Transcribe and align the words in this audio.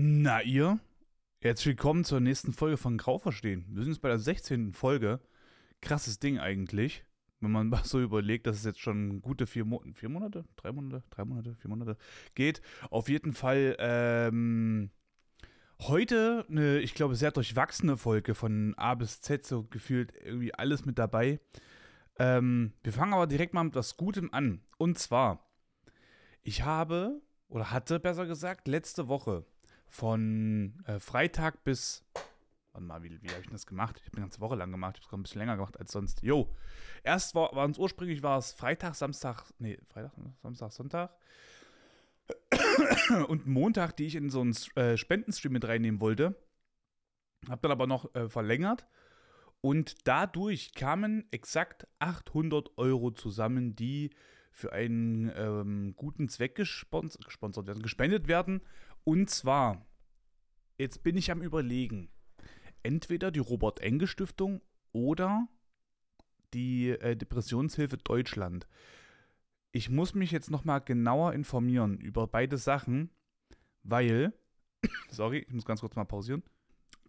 Na 0.00 0.42
ihr? 0.42 0.78
Herzlich 1.40 1.66
willkommen 1.66 2.04
zur 2.04 2.20
nächsten 2.20 2.52
Folge 2.52 2.76
von 2.76 2.98
Grau 2.98 3.18
verstehen. 3.18 3.66
Wir 3.70 3.82
sind 3.82 3.94
jetzt 3.94 4.00
bei 4.00 4.08
der 4.08 4.20
16. 4.20 4.72
Folge. 4.72 5.18
Krasses 5.80 6.20
Ding 6.20 6.38
eigentlich, 6.38 7.04
wenn 7.40 7.50
man 7.50 7.68
mal 7.68 7.82
so 7.82 8.00
überlegt, 8.00 8.46
dass 8.46 8.58
es 8.58 8.64
jetzt 8.64 8.78
schon 8.78 9.20
gute 9.22 9.48
vier, 9.48 9.64
Mo 9.64 9.82
vier 9.94 10.08
Monate, 10.08 10.44
drei 10.54 10.70
Monate, 10.70 11.02
drei 11.10 11.24
Monate, 11.24 11.56
vier 11.56 11.68
Monate 11.68 11.96
geht. 12.36 12.62
Auf 12.90 13.08
jeden 13.08 13.32
Fall 13.32 13.74
ähm, 13.80 14.90
heute 15.80 16.46
eine, 16.48 16.78
ich 16.78 16.94
glaube, 16.94 17.16
sehr 17.16 17.32
durchwachsene 17.32 17.96
Folge 17.96 18.36
von 18.36 18.74
A 18.76 18.94
bis 18.94 19.20
Z, 19.20 19.44
so 19.44 19.64
gefühlt 19.64 20.12
irgendwie 20.22 20.54
alles 20.54 20.84
mit 20.84 21.00
dabei. 21.00 21.40
Ähm, 22.20 22.72
wir 22.84 22.92
fangen 22.92 23.14
aber 23.14 23.26
direkt 23.26 23.52
mal 23.52 23.64
mit 23.64 23.74
was 23.74 23.96
Gutem 23.96 24.28
an. 24.30 24.60
Und 24.76 24.96
zwar, 24.96 25.50
ich 26.44 26.62
habe, 26.62 27.20
oder 27.48 27.72
hatte 27.72 27.98
besser 27.98 28.26
gesagt, 28.26 28.68
letzte 28.68 29.08
Woche 29.08 29.44
von 29.88 30.74
äh, 30.86 30.98
Freitag 30.98 31.64
bis. 31.64 32.04
Warte 32.72 32.86
mal, 32.86 33.02
wie, 33.02 33.22
wie 33.22 33.30
habe 33.30 33.40
ich 33.40 33.50
das 33.50 33.66
gemacht? 33.66 33.96
Ich 33.98 34.06
habe 34.06 34.18
eine 34.18 34.26
ganze 34.26 34.40
Woche 34.40 34.54
lang 34.54 34.70
gemacht. 34.70 34.96
Ich 34.98 35.04
habe 35.04 35.16
es 35.16 35.18
ein 35.18 35.22
bisschen 35.22 35.40
länger 35.40 35.56
gemacht 35.56 35.78
als 35.78 35.90
sonst. 35.90 36.22
Jo. 36.22 36.54
Erst 37.02 37.34
war, 37.34 37.54
war 37.54 37.64
uns 37.64 37.78
ursprünglich 37.78 38.22
war 38.22 38.38
es 38.38 38.52
Freitag, 38.52 38.94
Samstag, 38.94 39.44
nee, 39.58 39.78
Freitag, 39.88 40.12
Samstag, 40.42 40.72
Sonntag. 40.72 41.10
Und 43.28 43.46
Montag, 43.46 43.96
die 43.96 44.06
ich 44.06 44.14
in 44.14 44.30
so 44.30 44.40
einen 44.40 44.56
äh, 44.76 44.96
Spendenstream 44.96 45.52
mit 45.52 45.66
reinnehmen 45.66 46.00
wollte. 46.00 46.36
Habe 47.48 47.62
dann 47.62 47.70
aber 47.70 47.86
noch 47.86 48.14
äh, 48.14 48.28
verlängert. 48.28 48.86
Und 49.60 50.06
dadurch 50.06 50.74
kamen 50.74 51.26
exakt 51.30 51.88
800 51.98 52.70
Euro 52.76 53.10
zusammen, 53.10 53.74
die 53.74 54.10
für 54.52 54.72
einen 54.72 55.32
ähm, 55.36 55.94
guten 55.96 56.28
Zweck 56.28 56.54
gesponsert, 56.54 57.24
gesponsert 57.24 57.66
werden, 57.66 57.82
gespendet 57.82 58.28
werden. 58.28 58.60
Und 59.04 59.30
zwar, 59.30 59.86
jetzt 60.76 61.02
bin 61.02 61.16
ich 61.16 61.30
am 61.30 61.42
Überlegen, 61.42 62.10
entweder 62.82 63.30
die 63.30 63.40
Robert 63.40 63.80
Enge 63.80 64.06
Stiftung 64.06 64.60
oder 64.92 65.48
die 66.54 66.90
äh, 66.90 67.16
Depressionshilfe 67.16 67.98
Deutschland. 67.98 68.66
Ich 69.72 69.90
muss 69.90 70.14
mich 70.14 70.30
jetzt 70.30 70.50
nochmal 70.50 70.80
genauer 70.80 71.34
informieren 71.34 71.98
über 71.98 72.26
beide 72.26 72.56
Sachen, 72.56 73.10
weil, 73.82 74.32
sorry, 75.10 75.44
ich 75.46 75.52
muss 75.52 75.64
ganz 75.64 75.80
kurz 75.80 75.96
mal 75.96 76.04
pausieren. 76.04 76.42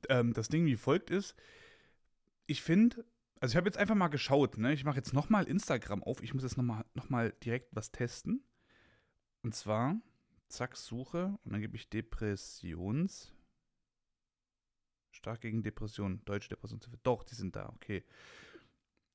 Ähm, 0.10 0.34
das 0.34 0.50
Ding 0.50 0.66
wie 0.66 0.76
folgt 0.76 1.10
ist, 1.10 1.36
ich 2.48 2.62
finde, 2.62 3.06
also 3.40 3.54
ich 3.54 3.58
habe 3.58 3.68
jetzt 3.68 3.78
einfach 3.78 3.96
mal 3.96 4.08
geschaut, 4.08 4.58
ne? 4.58 4.74
Ich 4.74 4.84
mache 4.84 4.98
jetzt 4.98 5.14
nochmal 5.14 5.46
Instagram 5.46 6.04
auf. 6.04 6.22
Ich 6.22 6.34
muss 6.34 6.44
jetzt 6.44 6.58
nochmal 6.58 6.84
noch 6.94 7.10
mal 7.10 7.34
direkt 7.44 7.76
was 7.76 7.92
testen. 7.92 8.44
Und 9.44 9.56
zwar 9.56 9.96
zack, 10.50 10.76
Suche 10.76 11.38
und 11.44 11.54
dann 11.54 11.62
gebe 11.62 11.76
ich 11.76 11.90
Depressions. 11.90 13.34
Stark 15.12 15.42
gegen 15.42 15.64
Depression, 15.64 16.22
deutsche 16.26 16.50
Depressionshilfe. 16.50 17.00
Doch, 17.04 17.24
die 17.24 17.36
sind 17.36 17.56
da, 17.56 17.70
okay. 17.76 18.04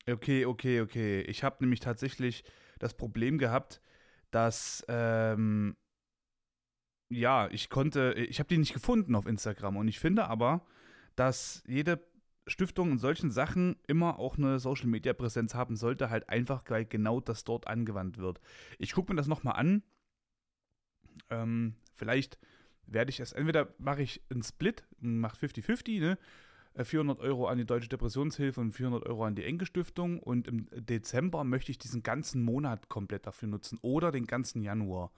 Okay, 0.06 0.44
okay, 0.44 0.80
okay. 0.80 1.22
Ich 1.22 1.42
habe 1.44 1.56
nämlich 1.60 1.80
tatsächlich 1.80 2.44
das 2.78 2.94
Problem 2.94 3.38
gehabt, 3.38 3.80
dass, 4.30 4.84
ähm, 4.88 5.76
ja, 7.08 7.48
ich 7.50 7.70
konnte, 7.70 8.12
ich 8.14 8.38
habe 8.38 8.48
die 8.48 8.58
nicht 8.58 8.74
gefunden 8.74 9.14
auf 9.14 9.26
Instagram 9.26 9.76
und 9.76 9.88
ich 9.88 10.00
finde 10.00 10.26
aber, 10.26 10.66
dass 11.16 11.62
jede 11.66 12.04
Stiftung 12.46 12.92
in 12.92 12.98
solchen 12.98 13.30
Sachen 13.30 13.76
immer 13.86 14.18
auch 14.18 14.36
eine 14.36 14.58
Social 14.58 14.88
Media 14.88 15.14
Präsenz 15.14 15.54
haben 15.54 15.76
sollte, 15.76 16.10
halt 16.10 16.28
einfach, 16.28 16.62
weil 16.68 16.84
genau 16.84 17.20
das 17.20 17.44
dort 17.44 17.66
angewandt 17.66 18.18
wird. 18.18 18.40
Ich 18.78 18.92
gucke 18.92 19.12
mir 19.12 19.16
das 19.16 19.28
nochmal 19.28 19.56
an 19.56 19.82
ähm, 21.30 21.74
vielleicht 21.96 22.38
werde 22.86 23.10
ich 23.10 23.20
es, 23.20 23.32
entweder 23.32 23.74
mache 23.78 24.02
ich 24.02 24.22
einen 24.30 24.42
Split, 24.42 24.84
mache 25.00 25.46
50-50, 25.46 26.00
ne? 26.00 26.18
400 26.82 27.18
äh, 27.18 27.22
Euro 27.22 27.46
an 27.46 27.58
die 27.58 27.66
Deutsche 27.66 27.88
Depressionshilfe 27.88 28.60
und 28.60 28.72
400 28.72 29.06
Euro 29.06 29.24
an 29.24 29.36
die 29.36 29.44
Enke 29.44 29.66
Stiftung. 29.66 30.18
Und 30.18 30.48
im 30.48 30.66
Dezember 30.72 31.44
möchte 31.44 31.70
ich 31.70 31.78
diesen 31.78 32.02
ganzen 32.02 32.42
Monat 32.42 32.88
komplett 32.88 33.26
dafür 33.26 33.48
nutzen 33.48 33.78
oder 33.82 34.10
den 34.10 34.26
ganzen 34.26 34.60
Januar. 34.60 35.12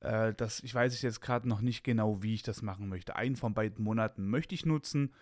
Äh, 0.00 0.34
das, 0.34 0.60
ich 0.60 0.74
weiß 0.74 1.00
jetzt 1.02 1.20
gerade 1.20 1.48
noch 1.48 1.60
nicht 1.60 1.84
genau, 1.84 2.22
wie 2.22 2.34
ich 2.34 2.42
das 2.42 2.62
machen 2.62 2.88
möchte. 2.88 3.16
Einen 3.16 3.36
von 3.36 3.54
beiden 3.54 3.84
Monaten 3.84 4.28
möchte 4.28 4.54
ich 4.54 4.66
nutzen 4.66 5.12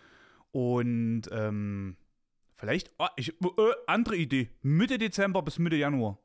und 0.51 1.23
ähm, 1.31 1.97
vielleicht, 2.55 2.91
oh, 2.97 3.07
ich, 3.15 3.29
äh, 3.41 3.71
andere 3.87 4.15
Idee, 4.15 4.49
Mitte 4.61 4.97
Dezember 4.97 5.41
bis 5.41 5.59
Mitte 5.59 5.75
Januar. 5.75 6.19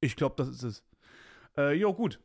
Ich 0.00 0.16
glaube, 0.16 0.34
das 0.36 0.48
ist 0.48 0.62
es. 0.62 0.84
Äh, 1.56 1.74
jo, 1.74 1.92
gut. 1.92 2.20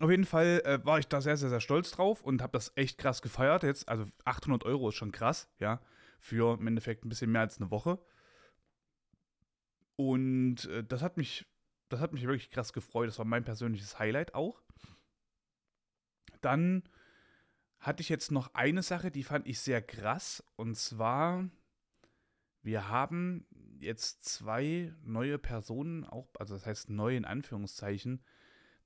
Auf 0.00 0.10
jeden 0.10 0.24
Fall 0.24 0.62
äh, 0.64 0.84
war 0.84 0.98
ich 1.00 1.08
da 1.08 1.20
sehr, 1.20 1.36
sehr, 1.36 1.48
sehr 1.48 1.60
stolz 1.60 1.90
drauf 1.90 2.22
und 2.22 2.40
habe 2.40 2.52
das 2.52 2.72
echt 2.76 2.98
krass 2.98 3.20
gefeiert 3.20 3.64
jetzt. 3.64 3.88
Also 3.88 4.04
800 4.24 4.64
Euro 4.64 4.90
ist 4.90 4.94
schon 4.94 5.10
krass, 5.10 5.48
ja, 5.58 5.80
für 6.20 6.54
im 6.58 6.66
Endeffekt 6.66 7.04
ein 7.04 7.08
bisschen 7.08 7.32
mehr 7.32 7.40
als 7.40 7.60
eine 7.60 7.70
Woche. 7.70 7.98
Und 9.96 10.66
äh, 10.66 10.84
das 10.84 11.02
hat 11.02 11.16
mich, 11.16 11.46
das 11.88 11.98
hat 11.98 12.12
mich 12.12 12.22
wirklich 12.22 12.50
krass 12.50 12.72
gefreut. 12.72 13.08
Das 13.08 13.18
war 13.18 13.24
mein 13.24 13.44
persönliches 13.44 13.98
Highlight 13.98 14.34
auch. 14.34 14.62
Dann 16.40 16.84
hatte 17.80 18.00
ich 18.00 18.08
jetzt 18.08 18.30
noch 18.30 18.54
eine 18.54 18.82
Sache, 18.82 19.10
die 19.10 19.24
fand 19.24 19.48
ich 19.48 19.58
sehr 19.58 19.82
krass. 19.82 20.44
Und 20.54 20.76
zwar, 20.76 21.48
wir 22.62 22.88
haben 22.88 23.46
jetzt 23.80 24.24
zwei 24.24 24.94
neue 25.02 25.38
Personen, 25.38 26.04
auch, 26.04 26.28
also 26.38 26.54
das 26.54 26.66
heißt 26.66 26.90
neu 26.90 27.16
in 27.16 27.24
Anführungszeichen, 27.24 28.22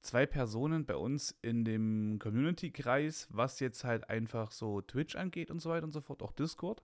zwei 0.03 0.27
Personen 0.27 0.85
bei 0.85 0.97
uns 0.97 1.37
in 1.43 1.65
dem 1.65 2.19
Community-Kreis, 2.19 3.29
was 3.31 3.61
jetzt 3.61 3.85
halt 3.85 4.11
einfach 4.11 4.51
so 4.51 4.81
Twitch 4.81 5.17
angeht 5.17 5.51
und 5.51 5.61
so 5.61 5.71
weiter 5.71 5.85
und 5.85 5.93
so 5.93 6.01
fort, 6.01 6.23
auch 6.23 6.33
Discord. 6.33 6.83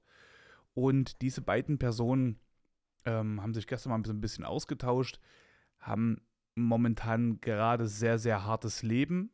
Und 0.75 1.21
diese 1.23 1.43
beiden 1.43 1.79
Personen 1.79 2.39
ähm, 3.05 3.43
haben 3.43 3.55
sich 3.55 3.67
gestern 3.67 3.91
mal 3.91 4.03
ein 4.09 4.21
bisschen 4.21 4.45
ausgetauscht, 4.45 5.21
haben 5.81 6.21
momentan 6.55 7.41
gerade 7.41 7.87
sehr, 7.89 8.19
sehr 8.19 8.45
hartes 8.45 8.83
Leben 8.83 9.31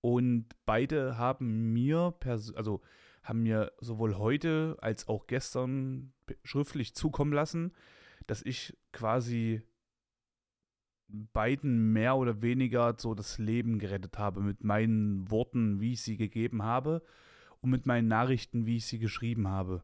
und 0.00 0.46
beide 0.64 1.18
haben 1.18 1.72
mir, 1.72 2.14
also 2.54 2.80
haben 3.22 3.42
mir 3.42 3.72
sowohl 3.80 4.16
heute 4.16 4.76
als 4.80 5.08
auch 5.08 5.26
gestern 5.26 6.12
schriftlich 6.44 6.94
zukommen 6.94 7.32
lassen, 7.32 7.72
dass 8.26 8.42
ich 8.42 8.76
quasi 8.92 9.62
beiden 11.08 11.92
mehr 11.92 12.16
oder 12.16 12.42
weniger 12.42 12.94
so 12.98 13.14
das 13.14 13.38
Leben 13.38 13.78
gerettet 13.78 14.18
habe 14.18 14.40
mit 14.40 14.62
meinen 14.62 15.30
Worten, 15.30 15.80
wie 15.80 15.94
ich 15.94 16.02
sie 16.02 16.16
gegeben 16.16 16.62
habe 16.62 17.02
und 17.60 17.70
mit 17.70 17.86
meinen 17.86 18.08
Nachrichten, 18.08 18.66
wie 18.66 18.76
ich 18.76 18.86
sie 18.86 18.98
geschrieben 18.98 19.48
habe. 19.48 19.82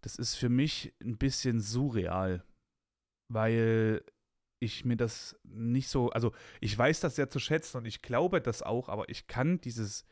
Das 0.00 0.16
ist 0.16 0.34
für 0.34 0.48
mich 0.48 0.94
ein 1.02 1.18
bisschen 1.18 1.60
surreal, 1.60 2.42
weil 3.28 4.02
ich 4.60 4.84
mir 4.84 4.96
das 4.96 5.38
nicht 5.44 5.88
so, 5.88 6.10
also 6.10 6.32
ich 6.60 6.76
weiß 6.76 7.00
das 7.00 7.16
sehr 7.16 7.30
zu 7.30 7.38
schätzen 7.38 7.78
und 7.78 7.86
ich 7.86 8.02
glaube 8.02 8.40
das 8.40 8.62
auch, 8.62 8.88
aber 8.88 9.08
ich 9.08 9.26
kann 9.26 9.60
dieses 9.60 10.06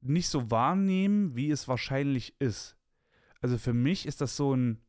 nicht 0.00 0.28
so 0.28 0.50
wahrnehmen, 0.50 1.34
wie 1.34 1.50
es 1.50 1.68
wahrscheinlich 1.68 2.40
ist. 2.40 2.76
Also 3.40 3.58
für 3.58 3.72
mich 3.72 4.06
ist 4.06 4.20
das 4.20 4.36
so 4.36 4.54
ein 4.54 4.80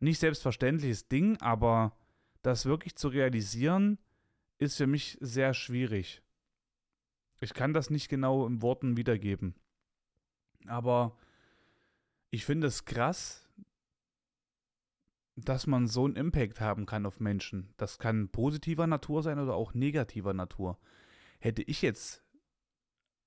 nicht 0.00 0.18
selbstverständliches 0.18 1.08
Ding, 1.08 1.36
aber 1.40 1.96
das 2.42 2.66
wirklich 2.66 2.96
zu 2.96 3.08
realisieren, 3.08 3.98
ist 4.58 4.76
für 4.76 4.86
mich 4.86 5.16
sehr 5.20 5.54
schwierig. 5.54 6.22
Ich 7.40 7.54
kann 7.54 7.72
das 7.72 7.90
nicht 7.90 8.08
genau 8.08 8.46
in 8.46 8.62
Worten 8.62 8.96
wiedergeben. 8.96 9.54
Aber 10.66 11.16
ich 12.30 12.44
finde 12.44 12.66
es 12.66 12.84
krass, 12.84 13.48
dass 15.36 15.66
man 15.66 15.86
so 15.86 16.04
einen 16.04 16.16
Impact 16.16 16.60
haben 16.60 16.86
kann 16.86 17.06
auf 17.06 17.20
Menschen. 17.20 17.72
Das 17.76 17.98
kann 17.98 18.28
positiver 18.28 18.86
Natur 18.86 19.22
sein 19.22 19.38
oder 19.38 19.54
auch 19.54 19.72
negativer 19.72 20.34
Natur. 20.34 20.78
Hätte 21.38 21.62
ich 21.62 21.80
jetzt 21.80 22.22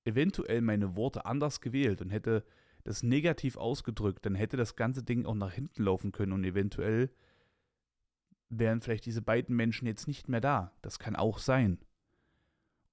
eventuell 0.04 0.60
meine 0.60 0.96
Worte 0.96 1.26
anders 1.26 1.60
gewählt 1.60 2.00
und 2.00 2.10
hätte 2.10 2.44
das 2.84 3.02
negativ 3.02 3.56
ausgedrückt, 3.56 4.24
dann 4.26 4.34
hätte 4.34 4.56
das 4.56 4.76
ganze 4.76 5.02
Ding 5.02 5.24
auch 5.24 5.34
nach 5.34 5.52
hinten 5.52 5.82
laufen 5.82 6.12
können 6.12 6.32
und 6.32 6.44
eventuell 6.44 7.10
wären 8.48 8.80
vielleicht 8.80 9.06
diese 9.06 9.22
beiden 9.22 9.56
Menschen 9.56 9.86
jetzt 9.86 10.06
nicht 10.06 10.28
mehr 10.28 10.40
da. 10.40 10.72
Das 10.82 10.98
kann 10.98 11.16
auch 11.16 11.38
sein. 11.38 11.78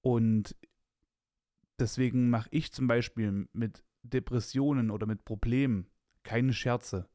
Und 0.00 0.56
deswegen 1.78 2.30
mache 2.30 2.48
ich 2.50 2.72
zum 2.72 2.86
Beispiel 2.86 3.48
mit 3.52 3.84
Depressionen 4.02 4.90
oder 4.90 5.06
mit 5.06 5.24
Problemen 5.24 5.86
keine 6.22 6.52
Scherze. 6.52 7.08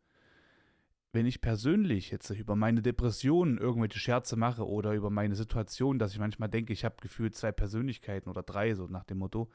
Wenn 1.13 1.25
ich 1.25 1.41
persönlich 1.41 2.11
jetzt 2.11 2.29
über 2.29 2.55
meine 2.55 2.81
Depressionen 2.81 3.57
irgendwelche 3.57 3.99
Scherze 3.99 4.35
mache 4.35 4.67
oder 4.67 4.93
über 4.93 5.09
meine 5.09 5.35
Situation, 5.35 5.99
dass 5.99 6.13
ich 6.13 6.19
manchmal 6.19 6.49
denke, 6.49 6.73
ich 6.73 6.85
habe 6.85 6.97
gefühlt 7.01 7.35
zwei 7.35 7.51
Persönlichkeiten 7.51 8.29
oder 8.29 8.43
drei, 8.43 8.73
so 8.75 8.87
nach 8.87 9.05
dem 9.05 9.17
Motto, 9.19 9.49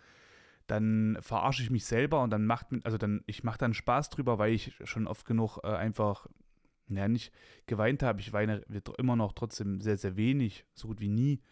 dann 0.67 1.19
verarsche 1.21 1.63
ich 1.63 1.71
mich 1.71 1.85
selber 1.85 2.23
und 2.23 2.31
dann 2.31 2.47
macht, 2.47 2.69
also 2.85 2.99
dann, 2.99 3.23
ich 3.27 3.45
mache 3.45 3.59
dann 3.59 3.75
Spaß 3.75 4.11
drüber, 4.11 4.39
weil 4.39 4.53
ich 4.53 4.75
schon 4.85 5.07
oft 5.07 5.27
genug 5.27 5.59
äh, 5.63 5.69
einfach 5.69 6.27
ja, 6.89 7.09
nicht 7.09 7.33
geweint 7.67 8.03
habe. 8.03 8.21
Ich 8.21 8.33
weine 8.33 8.63
immer 8.99 9.17
noch 9.17 9.33
trotzdem 9.33 9.81
sehr, 9.81 9.97
sehr 9.97 10.17
wenig, 10.17 10.67
so 10.75 10.89
gut 10.89 11.01
wie 11.01 11.09
nie. 11.09 11.43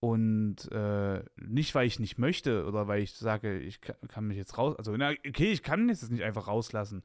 Und 0.00 0.72
äh, 0.72 1.22
nicht, 1.36 1.74
weil 1.74 1.86
ich 1.86 2.00
nicht 2.00 2.16
möchte 2.16 2.64
oder 2.64 2.88
weil 2.88 3.02
ich 3.02 3.12
sage, 3.12 3.58
ich 3.58 3.80
kann, 3.82 4.26
mich 4.26 4.38
jetzt 4.38 4.56
raus. 4.56 4.74
Also, 4.78 4.96
na, 4.96 5.10
okay, 5.10 5.52
ich 5.52 5.62
kann 5.62 5.88
jetzt 5.90 6.10
nicht 6.10 6.24
einfach 6.24 6.48
rauslassen. 6.48 7.02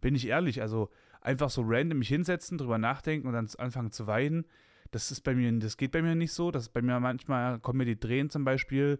Bin 0.00 0.14
ich 0.14 0.26
ehrlich. 0.26 0.62
Also, 0.62 0.88
einfach 1.20 1.50
so 1.50 1.62
random 1.64 1.98
mich 1.98 2.08
hinsetzen, 2.08 2.56
drüber 2.56 2.78
nachdenken 2.78 3.26
und 3.26 3.34
dann 3.34 3.48
anfangen 3.58 3.92
zu 3.92 4.06
weinen. 4.06 4.46
Das 4.90 5.10
ist 5.10 5.20
bei 5.20 5.34
mir, 5.34 5.52
das 5.58 5.76
geht 5.76 5.92
bei 5.92 6.00
mir 6.00 6.14
nicht 6.14 6.32
so. 6.32 6.50
Das 6.50 6.70
bei 6.70 6.80
mir 6.80 6.98
manchmal 7.00 7.60
kommen 7.60 7.78
mir 7.78 7.84
die 7.84 8.00
Tränen 8.00 8.30
zum 8.30 8.44
Beispiel 8.44 8.98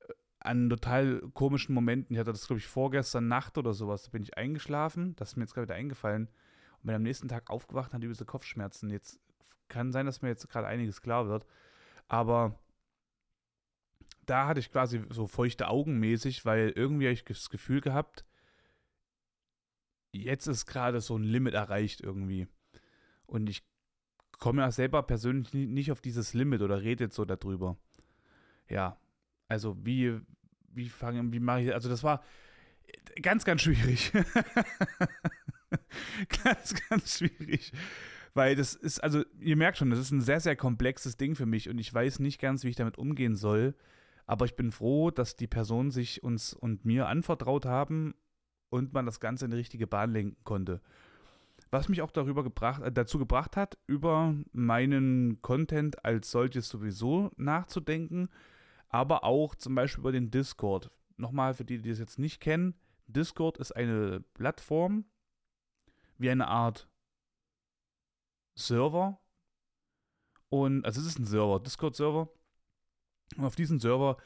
äh, 0.00 0.12
an 0.40 0.68
total 0.68 1.22
komischen 1.32 1.74
Momenten. 1.74 2.14
Ich 2.14 2.20
hatte 2.20 2.32
das, 2.32 2.46
glaube 2.46 2.60
ich, 2.60 2.66
vorgestern 2.66 3.28
Nacht 3.28 3.56
oder 3.56 3.72
sowas. 3.72 4.02
Da 4.04 4.10
bin 4.10 4.22
ich 4.22 4.36
eingeschlafen. 4.36 5.16
Das 5.16 5.30
ist 5.30 5.36
mir 5.36 5.44
jetzt 5.44 5.54
gerade 5.54 5.68
wieder 5.68 5.76
eingefallen. 5.76 6.28
Und 6.82 6.86
bin 6.86 6.96
am 6.96 7.02
nächsten 7.02 7.28
Tag 7.28 7.50
aufgewacht 7.50 7.90
und 7.90 7.94
hatte 7.94 8.04
übelste 8.04 8.24
Kopfschmerzen. 8.24 8.90
Jetzt 8.90 9.20
kann 9.68 9.92
sein, 9.92 10.06
dass 10.06 10.22
mir 10.22 10.28
jetzt 10.28 10.48
gerade 10.48 10.66
einiges 10.66 11.00
klar 11.00 11.28
wird. 11.28 11.46
Aber 12.08 12.58
da 14.26 14.46
hatte 14.46 14.60
ich 14.60 14.70
quasi 14.70 15.02
so 15.10 15.26
feuchte 15.26 15.68
Augen 15.68 15.98
mäßig, 15.98 16.44
weil 16.44 16.70
irgendwie 16.70 17.06
habe 17.06 17.14
ich 17.14 17.24
das 17.24 17.50
Gefühl 17.50 17.80
gehabt, 17.80 18.24
jetzt 20.12 20.46
ist 20.46 20.66
gerade 20.66 21.00
so 21.00 21.16
ein 21.16 21.24
Limit 21.24 21.54
erreicht 21.54 22.00
irgendwie. 22.00 22.48
Und 23.26 23.48
ich 23.48 23.64
komme 24.38 24.62
ja 24.62 24.70
selber 24.70 25.02
persönlich 25.02 25.52
nicht 25.54 25.92
auf 25.92 26.00
dieses 26.00 26.34
Limit 26.34 26.62
oder 26.62 26.82
rede 26.82 27.04
jetzt 27.04 27.16
so 27.16 27.24
darüber. 27.24 27.76
Ja, 28.68 28.98
also 29.48 29.76
wie, 29.84 30.20
wie 30.68 30.88
fange, 30.88 31.32
wie 31.32 31.40
mache 31.40 31.62
ich, 31.62 31.74
also 31.74 31.88
das 31.88 32.02
war 32.02 32.22
ganz, 33.20 33.44
ganz 33.44 33.62
schwierig. 33.62 34.12
ganz, 36.44 36.74
ganz 36.88 37.18
schwierig. 37.18 37.72
Weil 38.34 38.56
das 38.56 38.74
ist, 38.74 39.02
also 39.02 39.24
ihr 39.40 39.56
merkt 39.56 39.78
schon, 39.78 39.90
das 39.90 39.98
ist 39.98 40.10
ein 40.10 40.20
sehr, 40.20 40.40
sehr 40.40 40.56
komplexes 40.56 41.16
Ding 41.16 41.34
für 41.34 41.46
mich 41.46 41.68
und 41.68 41.78
ich 41.78 41.92
weiß 41.92 42.18
nicht 42.18 42.40
ganz, 42.40 42.64
wie 42.64 42.68
ich 42.68 42.76
damit 42.76 42.98
umgehen 42.98 43.36
soll. 43.36 43.74
Aber 44.26 44.46
ich 44.46 44.56
bin 44.56 44.72
froh, 44.72 45.10
dass 45.10 45.36
die 45.36 45.46
Personen 45.46 45.90
sich 45.90 46.22
uns 46.22 46.54
und 46.54 46.84
mir 46.84 47.08
anvertraut 47.08 47.66
haben 47.66 48.14
und 48.70 48.92
man 48.94 49.04
das 49.04 49.20
Ganze 49.20 49.44
in 49.44 49.50
die 49.50 49.56
richtige 49.58 49.86
Bahn 49.86 50.12
lenken 50.12 50.36
konnte. 50.44 50.80
Was 51.70 51.88
mich 51.88 52.02
auch 52.02 52.10
darüber 52.10 52.42
gebracht, 52.42 52.82
äh, 52.82 52.92
dazu 52.92 53.18
gebracht 53.18 53.56
hat, 53.56 53.78
über 53.86 54.34
meinen 54.52 55.40
Content 55.42 56.04
als 56.04 56.30
solches 56.30 56.68
sowieso 56.68 57.30
nachzudenken, 57.36 58.28
aber 58.88 59.24
auch 59.24 59.54
zum 59.54 59.74
Beispiel 59.74 60.00
über 60.00 60.12
den 60.12 60.30
Discord. 60.30 60.90
Nochmal 61.16 61.54
für 61.54 61.64
die, 61.64 61.80
die 61.80 61.90
das 61.90 61.98
jetzt 61.98 62.18
nicht 62.18 62.40
kennen, 62.40 62.74
Discord 63.06 63.58
ist 63.58 63.72
eine 63.72 64.22
Plattform 64.34 65.04
wie 66.22 66.30
eine 66.30 66.48
Art 66.48 66.88
Server. 68.54 69.20
Und, 70.48 70.84
also 70.84 71.00
es 71.00 71.06
ist 71.06 71.18
ein 71.18 71.26
Server, 71.26 71.60
Discord-Server. 71.60 72.28
Und 73.36 73.44
auf 73.44 73.56
diesem 73.56 73.80
Server, 73.80 74.16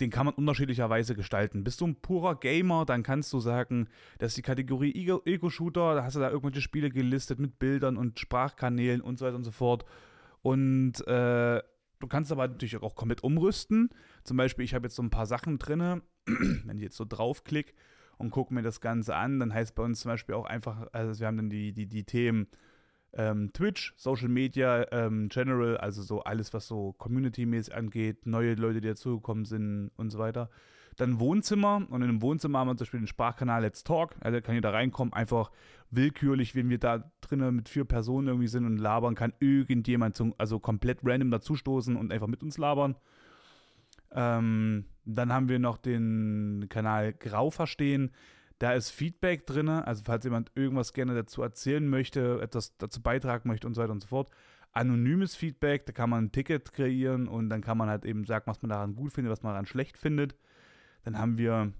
den 0.00 0.10
kann 0.10 0.26
man 0.26 0.34
unterschiedlicherweise 0.34 1.14
gestalten. 1.14 1.64
Bist 1.64 1.80
du 1.80 1.86
ein 1.86 2.00
purer 2.00 2.38
Gamer, 2.38 2.84
dann 2.86 3.02
kannst 3.02 3.32
du 3.32 3.40
sagen, 3.40 3.88
das 4.18 4.32
ist 4.32 4.38
die 4.38 4.42
Kategorie 4.42 4.92
Ego-Shooter, 4.92 5.94
da 5.94 6.04
hast 6.04 6.16
du 6.16 6.20
da 6.20 6.30
irgendwelche 6.30 6.62
Spiele 6.62 6.90
gelistet 6.90 7.38
mit 7.38 7.58
Bildern 7.58 7.96
und 7.96 8.18
Sprachkanälen 8.18 9.00
und 9.00 9.18
so 9.18 9.26
weiter 9.26 9.36
und 9.36 9.44
so 9.44 9.50
fort. 9.50 9.84
Und 10.40 11.06
äh, 11.06 11.62
du 11.98 12.06
kannst 12.08 12.32
aber 12.32 12.48
natürlich 12.48 12.76
auch 12.76 12.94
komplett 12.94 13.22
umrüsten. 13.22 13.90
Zum 14.24 14.36
Beispiel, 14.36 14.64
ich 14.64 14.74
habe 14.74 14.86
jetzt 14.86 14.96
so 14.96 15.02
ein 15.02 15.10
paar 15.10 15.26
Sachen 15.26 15.58
drin, 15.58 16.02
wenn 16.26 16.76
ich 16.76 16.82
jetzt 16.82 16.96
so 16.96 17.04
draufklicke 17.04 17.74
und 18.18 18.30
gucke 18.30 18.54
mir 18.54 18.62
das 18.62 18.80
Ganze 18.80 19.14
an, 19.14 19.40
dann 19.40 19.52
heißt 19.52 19.74
bei 19.74 19.82
uns 19.82 20.00
zum 20.00 20.10
Beispiel 20.10 20.34
auch 20.34 20.46
einfach, 20.46 20.86
also 20.92 21.18
wir 21.20 21.26
haben 21.26 21.36
dann 21.36 21.50
die, 21.50 21.72
die, 21.72 21.86
die 21.86 22.04
Themen 22.04 22.48
ähm, 23.16 23.52
Twitch, 23.52 23.94
Social 23.96 24.28
Media, 24.28 24.86
ähm, 24.92 25.28
General, 25.28 25.76
also 25.76 26.02
so 26.02 26.22
alles, 26.22 26.52
was 26.52 26.66
so 26.66 26.92
Community-mäßig 26.94 27.74
angeht, 27.74 28.26
neue 28.26 28.54
Leute, 28.54 28.80
die 28.80 28.88
dazugekommen 28.88 29.44
sind 29.44 29.90
und 29.96 30.10
so 30.10 30.18
weiter. 30.18 30.50
Dann 30.96 31.18
Wohnzimmer 31.18 31.86
und 31.90 32.02
in 32.02 32.08
dem 32.08 32.22
Wohnzimmer 32.22 32.60
haben 32.60 32.68
wir 32.68 32.76
zum 32.76 32.84
Beispiel 32.84 33.00
den 33.00 33.06
Sprachkanal 33.08 33.62
Let's 33.62 33.82
Talk. 33.82 34.14
Also 34.20 34.40
kann 34.40 34.54
jeder 34.54 34.72
reinkommen, 34.72 35.12
einfach 35.12 35.50
willkürlich, 35.90 36.54
wenn 36.54 36.68
wir 36.68 36.78
da 36.78 37.10
drinnen 37.20 37.56
mit 37.56 37.68
vier 37.68 37.84
Personen 37.84 38.28
irgendwie 38.28 38.46
sind 38.46 38.64
und 38.64 38.78
labern, 38.78 39.14
kann 39.14 39.32
irgendjemand 39.40 40.14
zum, 40.14 40.34
also 40.38 40.60
komplett 40.60 40.98
random 41.02 41.30
dazustoßen 41.30 41.96
und 41.96 42.12
einfach 42.12 42.28
mit 42.28 42.42
uns 42.42 42.58
labern. 42.58 42.96
Ähm, 44.14 44.86
dann 45.04 45.32
haben 45.32 45.48
wir 45.48 45.58
noch 45.58 45.76
den 45.76 46.66
Kanal 46.68 47.12
Grau 47.12 47.50
verstehen. 47.50 48.12
Da 48.58 48.72
ist 48.72 48.90
Feedback 48.90 49.46
drin, 49.46 49.68
also 49.68 50.02
falls 50.04 50.24
jemand 50.24 50.52
irgendwas 50.54 50.92
gerne 50.92 51.14
dazu 51.14 51.42
erzählen 51.42 51.86
möchte, 51.86 52.40
etwas 52.40 52.76
dazu 52.76 53.02
beitragen 53.02 53.48
möchte 53.48 53.66
und 53.66 53.74
so 53.74 53.82
weiter 53.82 53.92
und 53.92 54.00
so 54.00 54.08
fort. 54.08 54.30
Anonymes 54.72 55.36
Feedback, 55.36 55.86
da 55.86 55.92
kann 55.92 56.10
man 56.10 56.24
ein 56.24 56.32
Ticket 56.32 56.72
kreieren 56.72 57.28
und 57.28 57.48
dann 57.48 57.60
kann 57.60 57.76
man 57.76 57.88
halt 57.88 58.04
eben 58.04 58.24
sagen, 58.24 58.46
was 58.46 58.62
man 58.62 58.70
daran 58.70 58.96
gut 58.96 59.12
findet, 59.12 59.32
was 59.32 59.42
man 59.42 59.52
daran 59.52 59.66
schlecht 59.66 59.98
findet. 59.98 60.36
Dann 61.04 61.18
haben 61.18 61.36
wir 61.36 61.72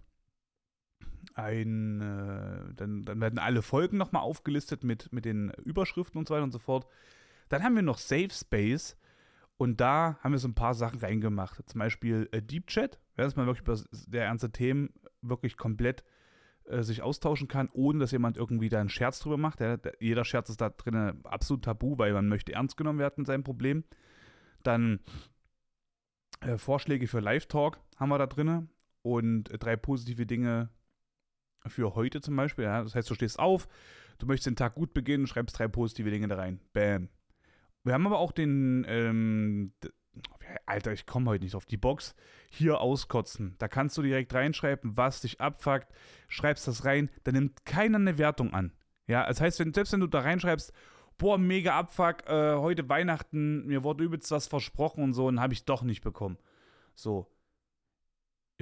ein, 1.34 2.00
äh, 2.00 2.74
dann, 2.74 3.04
dann 3.04 3.20
werden 3.20 3.38
alle 3.38 3.62
Folgen 3.62 3.96
nochmal 3.96 4.22
aufgelistet 4.22 4.84
mit, 4.84 5.12
mit 5.12 5.24
den 5.24 5.50
Überschriften 5.64 6.18
und 6.18 6.28
so 6.28 6.34
weiter 6.34 6.44
und 6.44 6.52
so 6.52 6.58
fort. 6.58 6.86
Dann 7.48 7.62
haben 7.62 7.74
wir 7.74 7.82
noch 7.82 7.98
Safe 7.98 8.30
Space 8.30 8.96
und 9.56 9.80
da 9.80 10.18
haben 10.20 10.32
wir 10.32 10.38
so 10.38 10.48
ein 10.48 10.54
paar 10.54 10.74
Sachen 10.74 10.98
reingemacht. 10.98 11.62
Zum 11.68 11.78
Beispiel 11.78 12.28
äh, 12.32 12.42
Deep 12.42 12.66
Chat, 12.66 12.98
ja, 13.16 13.24
dass 13.24 13.36
man 13.36 13.46
wirklich 13.46 13.62
über 13.62 13.76
sehr 13.76 14.24
ernste 14.24 14.50
Themen 14.50 14.92
wirklich 15.22 15.56
komplett 15.56 16.04
äh, 16.64 16.82
sich 16.82 17.02
austauschen 17.02 17.46
kann, 17.46 17.68
ohne 17.72 18.00
dass 18.00 18.10
jemand 18.10 18.36
irgendwie 18.36 18.68
da 18.68 18.80
einen 18.80 18.88
Scherz 18.88 19.20
drüber 19.20 19.36
macht. 19.36 19.60
Ja, 19.60 19.76
der, 19.76 19.94
jeder 20.00 20.24
Scherz 20.24 20.48
ist 20.48 20.60
da 20.60 20.70
drin 20.70 21.20
absolut 21.24 21.64
tabu, 21.64 21.98
weil 21.98 22.12
man 22.12 22.28
möchte 22.28 22.52
ernst 22.52 22.76
genommen 22.76 22.98
werden 22.98 23.14
mit 23.18 23.26
seinem 23.26 23.44
Problem. 23.44 23.84
Dann 24.62 25.00
äh, 26.40 26.58
Vorschläge 26.58 27.06
für 27.06 27.20
Live-Talk 27.20 27.78
haben 27.96 28.08
wir 28.08 28.18
da 28.18 28.26
drin 28.26 28.68
und 29.02 29.50
äh, 29.50 29.58
drei 29.58 29.76
positive 29.76 30.26
Dinge 30.26 30.70
für 31.66 31.94
heute 31.94 32.20
zum 32.20 32.34
Beispiel. 32.36 32.64
Ja. 32.64 32.82
Das 32.82 32.94
heißt, 32.94 33.08
du 33.08 33.14
stehst 33.14 33.38
auf, 33.38 33.68
du 34.18 34.26
möchtest 34.26 34.46
den 34.46 34.56
Tag 34.56 34.74
gut 34.74 34.94
beginnen, 34.94 35.26
schreibst 35.26 35.58
drei 35.58 35.68
positive 35.68 36.10
Dinge 36.10 36.28
da 36.28 36.36
rein. 36.36 36.60
Bam. 36.72 37.08
Wir 37.84 37.94
haben 37.94 38.06
aber 38.06 38.18
auch 38.18 38.32
den, 38.32 38.84
ähm, 38.88 39.72
Alter, 40.66 40.92
ich 40.92 41.06
komme 41.06 41.30
heute 41.30 41.44
nicht 41.44 41.54
auf 41.54 41.66
die 41.66 41.76
Box. 41.76 42.14
Hier 42.50 42.80
auskotzen. 42.80 43.54
Da 43.58 43.68
kannst 43.68 43.96
du 43.98 44.02
direkt 44.02 44.32
reinschreiben, 44.34 44.96
was 44.96 45.20
dich 45.20 45.40
abfuckt. 45.40 45.88
Schreibst 46.28 46.66
das 46.66 46.84
rein, 46.84 47.10
da 47.24 47.32
nimmt 47.32 47.64
keiner 47.64 47.98
eine 47.98 48.18
Wertung 48.18 48.52
an. 48.54 48.72
Ja, 49.06 49.26
das 49.26 49.40
heißt, 49.40 49.60
wenn, 49.60 49.74
selbst 49.74 49.92
wenn 49.92 50.00
du 50.00 50.06
da 50.06 50.20
reinschreibst, 50.20 50.72
boah, 51.18 51.38
mega 51.38 51.78
Abfuck, 51.78 52.26
äh, 52.26 52.56
heute 52.56 52.88
Weihnachten, 52.88 53.66
mir 53.66 53.84
wurde 53.84 54.04
übelst 54.04 54.30
was 54.30 54.46
versprochen 54.46 55.04
und 55.04 55.12
so, 55.12 55.26
und 55.26 55.40
habe 55.40 55.52
ich 55.52 55.64
doch 55.64 55.82
nicht 55.82 56.02
bekommen. 56.02 56.38
So. 56.94 57.30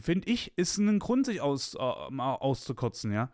Finde 0.01 0.29
ich, 0.29 0.57
ist 0.57 0.79
ein 0.79 0.99
Grund, 0.99 1.27
sich 1.27 1.41
aus, 1.41 1.75
äh, 1.75 1.79
auszukotzen, 1.79 3.13
ja. 3.13 3.31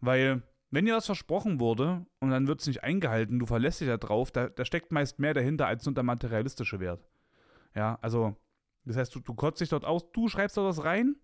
Weil, 0.00 0.42
wenn 0.70 0.84
dir 0.84 0.94
das 0.94 1.06
versprochen 1.06 1.60
wurde 1.60 2.06
und 2.20 2.30
dann 2.30 2.46
wird 2.48 2.60
es 2.60 2.66
nicht 2.66 2.82
eingehalten, 2.82 3.38
du 3.38 3.46
verlässt 3.46 3.80
dich 3.80 3.88
da 3.88 3.96
drauf, 3.96 4.30
da, 4.30 4.48
da 4.48 4.64
steckt 4.64 4.92
meist 4.92 5.18
mehr 5.18 5.34
dahinter 5.34 5.66
als 5.66 5.84
nur 5.86 5.94
der 5.94 6.02
materialistische 6.02 6.80
Wert. 6.80 7.06
Ja, 7.74 7.98
also, 8.02 8.36
das 8.84 8.96
heißt, 8.96 9.14
du, 9.14 9.20
du 9.20 9.34
kotzt 9.34 9.60
dich 9.60 9.68
dort 9.68 9.84
aus, 9.84 10.10
du 10.12 10.28
schreibst 10.28 10.56
dort 10.56 10.68
was 10.68 10.84
rein 10.84 11.16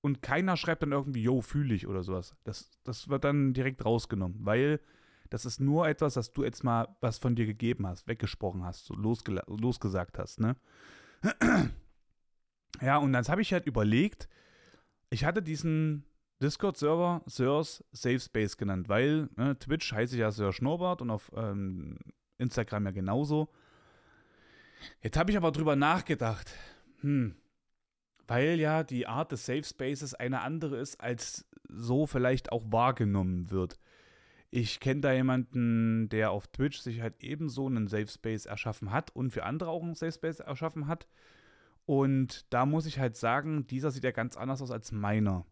und 0.00 0.22
keiner 0.22 0.56
schreibt 0.56 0.82
dann 0.82 0.92
irgendwie, 0.92 1.22
yo, 1.22 1.40
fühle 1.40 1.74
ich 1.74 1.86
oder 1.86 2.02
sowas. 2.02 2.36
Das, 2.44 2.70
das 2.84 3.08
wird 3.08 3.24
dann 3.24 3.52
direkt 3.52 3.84
rausgenommen, 3.84 4.38
weil 4.40 4.80
das 5.30 5.44
ist 5.44 5.60
nur 5.60 5.88
etwas, 5.88 6.14
dass 6.14 6.32
du 6.32 6.44
jetzt 6.44 6.64
mal 6.64 6.96
was 7.00 7.18
von 7.18 7.34
dir 7.34 7.46
gegeben 7.46 7.86
hast, 7.86 8.06
weggesprochen 8.06 8.64
hast, 8.64 8.86
so 8.86 8.94
losge 8.94 9.42
losgesagt 9.46 10.18
hast, 10.18 10.40
ne? 10.40 10.56
Ja, 12.82 12.98
und 12.98 13.14
dann 13.14 13.24
habe 13.24 13.40
ich 13.40 13.54
halt 13.54 13.64
überlegt, 13.64 14.28
ich 15.08 15.24
hatte 15.24 15.42
diesen 15.42 16.04
Discord-Server 16.42 17.22
Sirs 17.26 17.84
Safe 17.92 18.20
Space 18.20 18.56
genannt, 18.56 18.88
weil 18.88 19.28
ne, 19.36 19.58
Twitch 19.58 19.92
heiße 19.92 20.14
ich 20.14 20.20
ja 20.20 20.30
Sir 20.30 20.52
Schnurrbart 20.52 21.02
und 21.02 21.10
auf 21.10 21.32
ähm, 21.34 21.98
Instagram 22.38 22.86
ja 22.86 22.90
genauso. 22.92 23.48
Jetzt 25.00 25.16
habe 25.16 25.30
ich 25.30 25.36
aber 25.36 25.52
drüber 25.52 25.76
nachgedacht. 25.76 26.52
Hm. 27.00 27.36
Weil 28.26 28.58
ja 28.58 28.82
die 28.82 29.06
Art 29.06 29.32
des 29.32 29.46
Safe 29.46 29.64
Spaces 29.64 30.14
eine 30.14 30.40
andere 30.40 30.78
ist, 30.78 31.00
als 31.00 31.46
so 31.68 32.06
vielleicht 32.06 32.52
auch 32.52 32.64
wahrgenommen 32.66 33.50
wird. 33.50 33.78
Ich 34.50 34.80
kenne 34.80 35.00
da 35.00 35.12
jemanden, 35.12 36.08
der 36.08 36.30
auf 36.30 36.46
Twitch 36.48 36.78
sich 36.78 37.00
halt 37.00 37.22
ebenso 37.22 37.66
einen 37.66 37.88
Safe 37.88 38.08
Space 38.08 38.46
erschaffen 38.46 38.90
hat 38.90 39.14
und 39.14 39.30
für 39.30 39.44
andere 39.44 39.70
auch 39.70 39.82
einen 39.82 39.94
Safe 39.94 40.12
Space 40.12 40.40
erschaffen 40.40 40.86
hat. 40.86 41.06
Und 41.84 42.52
da 42.52 42.66
muss 42.66 42.86
ich 42.86 42.98
halt 42.98 43.16
sagen, 43.16 43.66
dieser 43.66 43.90
sieht 43.90 44.04
ja 44.04 44.10
ganz 44.10 44.36
anders 44.36 44.60
aus 44.60 44.70
als 44.70 44.92
meiner. 44.92 45.46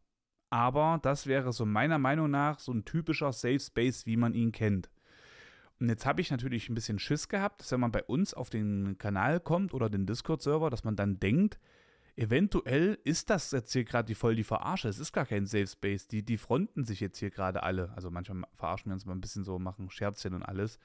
Aber 0.55 1.01
das 1.03 1.27
wäre 1.27 1.53
so 1.53 1.67
meiner 1.67 1.99
Meinung 1.99 2.31
nach 2.31 2.61
so 2.61 2.71
ein 2.71 2.85
typischer 2.85 3.33
Safe 3.33 3.59
Space, 3.59 4.07
wie 4.07 4.17
man 4.17 4.35
ihn 4.35 4.53
kennt. 4.53 4.89
Und 5.81 5.89
jetzt 5.89 6.07
habe 6.07 6.21
ich 6.21 6.31
natürlich 6.31 6.69
ein 6.69 6.77
bisschen 6.77 7.01
Schiss 7.01 7.29
gehabt, 7.29 7.61
dass 7.61 7.73
wenn 7.73 7.81
man 7.81 7.91
bei 7.91 8.05
uns 8.05 8.35
auf 8.35 8.51
den 8.51 8.97
Kanal 8.97 9.41
kommt 9.41 9.75
oder 9.75 9.91
den 9.91 10.07
Discord-Server, 10.07 10.71
dass 10.71 10.85
man 10.85 10.95
dann 10.95 11.19
denkt, 11.19 11.59
eventuell 12.15 13.01
ist 13.03 13.31
das 13.31 13.51
jetzt 13.51 13.73
hier 13.73 13.83
gerade 13.83 14.07
die 14.07 14.15
voll 14.15 14.37
die 14.37 14.45
Verarsche. 14.45 14.87
Es 14.87 15.01
ist 15.01 15.13
gar 15.13 15.27
kein 15.27 15.47
Safe 15.47 15.67
Space. 15.67 16.07
Die, 16.07 16.23
die 16.23 16.39
fronten 16.39 16.85
sich 16.85 17.01
jetzt 17.01 17.19
hier 17.19 17.31
gerade 17.31 17.65
alle. 17.65 17.93
Also 17.97 18.13
manchmal 18.13 18.49
verarschen 18.55 18.91
wir 18.91 18.95
uns 18.95 19.07
mal 19.07 19.15
ein 19.15 19.21
bisschen 19.21 19.43
so, 19.43 19.59
machen 19.59 19.91
Scherzchen 19.91 20.35
und 20.35 20.45
alles. 20.45 20.79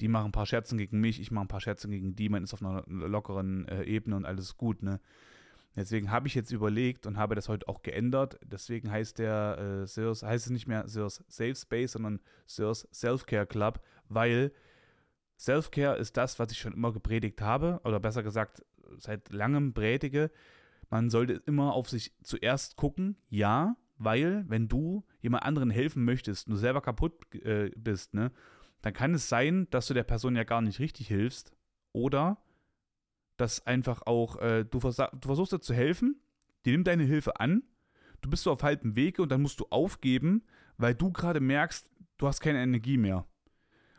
die 0.00 0.08
machen 0.08 0.26
ein 0.26 0.32
paar 0.32 0.46
Scherzen 0.46 0.78
gegen 0.78 1.00
mich, 1.00 1.20
ich 1.20 1.30
mache 1.30 1.44
ein 1.44 1.48
paar 1.48 1.60
Scherzen 1.60 1.90
gegen 1.90 2.16
die, 2.16 2.28
man 2.30 2.42
ist 2.42 2.54
auf 2.54 2.62
einer 2.62 2.84
lockeren 2.86 3.68
äh, 3.68 3.84
Ebene 3.84 4.16
und 4.16 4.24
alles 4.24 4.56
gut, 4.56 4.82
ne? 4.82 4.98
Deswegen 5.76 6.10
habe 6.10 6.28
ich 6.28 6.34
jetzt 6.34 6.52
überlegt 6.52 7.06
und 7.06 7.16
habe 7.16 7.34
das 7.34 7.48
heute 7.48 7.68
auch 7.68 7.82
geändert. 7.82 8.38
Deswegen 8.44 8.90
heißt 8.90 9.18
der 9.18 9.82
äh, 9.82 9.86
Sirs, 9.86 10.22
heißt 10.22 10.46
es 10.46 10.52
nicht 10.52 10.68
mehr 10.68 10.86
Sirs 10.88 11.24
Safe 11.28 11.54
Space, 11.54 11.92
sondern 11.92 12.20
Sirs 12.46 12.88
Self-Care 12.92 13.46
Club, 13.46 13.80
weil 14.08 14.52
Self-Care 15.38 15.96
ist 15.96 16.16
das, 16.16 16.38
was 16.38 16.52
ich 16.52 16.58
schon 16.58 16.74
immer 16.74 16.92
gepredigt 16.92 17.40
habe, 17.40 17.80
oder 17.84 17.98
besser 17.98 18.22
gesagt, 18.22 18.64
seit 18.98 19.32
langem 19.32 19.74
predige. 19.74 20.30
Man 20.90 21.10
sollte 21.10 21.42
immer 21.46 21.72
auf 21.72 21.88
sich 21.90 22.12
zuerst 22.22 22.76
gucken, 22.76 23.16
ja, 23.28 23.76
weil 23.96 24.44
wenn 24.48 24.68
du 24.68 25.04
jemand 25.20 25.44
anderen 25.44 25.70
helfen 25.70 26.04
möchtest 26.04 26.46
und 26.46 26.54
du 26.54 26.58
selber 26.58 26.82
kaputt 26.82 27.14
äh, 27.34 27.70
bist, 27.76 28.14
ne, 28.14 28.30
dann 28.82 28.92
kann 28.92 29.14
es 29.14 29.28
sein, 29.28 29.66
dass 29.70 29.86
du 29.86 29.94
der 29.94 30.04
Person 30.04 30.36
ja 30.36 30.44
gar 30.44 30.60
nicht 30.60 30.78
richtig 30.78 31.08
hilfst 31.08 31.52
oder 31.92 32.38
dass 33.36 33.66
einfach 33.66 34.02
auch 34.02 34.36
äh, 34.40 34.64
du, 34.64 34.80
vers 34.80 34.96
du 34.96 35.26
versuchst 35.26 35.52
dir 35.52 35.60
zu 35.60 35.74
helfen, 35.74 36.20
die 36.64 36.72
nimmt 36.72 36.86
deine 36.86 37.04
Hilfe 37.04 37.40
an, 37.40 37.62
du 38.20 38.30
bist 38.30 38.44
so 38.44 38.52
auf 38.52 38.62
halbem 38.62 38.96
Wege 38.96 39.22
und 39.22 39.30
dann 39.30 39.42
musst 39.42 39.60
du 39.60 39.66
aufgeben, 39.70 40.42
weil 40.76 40.94
du 40.94 41.12
gerade 41.12 41.40
merkst, 41.40 41.90
du 42.18 42.26
hast 42.26 42.40
keine 42.40 42.62
Energie 42.62 42.96
mehr. 42.96 43.26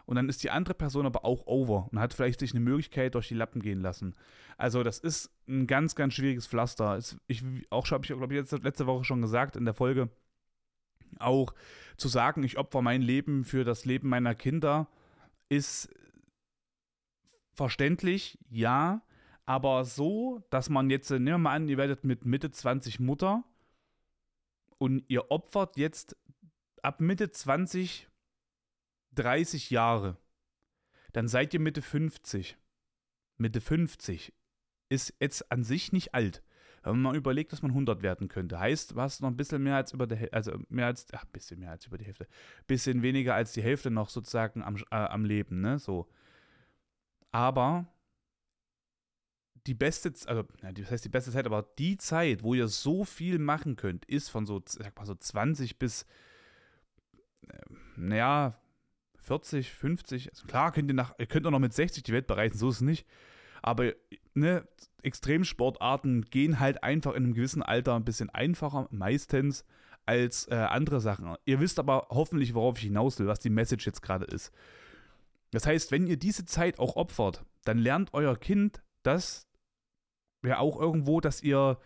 Und 0.06 0.18
dann 0.18 0.30
ist 0.30 0.44
die 0.44 0.52
andere 0.52 0.76
Person 0.76 1.08
aber 1.08 1.26
auch 1.26 1.48
over 1.48 1.90
und 1.92 2.00
hat 2.00 2.14
vielleicht 2.14 2.40
sich 2.40 2.52
eine 2.52 2.60
Möglichkeit 2.60 3.16
durch 3.16 3.28
die 3.28 3.34
Lappen 3.34 3.62
gehen 3.62 3.82
lassen. 3.82 4.14
Also 4.56 4.84
das 4.84 5.00
ist 5.00 5.32
ein 5.48 5.66
ganz, 5.66 5.96
ganz 5.96 6.14
schwieriges 6.14 6.46
Pflaster. 6.46 7.00
Ich 7.28 7.44
auch 7.72 7.90
habe 7.90 8.04
ich 8.04 8.10
glaube 8.10 8.36
ich 8.36 8.52
letzte 8.52 8.86
Woche 8.86 9.04
schon 9.04 9.22
gesagt 9.22 9.56
in 9.56 9.66
der 9.66 9.74
Folge 9.74 10.10
auch 11.20 11.54
zu 11.98 12.08
sagen, 12.08 12.44
ich 12.44 12.58
opfer 12.58 12.82
mein 12.82 13.02
Leben 13.02 13.46
für 13.46 13.64
das 13.64 13.86
Leben 13.86 14.10
meiner 14.10 14.36
Kinder 14.36 14.88
ist 15.50 15.90
verständlich, 17.54 18.38
ja, 18.50 19.02
aber 19.46 19.86
so, 19.86 20.44
dass 20.50 20.70
man 20.70 20.90
jetzt, 20.90 21.10
nehmen 21.12 21.26
wir 21.26 21.38
mal 21.38 21.56
an, 21.56 21.68
ihr 21.68 21.78
werdet 21.78 22.04
mit 22.04 22.26
Mitte 22.26 22.52
20 22.52 23.00
Mutter 23.00 23.44
und 24.78 25.04
ihr 25.08 25.32
opfert 25.32 25.78
jetzt 25.78 26.18
ab 26.82 27.02
Mitte 27.02 27.32
20 27.32 28.08
30 29.16 29.70
Jahre, 29.70 30.18
dann 31.14 31.28
seid 31.28 31.54
ihr 31.54 31.60
Mitte 31.60 31.82
50. 31.82 32.58
Mitte 33.38 33.62
50 33.62 34.34
ist 34.90 35.14
jetzt 35.20 35.52
an 35.52 35.64
sich 35.64 35.92
nicht 35.92 36.14
alt. 36.14 36.44
Wenn 36.84 37.02
man 37.02 37.16
überlegt, 37.16 37.52
dass 37.52 37.64
man 37.64 37.72
100 37.72 38.04
werden 38.04 38.28
könnte, 38.28 38.60
heißt, 38.60 38.92
du 38.92 39.02
hast 39.02 39.22
noch 39.22 39.30
ein 39.30 39.38
bisschen 39.38 39.64
mehr 39.64 39.76
als 39.76 39.92
über 39.94 40.06
die 40.06 40.16
Hälfte, 40.16 40.36
also 40.36 40.60
mehr 40.70 40.86
als, 40.86 41.08
ach, 41.14 41.26
bisschen 41.26 41.60
mehr 41.60 41.72
als 41.72 41.88
über 41.88 41.98
die 41.98 42.06
Hälfte, 42.06 42.28
bisschen 42.68 43.02
weniger 43.02 43.34
als 43.34 43.54
die 43.54 43.64
Hälfte 43.64 43.90
noch 43.90 44.10
sozusagen 44.10 44.62
am, 44.62 44.76
äh, 44.76 44.96
am 44.96 45.26
Leben, 45.26 45.62
ne, 45.62 45.80
so. 45.80 46.08
Aber 47.32 47.88
die 49.68 49.74
beste, 49.74 50.14
also, 50.28 50.44
das 50.62 50.92
heißt 50.92 51.06
die 51.06 51.10
beste 51.10 51.32
Zeit, 51.32 51.46
aber 51.46 51.68
die 51.80 51.98
Zeit, 51.98 52.44
wo 52.44 52.54
ihr 52.54 52.68
so 52.68 53.04
viel 53.04 53.40
machen 53.40 53.76
könnt, 53.76 54.06
ist 54.06 54.30
von 54.30 54.46
so, 54.46 54.62
sag 54.66 54.96
mal 54.96 55.06
so 55.06 55.16
20 55.16 55.80
bis, 55.80 56.06
äh, 57.48 57.58
naja, 57.96 58.60
40, 59.18 59.72
50. 59.72 60.30
Also 60.32 60.46
klar, 60.46 60.72
könnt 60.72 60.90
ihr, 60.90 60.94
nach, 60.94 61.14
ihr 61.18 61.26
könnt 61.26 61.48
auch 61.48 61.52
noch 61.52 61.60
mit 61.60 61.74
60 61.74 62.04
die 62.04 62.14
Welt 62.14 62.28
bereisen, 62.28 62.58
so 62.58 62.70
ist 62.70 62.76
es 62.76 62.82
nicht. 62.82 63.08
Aber 63.64 63.92
ne, 64.36 64.68
Extremsportarten 65.02 66.26
gehen 66.26 66.60
halt 66.60 66.84
einfach 66.84 67.14
in 67.14 67.24
einem 67.24 67.34
gewissen 67.34 67.64
Alter 67.64 67.96
ein 67.96 68.06
bisschen 68.06 68.30
einfacher, 68.30 68.88
meistens, 68.92 69.66
als 70.06 70.48
äh, 70.50 70.56
andere 70.56 71.02
Sachen. 71.02 71.36
Ihr 71.46 71.60
wisst 71.60 71.80
aber 71.80 72.08
hoffentlich, 72.12 72.54
worauf 72.54 72.78
ich 72.78 72.84
hinaus 72.84 73.18
will, 73.18 73.26
was 73.26 73.40
die 73.40 73.50
Message 73.50 73.88
jetzt 73.88 74.04
gerade 74.04 74.26
ist. 74.26 74.52
Das 75.50 75.66
heißt, 75.66 75.92
wenn 75.92 76.06
ihr 76.06 76.18
diese 76.18 76.46
Zeit 76.46 76.78
auch 76.80 76.96
opfert, 76.96 77.44
dann 77.64 77.80
lernt 77.80 78.14
euer 78.14 78.38
Kind 78.38 78.84
das 79.02 79.48
ja 80.48 80.60
auch 80.60 80.80
irgendwo, 80.80 81.22
dass 81.22 81.42
ihr 81.42 81.78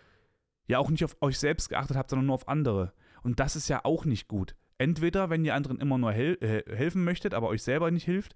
ja 0.67 0.77
auch 0.79 0.89
nicht 0.89 1.03
auf 1.03 1.17
euch 1.21 1.39
selbst 1.39 1.69
geachtet 1.69 1.97
habt, 1.97 2.09
sondern 2.09 2.27
nur 2.27 2.35
auf 2.35 2.47
andere. 2.47 2.93
Und 3.23 3.39
das 3.39 3.55
ist 3.55 3.67
ja 3.67 3.81
auch 3.83 4.05
nicht 4.05 4.27
gut. 4.27 4.55
Entweder, 4.77 5.29
wenn 5.29 5.43
ihr 5.43 5.55
anderen 5.55 5.79
immer 5.79 5.97
nur 5.97 6.11
hel 6.11 6.37
äh, 6.41 6.63
helfen 6.75 7.03
möchtet, 7.03 7.33
aber 7.33 7.49
euch 7.49 7.63
selber 7.63 7.91
nicht 7.91 8.05
hilft, 8.05 8.35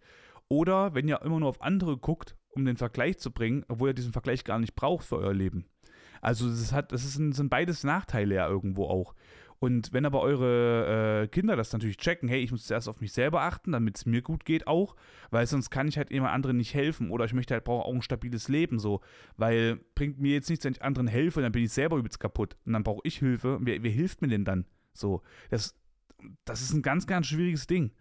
oder 0.49 0.93
wenn 0.93 1.07
ihr 1.07 1.21
immer 1.21 1.39
nur 1.39 1.49
auf 1.49 1.61
andere 1.61 1.97
guckt, 1.97 2.35
um 2.49 2.65
den 2.65 2.77
Vergleich 2.77 3.17
zu 3.17 3.31
bringen, 3.31 3.63
obwohl 3.69 3.89
ihr 3.89 3.93
diesen 3.93 4.13
Vergleich 4.13 4.43
gar 4.43 4.59
nicht 4.59 4.75
braucht 4.75 5.05
für 5.05 5.17
euer 5.17 5.33
Leben. 5.33 5.65
Also 6.21 6.49
das, 6.49 6.71
hat, 6.71 6.91
das 6.91 7.03
ist, 7.03 7.13
sind 7.13 7.49
beides 7.49 7.83
Nachteile 7.83 8.35
ja 8.35 8.47
irgendwo 8.47 8.85
auch. 8.85 9.13
Und 9.63 9.93
wenn 9.93 10.05
aber 10.05 10.19
eure 10.19 11.23
äh, 11.23 11.27
Kinder 11.29 11.55
das 11.55 11.71
natürlich 11.71 11.95
checken, 11.95 12.27
hey, 12.27 12.41
ich 12.41 12.51
muss 12.51 12.65
zuerst 12.65 12.89
auf 12.89 12.99
mich 12.99 13.13
selber 13.13 13.43
achten, 13.43 13.71
damit 13.71 13.95
es 13.95 14.05
mir 14.05 14.21
gut 14.21 14.43
geht 14.43 14.67
auch, 14.67 14.97
weil 15.31 15.47
sonst 15.47 15.69
kann 15.69 15.87
ich 15.87 15.97
halt 15.97 16.11
jemand 16.11 16.33
anderen 16.33 16.57
nicht 16.57 16.73
helfen 16.73 17.09
oder 17.09 17.23
ich 17.23 17.31
möchte 17.31 17.53
halt 17.53 17.63
brauche 17.63 17.85
auch 17.85 17.93
ein 17.93 18.01
stabiles 18.01 18.49
Leben 18.49 18.77
so, 18.77 18.99
weil 19.37 19.79
bringt 19.95 20.19
mir 20.19 20.33
jetzt 20.33 20.49
nichts, 20.49 20.65
wenn 20.65 20.73
ich 20.73 20.81
anderen 20.81 21.07
helfe, 21.07 21.41
dann 21.41 21.53
bin 21.53 21.63
ich 21.63 21.71
selber 21.71 21.95
übelst 21.95 22.19
kaputt 22.19 22.57
und 22.65 22.73
dann 22.73 22.83
brauche 22.83 22.99
ich 23.05 23.19
Hilfe. 23.19 23.57
Wer, 23.61 23.81
wer 23.81 23.89
hilft 23.89 24.21
mir 24.21 24.27
denn 24.27 24.43
dann? 24.43 24.65
So, 24.91 25.21
das 25.49 25.79
das 26.43 26.61
ist 26.61 26.73
ein 26.73 26.81
ganz, 26.81 27.07
ganz 27.07 27.27
schwieriges 27.27 27.65
Ding. 27.65 27.93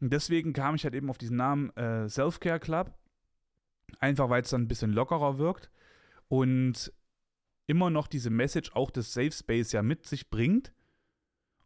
Und 0.00 0.10
deswegen 0.10 0.54
kam 0.54 0.74
ich 0.74 0.84
halt 0.84 0.94
eben 0.94 1.10
auf 1.10 1.18
diesen 1.18 1.36
Namen 1.36 1.68
äh, 1.76 2.08
Self-Care 2.08 2.60
Club. 2.60 2.94
Einfach 4.00 4.30
weil 4.30 4.40
es 4.40 4.48
dann 4.48 4.62
ein 4.62 4.68
bisschen 4.68 4.94
lockerer 4.94 5.36
wirkt 5.36 5.70
und 6.28 6.94
immer 7.66 7.90
noch 7.90 8.06
diese 8.06 8.30
Message 8.30 8.72
auch 8.72 8.90
des 8.90 9.12
Safe 9.12 9.32
Space 9.32 9.72
ja 9.72 9.82
mit 9.82 10.06
sich 10.06 10.30
bringt 10.30 10.72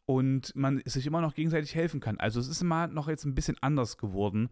und 0.06 0.54
man 0.56 0.82
sich 0.84 1.06
immer 1.06 1.20
noch 1.20 1.34
gegenseitig 1.34 1.74
helfen 1.74 2.00
kann. 2.00 2.18
Also 2.18 2.40
es 2.40 2.48
ist 2.48 2.62
immer 2.62 2.86
noch 2.88 3.08
jetzt 3.08 3.24
ein 3.24 3.34
bisschen 3.34 3.56
anders 3.60 3.98
geworden 3.98 4.50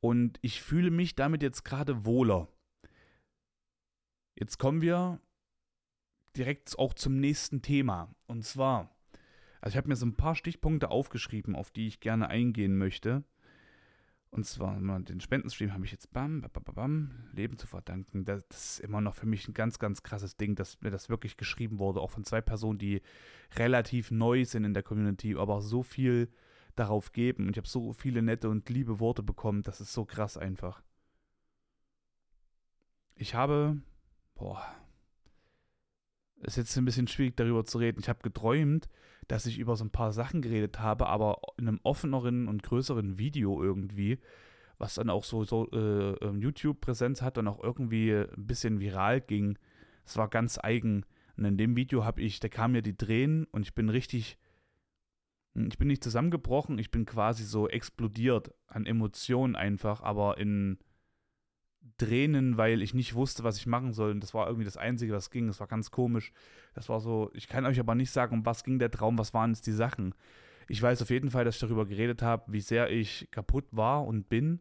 und 0.00 0.38
ich 0.42 0.62
fühle 0.62 0.90
mich 0.90 1.14
damit 1.14 1.42
jetzt 1.42 1.64
gerade 1.64 2.04
wohler. 2.04 2.48
Jetzt 4.38 4.58
kommen 4.58 4.80
wir 4.82 5.20
direkt 6.36 6.78
auch 6.78 6.94
zum 6.94 7.18
nächsten 7.18 7.62
Thema 7.62 8.14
und 8.26 8.44
zwar 8.44 8.94
also 9.60 9.74
ich 9.74 9.76
habe 9.76 9.88
mir 9.88 9.96
so 9.96 10.06
ein 10.06 10.16
paar 10.16 10.34
Stichpunkte 10.34 10.90
aufgeschrieben, 10.90 11.56
auf 11.56 11.70
die 11.70 11.86
ich 11.86 12.00
gerne 12.00 12.28
eingehen 12.28 12.76
möchte. 12.76 13.24
Und 14.30 14.44
zwar 14.44 14.78
den 14.78 15.20
Spendenstream 15.20 15.72
habe 15.72 15.86
ich 15.86 15.92
jetzt 15.92 16.12
bam, 16.12 16.42
bam, 16.42 16.50
bam, 16.62 16.74
bam, 16.74 17.10
Leben 17.32 17.56
zu 17.56 17.66
verdanken. 17.66 18.24
Das, 18.24 18.44
ist 18.50 18.80
immer 18.80 19.00
noch 19.00 19.14
für 19.14 19.26
mich 19.26 19.48
ein 19.48 19.54
ganz, 19.54 19.78
ganz 19.78 20.02
krasses 20.02 20.36
Ding, 20.36 20.54
dass 20.54 20.80
mir 20.82 20.90
das 20.90 21.08
wirklich 21.08 21.36
geschrieben 21.36 21.78
wurde, 21.78 22.00
auch 22.00 22.10
von 22.10 22.24
zwei 22.24 22.40
Personen, 22.40 22.78
die 22.78 23.00
relativ 23.56 24.10
neu 24.10 24.44
sind 24.44 24.64
in 24.64 24.74
der 24.74 24.82
Community, 24.82 25.34
aber 25.34 25.62
so 25.62 25.82
viel 25.82 26.28
darauf 26.76 27.12
geben. 27.12 27.46
Und 27.46 27.52
ich 27.52 27.56
habe 27.56 27.68
so 27.68 27.92
viele 27.92 28.22
nette 28.22 28.50
und 28.50 28.68
liebe 28.68 29.00
Worte 29.00 29.22
bekommen, 29.22 29.62
das 29.62 29.80
ist 29.80 29.92
so 29.92 30.04
krass 30.04 30.36
einfach. 30.36 30.82
Ich 33.14 33.34
habe, 33.34 33.80
boah, 34.34 34.62
ist 36.42 36.56
jetzt 36.56 36.76
ein 36.76 36.84
bisschen 36.84 37.08
schwierig 37.08 37.36
darüber 37.36 37.64
zu 37.64 37.78
reden. 37.78 38.00
Ich 38.00 38.08
habe 38.08 38.20
geträumt, 38.22 38.88
dass 39.26 39.46
ich 39.46 39.58
über 39.58 39.76
so 39.76 39.84
ein 39.84 39.90
paar 39.90 40.12
Sachen 40.12 40.42
geredet 40.42 40.80
habe, 40.80 41.06
aber 41.06 41.40
in 41.58 41.68
einem 41.68 41.80
offeneren 41.82 42.48
und 42.48 42.62
größeren 42.62 43.18
Video 43.18 43.62
irgendwie, 43.62 44.18
was 44.78 44.94
dann 44.94 45.10
auch 45.10 45.24
so, 45.24 45.44
so 45.44 45.68
äh, 45.72 46.12
ähm, 46.24 46.40
YouTube-Präsenz 46.40 47.20
hat 47.22 47.36
und 47.38 47.48
auch 47.48 47.62
irgendwie 47.62 48.12
ein 48.12 48.46
bisschen 48.46 48.80
viral 48.80 49.20
ging. 49.20 49.58
Es 50.04 50.16
war 50.16 50.28
ganz 50.28 50.58
eigen. 50.62 51.04
Und 51.36 51.44
in 51.44 51.56
dem 51.56 51.76
Video 51.76 52.04
habe 52.04 52.22
ich, 52.22 52.40
da 52.40 52.48
kamen 52.48 52.72
mir 52.72 52.82
die 52.82 52.96
Tränen 52.96 53.44
und 53.52 53.62
ich 53.62 53.74
bin 53.74 53.88
richtig, 53.88 54.38
ich 55.54 55.78
bin 55.78 55.88
nicht 55.88 56.02
zusammengebrochen, 56.02 56.78
ich 56.78 56.90
bin 56.90 57.04
quasi 57.04 57.44
so 57.44 57.68
explodiert 57.68 58.54
an 58.66 58.86
Emotionen 58.86 59.56
einfach, 59.56 60.02
aber 60.02 60.38
in 60.38 60.78
Tränen, 61.96 62.56
weil 62.56 62.82
ich 62.82 62.94
nicht 62.94 63.14
wusste, 63.14 63.44
was 63.44 63.56
ich 63.56 63.66
machen 63.66 63.92
soll. 63.92 64.10
Und 64.10 64.20
das 64.20 64.34
war 64.34 64.46
irgendwie 64.46 64.64
das 64.64 64.76
Einzige, 64.76 65.12
was 65.12 65.30
ging. 65.30 65.46
Das 65.46 65.60
war 65.60 65.66
ganz 65.66 65.90
komisch. 65.90 66.32
Das 66.74 66.88
war 66.88 67.00
so, 67.00 67.30
ich 67.34 67.48
kann 67.48 67.66
euch 67.66 67.80
aber 67.80 67.94
nicht 67.94 68.10
sagen, 68.10 68.34
um 68.34 68.46
was 68.46 68.64
ging 68.64 68.78
der 68.78 68.90
Traum, 68.90 69.18
was 69.18 69.34
waren 69.34 69.50
jetzt 69.50 69.66
die 69.66 69.72
Sachen. 69.72 70.14
Ich 70.68 70.82
weiß 70.82 71.00
auf 71.02 71.10
jeden 71.10 71.30
Fall, 71.30 71.44
dass 71.44 71.56
ich 71.56 71.60
darüber 71.60 71.86
geredet 71.86 72.20
habe, 72.22 72.52
wie 72.52 72.60
sehr 72.60 72.90
ich 72.90 73.28
kaputt 73.30 73.64
war 73.70 74.06
und 74.06 74.28
bin 74.28 74.60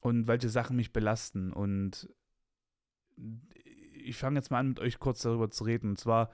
und 0.00 0.26
welche 0.26 0.48
Sachen 0.48 0.76
mich 0.76 0.92
belasten. 0.92 1.52
Und 1.52 2.08
ich 3.92 4.16
fange 4.16 4.38
jetzt 4.38 4.50
mal 4.50 4.58
an, 4.58 4.68
mit 4.68 4.80
euch 4.80 4.98
kurz 4.98 5.22
darüber 5.22 5.50
zu 5.50 5.64
reden. 5.64 5.90
Und 5.90 5.98
zwar, 5.98 6.30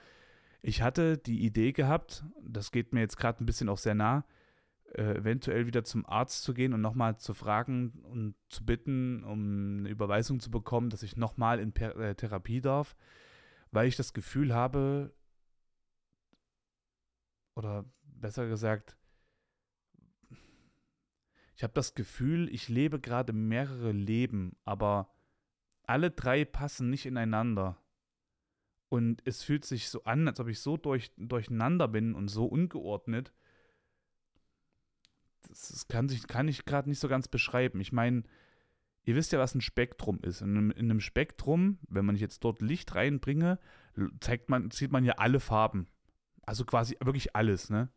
ich 0.62 0.82
hatte 0.82 1.18
die 1.18 1.44
Idee 1.44 1.72
gehabt, 1.72 2.24
das 2.42 2.70
geht 2.70 2.92
mir 2.92 3.00
jetzt 3.00 3.16
gerade 3.16 3.42
ein 3.42 3.46
bisschen 3.46 3.68
auch 3.68 3.78
sehr 3.78 3.94
nah, 3.94 4.24
äh, 4.94 5.16
eventuell 5.16 5.66
wieder 5.66 5.84
zum 5.84 6.06
Arzt 6.06 6.42
zu 6.42 6.54
gehen 6.54 6.72
und 6.74 6.80
nochmal 6.80 7.16
zu 7.18 7.34
fragen 7.34 7.92
und 8.04 8.34
zu 8.48 8.64
bitten, 8.64 9.24
um 9.24 9.78
eine 9.78 9.88
Überweisung 9.88 10.40
zu 10.40 10.50
bekommen, 10.50 10.90
dass 10.90 11.02
ich 11.02 11.16
nochmal 11.16 11.60
in 11.60 11.72
per 11.72 11.96
äh, 11.96 12.14
Therapie 12.14 12.60
darf, 12.60 12.96
weil 13.70 13.88
ich 13.88 13.96
das 13.96 14.12
Gefühl 14.12 14.54
habe, 14.54 15.14
oder 17.54 17.84
besser 18.02 18.46
gesagt, 18.48 18.96
ich 21.54 21.62
habe 21.62 21.74
das 21.74 21.94
Gefühl, 21.94 22.48
ich 22.52 22.68
lebe 22.68 22.98
gerade 22.98 23.32
mehrere 23.32 23.92
Leben, 23.92 24.56
aber 24.64 25.14
alle 25.86 26.10
drei 26.10 26.44
passen 26.44 26.90
nicht 26.90 27.06
ineinander. 27.06 27.78
Und 28.88 29.22
es 29.24 29.42
fühlt 29.42 29.64
sich 29.64 29.88
so 29.88 30.04
an, 30.04 30.28
als 30.28 30.38
ob 30.40 30.48
ich 30.48 30.60
so 30.60 30.76
durch, 30.76 31.12
durcheinander 31.16 31.88
bin 31.88 32.14
und 32.14 32.28
so 32.28 32.44
ungeordnet, 32.46 33.32
das 35.48 35.86
kann, 35.88 36.08
sich, 36.08 36.26
kann 36.26 36.48
ich 36.48 36.64
gerade 36.64 36.88
nicht 36.88 36.98
so 37.00 37.08
ganz 37.08 37.28
beschreiben. 37.28 37.80
Ich 37.80 37.92
meine, 37.92 38.22
ihr 39.04 39.14
wisst 39.14 39.32
ja, 39.32 39.38
was 39.38 39.54
ein 39.54 39.60
Spektrum 39.60 40.20
ist. 40.22 40.40
In 40.40 40.56
einem, 40.56 40.70
in 40.70 40.90
einem, 40.90 41.00
Spektrum, 41.00 41.78
wenn 41.88 42.04
man 42.04 42.16
jetzt 42.16 42.44
dort 42.44 42.62
Licht 42.62 42.94
reinbringe, 42.94 43.58
zeigt 44.20 44.48
man, 44.48 44.70
sieht 44.70 44.92
man 44.92 45.04
ja 45.04 45.14
alle 45.14 45.40
Farben. 45.40 45.86
Also 46.44 46.64
quasi 46.64 46.96
wirklich 47.00 47.36
alles, 47.36 47.70
ne? 47.70 47.90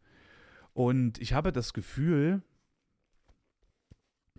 Und 0.73 1.19
ich 1.19 1.33
habe 1.33 1.53
das 1.53 1.73
Gefühl, 1.73 2.43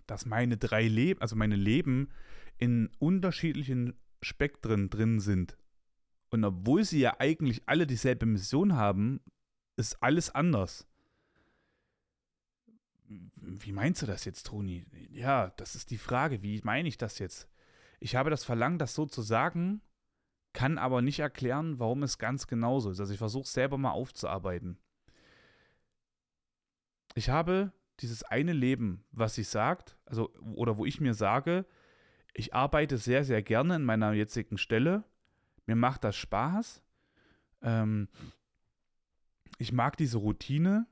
dass 0.07 0.27
meine 0.27 0.57
drei 0.57 0.87
Leben, 0.87 1.21
also 1.21 1.35
meine 1.35 1.57
Leben 1.57 2.11
in 2.59 2.91
unterschiedlichen 2.99 3.95
Spektren 4.23 4.91
drin 4.91 5.19
sind. 5.19 5.57
Und 6.31 6.45
obwohl 6.45 6.85
sie 6.85 7.01
ja 7.01 7.17
eigentlich 7.19 7.63
alle 7.67 7.87
dieselbe 7.87 8.27
Mission 8.27 8.75
haben, 8.75 9.21
ist 9.77 10.03
alles 10.03 10.35
anders. 10.35 10.87
Wie 13.09 13.73
meinst 13.73 14.03
du 14.03 14.07
das 14.07 14.25
jetzt, 14.25 14.47
Toni? 14.47 14.87
Ja, 15.11 15.51
das 15.57 15.75
ist 15.75 15.91
die 15.91 15.99
Frage. 15.99 16.43
Wie 16.43 16.61
meine 16.65 16.89
ich 16.89 16.99
das 16.99 17.19
jetzt? 17.19 17.49
Ich 18.01 18.17
habe 18.17 18.31
das 18.31 18.45
Verlangen, 18.45 18.79
das 18.79 18.95
so 18.95 19.07
zu 19.07 19.23
sagen, 19.23 19.81
kann 20.53 20.79
aber 20.79 21.03
nicht 21.03 21.19
erklären, 21.19 21.79
warum 21.79 22.03
es 22.03 22.19
ganz 22.19 22.47
genauso 22.47 22.91
ist. 22.91 23.01
Also 23.01 23.13
ich 23.13 23.19
versuche 23.19 23.45
es 23.45 23.53
selber 23.53 23.79
mal 23.79 23.91
aufzuarbeiten. 23.91 24.79
Ich 27.15 27.29
habe 27.29 27.73
dieses 28.01 28.23
eine 28.23 28.53
Leben, 28.53 29.05
was 29.13 29.37
sich 29.37 29.49
sagt, 29.49 29.97
also 30.05 30.31
oder 30.55 30.77
wo 30.77 30.85
ich 30.85 31.01
mir 31.01 31.15
sage, 31.15 31.67
ich 32.35 32.55
arbeite 32.55 32.99
sehr, 32.99 33.25
sehr 33.25 33.43
gerne 33.43 33.77
in 33.77 33.85
meiner 33.85 34.13
jetzigen 34.13 34.59
Stelle. 34.59 35.05
Mir 35.65 35.77
macht 35.77 36.05
das 36.05 36.17
Spaß. 36.17 36.83
Ähm, 37.63 38.09
ich 39.59 39.73
mag 39.73 39.97
diese 39.97 40.19
Routine 40.19 40.87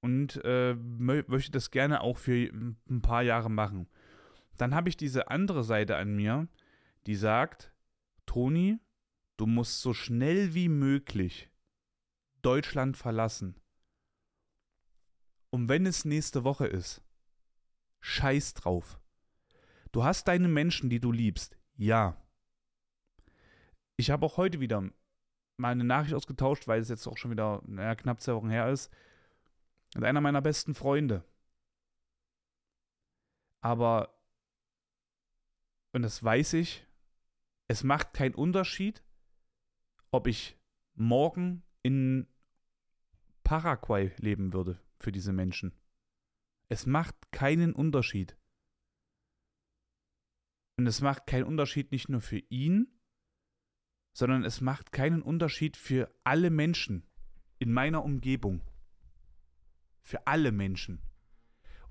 und 0.00 0.40
äh, 0.44 0.74
möchte 0.74 1.50
das 1.50 1.70
gerne 1.70 2.00
auch 2.00 2.18
für 2.18 2.34
ein 2.34 3.02
paar 3.02 3.22
Jahre 3.22 3.50
machen. 3.50 3.88
Dann 4.56 4.74
habe 4.74 4.88
ich 4.88 4.96
diese 4.96 5.30
andere 5.30 5.64
Seite 5.64 5.96
an 5.96 6.14
mir, 6.14 6.48
die 7.06 7.14
sagt, 7.14 7.72
Toni, 8.26 8.78
du 9.36 9.46
musst 9.46 9.80
so 9.80 9.94
schnell 9.94 10.54
wie 10.54 10.68
möglich 10.68 11.50
Deutschland 12.42 12.96
verlassen. 12.96 13.56
Und 15.50 15.68
wenn 15.68 15.86
es 15.86 16.04
nächste 16.04 16.44
Woche 16.44 16.66
ist, 16.66 17.02
scheiß 18.00 18.54
drauf. 18.54 19.00
Du 19.92 20.04
hast 20.04 20.28
deine 20.28 20.48
Menschen, 20.48 20.90
die 20.90 21.00
du 21.00 21.10
liebst. 21.10 21.58
Ja. 21.76 22.16
Ich 23.96 24.10
habe 24.10 24.26
auch 24.26 24.36
heute 24.36 24.60
wieder 24.60 24.88
meine 25.56 25.84
Nachricht 25.84 26.14
ausgetauscht, 26.14 26.68
weil 26.68 26.80
es 26.80 26.88
jetzt 26.88 27.06
auch 27.06 27.16
schon 27.16 27.30
wieder 27.30 27.62
naja, 27.66 27.94
knapp 27.94 28.20
zwei 28.20 28.34
Wochen 28.34 28.50
her 28.50 28.70
ist, 28.70 28.92
mit 29.94 30.04
einer 30.04 30.20
meiner 30.20 30.42
besten 30.42 30.74
Freunde. 30.74 31.24
Aber, 33.60 34.14
und 35.92 36.02
das 36.02 36.22
weiß 36.22 36.54
ich, 36.54 36.86
es 37.66 37.84
macht 37.84 38.12
keinen 38.12 38.34
Unterschied, 38.34 39.02
ob 40.10 40.26
ich 40.26 40.56
morgen 40.94 41.62
in 41.82 42.26
Paraguay 43.44 44.12
leben 44.18 44.52
würde 44.52 44.80
für 44.98 45.12
diese 45.12 45.32
Menschen. 45.32 45.72
Es 46.68 46.86
macht 46.86 47.32
keinen 47.32 47.72
Unterschied. 47.72 48.36
Und 50.76 50.86
es 50.86 51.00
macht 51.00 51.26
keinen 51.26 51.44
Unterschied 51.44 51.90
nicht 51.92 52.08
nur 52.08 52.20
für 52.20 52.38
ihn, 52.50 52.98
sondern 54.12 54.44
es 54.44 54.60
macht 54.60 54.92
keinen 54.92 55.22
Unterschied 55.22 55.76
für 55.76 56.12
alle 56.24 56.50
Menschen 56.50 57.06
in 57.58 57.72
meiner 57.72 58.04
Umgebung. 58.04 58.62
Für 60.08 60.26
alle 60.26 60.52
Menschen. 60.52 61.02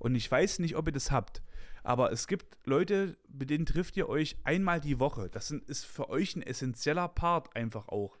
Und 0.00 0.16
ich 0.16 0.28
weiß 0.28 0.58
nicht, 0.58 0.74
ob 0.74 0.88
ihr 0.88 0.92
das 0.92 1.12
habt, 1.12 1.40
aber 1.84 2.10
es 2.10 2.26
gibt 2.26 2.58
Leute, 2.64 3.16
mit 3.28 3.48
denen 3.48 3.64
trifft 3.64 3.96
ihr 3.96 4.08
euch 4.08 4.36
einmal 4.42 4.80
die 4.80 4.98
Woche. 4.98 5.30
Das 5.30 5.52
ist 5.52 5.84
für 5.84 6.08
euch 6.10 6.34
ein 6.34 6.42
essentieller 6.42 7.06
Part 7.06 7.54
einfach 7.54 7.86
auch. 7.86 8.18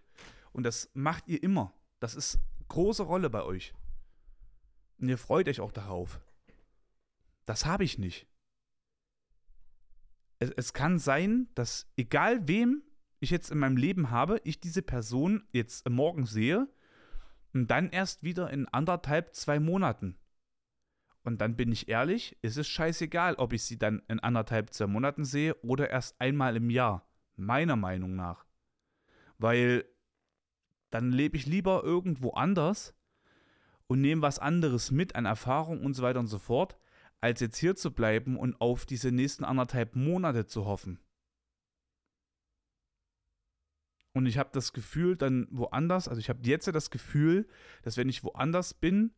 Und 0.52 0.62
das 0.62 0.88
macht 0.94 1.26
ihr 1.26 1.42
immer. 1.42 1.74
Das 1.98 2.14
ist 2.14 2.38
große 2.68 3.02
Rolle 3.02 3.28
bei 3.28 3.42
euch. 3.42 3.74
Und 4.98 5.08
ihr 5.08 5.18
freut 5.18 5.48
euch 5.48 5.58
auch 5.58 5.72
darauf. 5.72 6.20
Das 7.44 7.66
habe 7.66 7.82
ich 7.82 7.98
nicht. 7.98 8.28
Es, 10.38 10.50
es 10.50 10.72
kann 10.74 11.00
sein, 11.00 11.48
dass 11.56 11.90
egal 11.96 12.46
wem 12.46 12.84
ich 13.18 13.30
jetzt 13.30 13.50
in 13.50 13.58
meinem 13.58 13.76
Leben 13.76 14.12
habe, 14.12 14.40
ich 14.44 14.60
diese 14.60 14.82
Person 14.82 15.42
jetzt 15.50 15.88
morgen 15.88 16.24
sehe 16.24 16.68
und 17.58 17.72
dann 17.72 17.90
erst 17.90 18.22
wieder 18.22 18.50
in 18.50 18.68
anderthalb, 18.68 19.34
zwei 19.34 19.58
Monaten. 19.58 20.16
Und 21.24 21.40
dann 21.40 21.56
bin 21.56 21.72
ich 21.72 21.88
ehrlich, 21.88 22.38
ist 22.40 22.56
es 22.56 22.68
scheißegal, 22.68 23.34
ob 23.34 23.52
ich 23.52 23.64
sie 23.64 23.76
dann 23.76 24.00
in 24.06 24.20
anderthalb, 24.20 24.72
zwei 24.72 24.86
Monaten 24.86 25.24
sehe 25.24 25.56
oder 25.64 25.90
erst 25.90 26.20
einmal 26.20 26.54
im 26.54 26.70
Jahr. 26.70 27.10
Meiner 27.34 27.74
Meinung 27.74 28.14
nach. 28.14 28.46
Weil 29.38 29.84
dann 30.90 31.10
lebe 31.10 31.36
ich 31.36 31.46
lieber 31.46 31.82
irgendwo 31.82 32.30
anders 32.30 32.94
und 33.88 34.02
nehme 34.02 34.22
was 34.22 34.38
anderes 34.38 34.92
mit 34.92 35.16
an 35.16 35.24
Erfahrung 35.24 35.84
und 35.84 35.94
so 35.94 36.04
weiter 36.04 36.20
und 36.20 36.28
so 36.28 36.38
fort, 36.38 36.78
als 37.20 37.40
jetzt 37.40 37.58
hier 37.58 37.74
zu 37.74 37.90
bleiben 37.90 38.36
und 38.36 38.60
auf 38.60 38.86
diese 38.86 39.10
nächsten 39.10 39.42
anderthalb 39.42 39.96
Monate 39.96 40.46
zu 40.46 40.64
hoffen. 40.64 41.00
Und 44.14 44.26
ich 44.26 44.38
habe 44.38 44.50
das 44.52 44.72
Gefühl, 44.72 45.16
dann 45.16 45.46
woanders, 45.50 46.08
also 46.08 46.18
ich 46.18 46.28
habe 46.28 46.40
jetzt 46.42 46.66
das 46.66 46.90
Gefühl, 46.90 47.46
dass 47.82 47.96
wenn 47.96 48.08
ich 48.08 48.24
woanders 48.24 48.74
bin, 48.74 49.12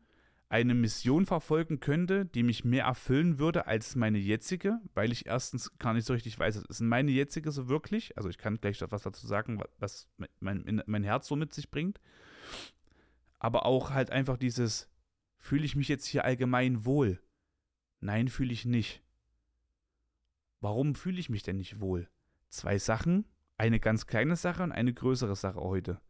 eine 0.51 0.75
Mission 0.75 1.27
verfolgen 1.27 1.79
könnte, 1.79 2.27
die 2.27 2.43
mich 2.43 2.65
mehr 2.65 2.85
erfüllen 2.85 3.39
würde 3.39 3.69
als 3.69 3.95
meine 3.95 4.19
jetzige, 4.19 4.81
weil 4.95 5.13
ich 5.13 5.27
erstens 5.27 5.79
gar 5.79 5.95
nicht 5.95 6.05
so 6.05 6.13
richtig 6.13 6.37
weiß, 6.37 6.57
ist 6.57 6.81
meine 6.81 7.13
jetzige 7.13 7.53
so 7.53 7.69
wirklich? 7.69 8.17
Also 8.17 8.29
ich 8.29 8.37
kann 8.37 8.61
gleich 8.61 8.83
was 8.83 9.03
dazu 9.03 9.29
sagen, 9.29 9.63
was 9.79 10.09
mein, 10.41 10.83
mein 10.87 11.05
Herz 11.05 11.29
so 11.29 11.37
mit 11.37 11.55
sich 11.55 11.71
bringt. 11.71 12.01
Aber 13.39 13.65
auch 13.65 13.91
halt 13.91 14.11
einfach 14.11 14.37
dieses, 14.37 14.91
fühle 15.39 15.65
ich 15.65 15.77
mich 15.77 15.87
jetzt 15.87 16.07
hier 16.07 16.25
allgemein 16.25 16.85
wohl? 16.85 17.21
Nein, 18.01 18.29
fühle 18.29 18.53
ich 18.53 18.65
nicht. 18.65 19.05
Warum 20.61 20.97
fühle 20.97 21.21
ich 21.21 21.31
mich 21.31 21.45
denn 21.45 21.59
nicht 21.59 21.81
wohl? 21.81 22.09
Zwei 22.49 22.79
Sachen, 22.79 23.25
eine 23.61 23.79
ganz 23.79 24.07
kleine 24.07 24.37
Sache 24.37 24.63
und 24.63 24.73
eine 24.73 24.95
größere 24.95 25.37
Sache 25.37 25.61
heute. 25.61 26.01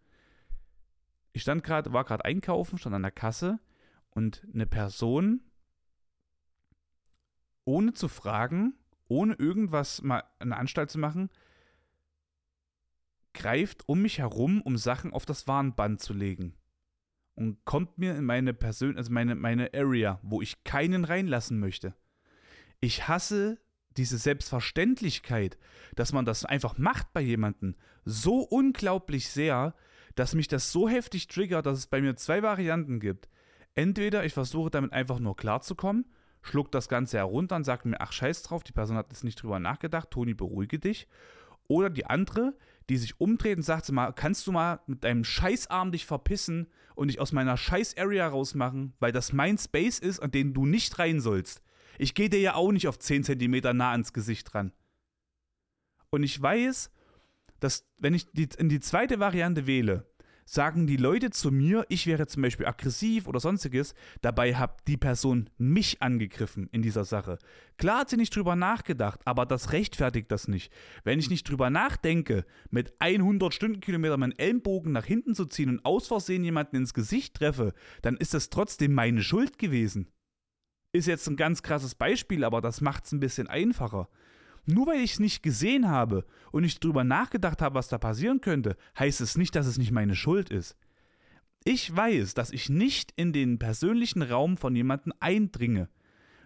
Ich 1.33 1.43
stand 1.43 1.65
gerade, 1.65 1.93
war 1.93 2.05
gerade 2.05 2.25
einkaufen, 2.25 2.79
stand 2.79 2.95
an 2.95 3.03
der 3.03 3.11
Kasse 3.11 3.59
und 4.11 4.47
eine 4.55 4.67
Person, 4.67 5.41
ohne 7.65 7.93
zu 7.93 8.07
fragen, 8.07 8.75
ohne 9.09 9.35
irgendwas 9.35 10.01
mal 10.01 10.23
eine 10.39 10.57
Anstalt 10.57 10.91
zu 10.91 10.99
machen, 10.99 11.29
greift 13.35 13.89
um 13.89 14.01
mich 14.03 14.19
herum, 14.19 14.63
um 14.63 14.77
Sachen 14.77 15.13
auf 15.13 15.27
das 15.27 15.49
Warnband 15.49 16.01
zu 16.01 16.15
legen. 16.15 16.55
Und 17.35 17.65
kommt 17.65 17.99
mir 17.99 18.15
in 18.15 18.27
meine 18.27 18.55
Persön 18.55 18.97
also 18.97 19.11
meine, 19.13 19.35
meine 19.35 19.75
Area, 19.75 20.21
wo 20.23 20.41
ich 20.41 20.63
keinen 20.63 21.05
reinlassen 21.05 21.59
möchte. 21.59 21.97
Ich 22.79 23.09
hasse 23.09 23.59
diese 23.97 24.19
Selbstverständlichkeit, 24.19 25.59
dass 25.97 26.13
man 26.13 26.25
das 26.25 26.45
einfach 26.45 26.79
macht 26.79 27.13
bei 27.13 27.21
jemandem, 27.21 27.75
so 28.05 28.41
unglaublich 28.41 29.29
sehr, 29.29 29.75
dass 30.15 30.35
mich 30.35 30.49
das 30.49 30.73
so 30.73 30.89
heftig 30.89 31.29
triggert, 31.29 31.67
dass 31.67 31.79
es 31.79 31.87
bei 31.87 32.01
mir 32.01 32.17
zwei 32.17 32.43
Varianten 32.43 33.01
gibt. 33.01 33.29
Entweder 33.75 34.25
ich 34.25 34.33
versuche 34.33 34.71
damit 34.71 34.93
einfach 34.93 35.19
nur 35.19 35.37
klarzukommen, 35.37 36.07
schluck 36.43 36.71
das 36.73 36.89
Ganze 36.89 37.19
herunter 37.19 37.57
und 37.57 37.65
sage 37.65 37.89
mir, 37.89 38.01
ach 38.01 38.13
scheiß 38.13 38.43
drauf, 38.43 38.63
die 38.63 38.73
Person 38.73 38.97
hat 38.97 39.07
jetzt 39.11 39.25
nicht 39.25 39.43
drüber 39.43 39.59
nachgedacht, 39.59 40.11
Toni, 40.11 40.35
beruhige 40.35 40.79
dich. 40.79 41.07
Oder 41.69 41.91
die 41.91 42.07
andere, 42.07 42.57
die 42.89 42.97
sich 42.97 43.21
umdreht 43.21 43.59
und 43.59 43.63
sagt, 43.63 43.91
mal, 43.93 44.13
kannst 44.13 44.47
du 44.47 44.53
mal 44.53 44.81
mit 44.87 45.05
deinem 45.05 45.23
Scheißarm 45.23 45.93
dich 45.93 46.05
verpissen 46.07 46.67
und 46.97 47.09
dich 47.09 47.21
aus 47.21 47.31
meiner 47.31 47.57
Scheiß-Area 47.57 48.27
rausmachen, 48.27 48.95
weil 48.99 49.13
das 49.13 49.33
mein 49.33 49.57
Space 49.57 50.01
ist, 50.01 50.21
an 50.21 50.33
den 50.33 50.53
du 50.53 50.67
nicht 50.67 50.99
rein 50.99 51.21
sollst. 51.21 51.63
Ich 51.99 52.15
gehe 52.15 52.29
dir 52.31 52.41
ja 52.41 52.55
auch 52.55 52.73
nicht 52.73 52.89
auf 52.89 52.99
10 52.99 53.25
cm 53.25 53.77
nah 53.77 53.93
ans 53.93 54.13
Gesicht 54.13 54.55
ran. 54.55 54.73
Und 56.11 56.23
ich 56.23 56.41
weiß, 56.41 56.91
dass, 57.61 57.87
wenn 57.99 58.15
ich 58.15 58.27
die, 58.33 58.49
in 58.59 58.69
die 58.69 58.81
zweite 58.81 59.21
Variante 59.21 59.67
wähle, 59.67 60.07
sagen 60.51 60.89
die 60.89 60.97
Leute 60.97 61.31
zu 61.31 61.53
mir, 61.53 61.87
ich 61.89 62.09
wäre 62.09 62.27
zum 62.27 62.43
Beispiel 62.43 62.67
aggressiv 62.67 63.29
oder 63.29 63.39
sonstiges, 63.39 63.95
dabei 64.21 64.57
hat 64.57 64.89
die 64.89 64.97
Person 64.97 65.49
mich 65.59 66.03
angegriffen 66.03 66.69
in 66.73 66.83
dieser 66.83 67.05
Sache. 67.05 67.39
Klar 67.77 68.01
hat 68.01 68.11
sie 68.11 68.17
nicht 68.17 68.35
drüber 68.35 68.57
nachgedacht, 68.57 69.21
aber 69.27 69.47
das 69.47 69.71
rechtfertigt 69.71 70.33
das 70.33 70.49
nicht. 70.49 70.73
Wenn 71.05 71.21
ich 71.21 71.31
nicht 71.31 71.49
drüber 71.49 71.71
nachdenke, 71.71 72.45
mit 72.71 72.93
100 72.99 73.55
Stundenkilometer 73.55 74.17
meinen 74.17 74.37
Ellenbogen 74.37 74.91
nach 74.91 75.05
hinten 75.05 75.37
zu 75.37 75.47
ziehen 75.47 75.69
und 75.69 75.85
aus 75.85 76.09
Versehen 76.09 76.43
jemanden 76.43 76.77
ins 76.77 76.95
Gesicht 76.95 77.35
treffe, 77.35 77.73
dann 78.03 78.17
ist 78.17 78.35
das 78.35 78.51
trotzdem 78.51 78.93
meine 78.93 79.23
Schuld 79.23 79.57
gewesen. 79.57 80.09
Ist 80.93 81.07
jetzt 81.07 81.29
ein 81.29 81.37
ganz 81.37 81.63
krasses 81.63 81.95
Beispiel, 81.95 82.45
aber 82.45 82.61
das 82.61 82.81
macht 82.81 83.05
es 83.05 83.13
ein 83.13 83.21
bisschen 83.21 83.47
einfacher. 83.47 84.09
Nur 84.67 84.89
weil 84.89 85.01
ich 85.01 85.13
es 85.13 85.21
nicht 85.21 85.43
gesehen 85.43 85.89
habe 85.89 86.25
und 86.53 86.63
nicht 86.63 86.83
drüber 86.83 87.05
nachgedacht 87.05 87.63
habe, 87.63 87.77
was 87.77 87.89
da 87.89 87.99
passieren 87.99 88.41
könnte, 88.41 88.77
heißt 88.99 89.21
es 89.21 89.37
nicht, 89.37 89.55
dass 89.55 89.67
es 89.67 89.79
nicht 89.79 89.93
meine 89.93 90.15
Schuld 90.15 90.51
ist. 90.51 90.77
Ich 91.65 91.95
weiß, 91.95 92.35
dass 92.35 92.51
ich 92.51 92.69
nicht 92.69 93.13
in 93.17 93.33
den 93.33 93.59
persönlichen 93.59 94.23
Raum 94.23 94.57
von 94.57 94.75
jemandem 94.75 95.13
eindringe. 95.21 95.89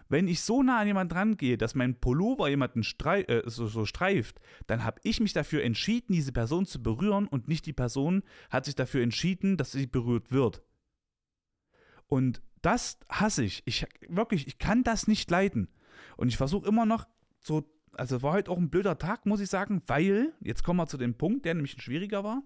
Wenn 0.07 0.27
ich 0.27 0.41
so 0.41 0.61
nah 0.61 0.79
an 0.79 0.87
jemanden 0.87 1.13
rangehe, 1.13 1.57
dass 1.57 1.73
mein 1.73 1.99
Pullover 1.99 2.47
jemanden 2.47 2.83
strei 2.83 3.21
äh, 3.23 3.41
so, 3.49 3.67
so 3.67 3.85
streift, 3.85 4.39
dann 4.67 4.83
habe 4.83 4.99
ich 5.03 5.19
mich 5.19 5.33
dafür 5.33 5.63
entschieden, 5.63 6.13
diese 6.13 6.31
Person 6.31 6.65
zu 6.65 6.83
berühren 6.83 7.27
und 7.27 7.47
nicht 7.47 7.65
die 7.65 7.73
Person 7.73 8.21
hat 8.51 8.65
sich 8.65 8.75
dafür 8.75 9.01
entschieden, 9.01 9.57
dass 9.57 9.71
sie 9.71 9.87
berührt 9.87 10.31
wird. 10.31 10.61
Und 12.07 12.41
das 12.65 12.97
hasse 13.09 13.43
ich. 13.43 13.63
Ich 13.65 13.85
wirklich, 14.07 14.47
ich 14.47 14.57
kann 14.57 14.83
das 14.83 15.07
nicht 15.07 15.29
leiden. 15.29 15.69
Und 16.17 16.29
ich 16.29 16.37
versuche 16.37 16.67
immer 16.67 16.85
noch 16.85 17.07
so, 17.39 17.63
also 17.93 18.21
war 18.21 18.33
heute 18.33 18.51
auch 18.51 18.57
ein 18.57 18.69
blöder 18.69 18.97
Tag, 18.97 19.25
muss 19.25 19.39
ich 19.39 19.49
sagen, 19.49 19.81
weil, 19.87 20.33
jetzt 20.41 20.63
kommen 20.63 20.79
wir 20.79 20.87
zu 20.87 20.97
dem 20.97 21.15
Punkt, 21.15 21.45
der 21.45 21.53
nämlich 21.53 21.77
ein 21.77 21.81
schwieriger 21.81 22.23
war. 22.23 22.41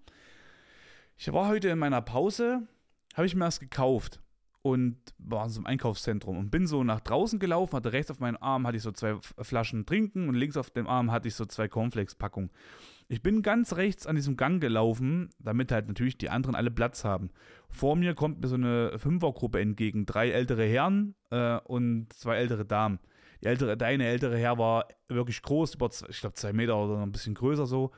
Ich 1.18 1.32
war 1.32 1.48
heute 1.48 1.70
in 1.70 1.80
meiner 1.80 2.02
Pause, 2.02 2.68
habe 3.14 3.28
ich 3.28 3.36
mir 3.36 3.46
was 3.46 3.60
gekauft 3.60 4.22
und 4.62 4.98
war 5.18 5.46
in 5.46 5.50
so 5.50 5.60
einem 5.60 5.68
Einkaufszentrum 5.68 6.38
und 6.38 6.52
bin 6.52 6.68
so 6.68 6.84
nach 6.84 7.00
draußen 7.00 7.40
gelaufen, 7.40 7.76
hatte 7.76 7.94
rechts 7.94 8.12
auf 8.12 8.20
meinem 8.20 8.38
Arm 8.42 8.68
hatte 8.68 8.78
ich 8.78 8.84
so 8.84 8.92
zwei 8.92 9.18
Flaschen 9.42 9.86
trinken 9.86 10.28
und 10.28 10.36
links 10.36 10.58
auf 10.58 10.70
dem 10.70 10.88
Arm 10.88 11.12
hatte 11.12 11.28
ich 11.28 11.36
so 11.36 11.46
zwei 11.46 11.68
Cornflakes-Packungen. 11.68 12.50
Ich 13.12 13.24
bin 13.24 13.42
ganz 13.42 13.76
rechts 13.76 14.06
an 14.06 14.16
diesem 14.16 14.38
Gang 14.38 14.62
gelaufen, 14.62 15.32
damit 15.40 15.72
halt 15.72 15.88
natürlich 15.88 16.20
die 16.20 16.30
anderen 16.30 16.54
alle 16.54 16.70
Platz 16.70 17.04
haben. 17.04 17.32
Vor 17.68 17.96
mir 17.96 18.14
kommt 18.14 18.40
mir 18.40 18.48
so 18.48 18.54
eine 18.54 19.00
Fünfergruppe 19.00 19.60
entgegen, 19.60 20.06
drei 20.06 20.30
ältere 20.30 20.64
Herren 20.64 21.16
äh, 21.32 21.58
und 21.62 22.14
zwei 22.14 22.38
ältere 22.38 22.66
Damen. 22.66 23.00
Die 23.42 23.48
ältere, 23.48 23.76
der 23.76 23.90
ältere 23.90 24.38
Herr 24.38 24.60
war 24.60 24.86
wirklich 25.08 25.42
groß, 25.42 25.74
über, 25.74 25.90
ich 26.08 26.20
glaube, 26.20 26.36
zwei 26.36 26.54
Meter 26.54 26.78
oder 26.78 27.02
ein 27.02 27.12
bisschen 27.12 27.34
größer 27.34 27.66
so 27.66 27.92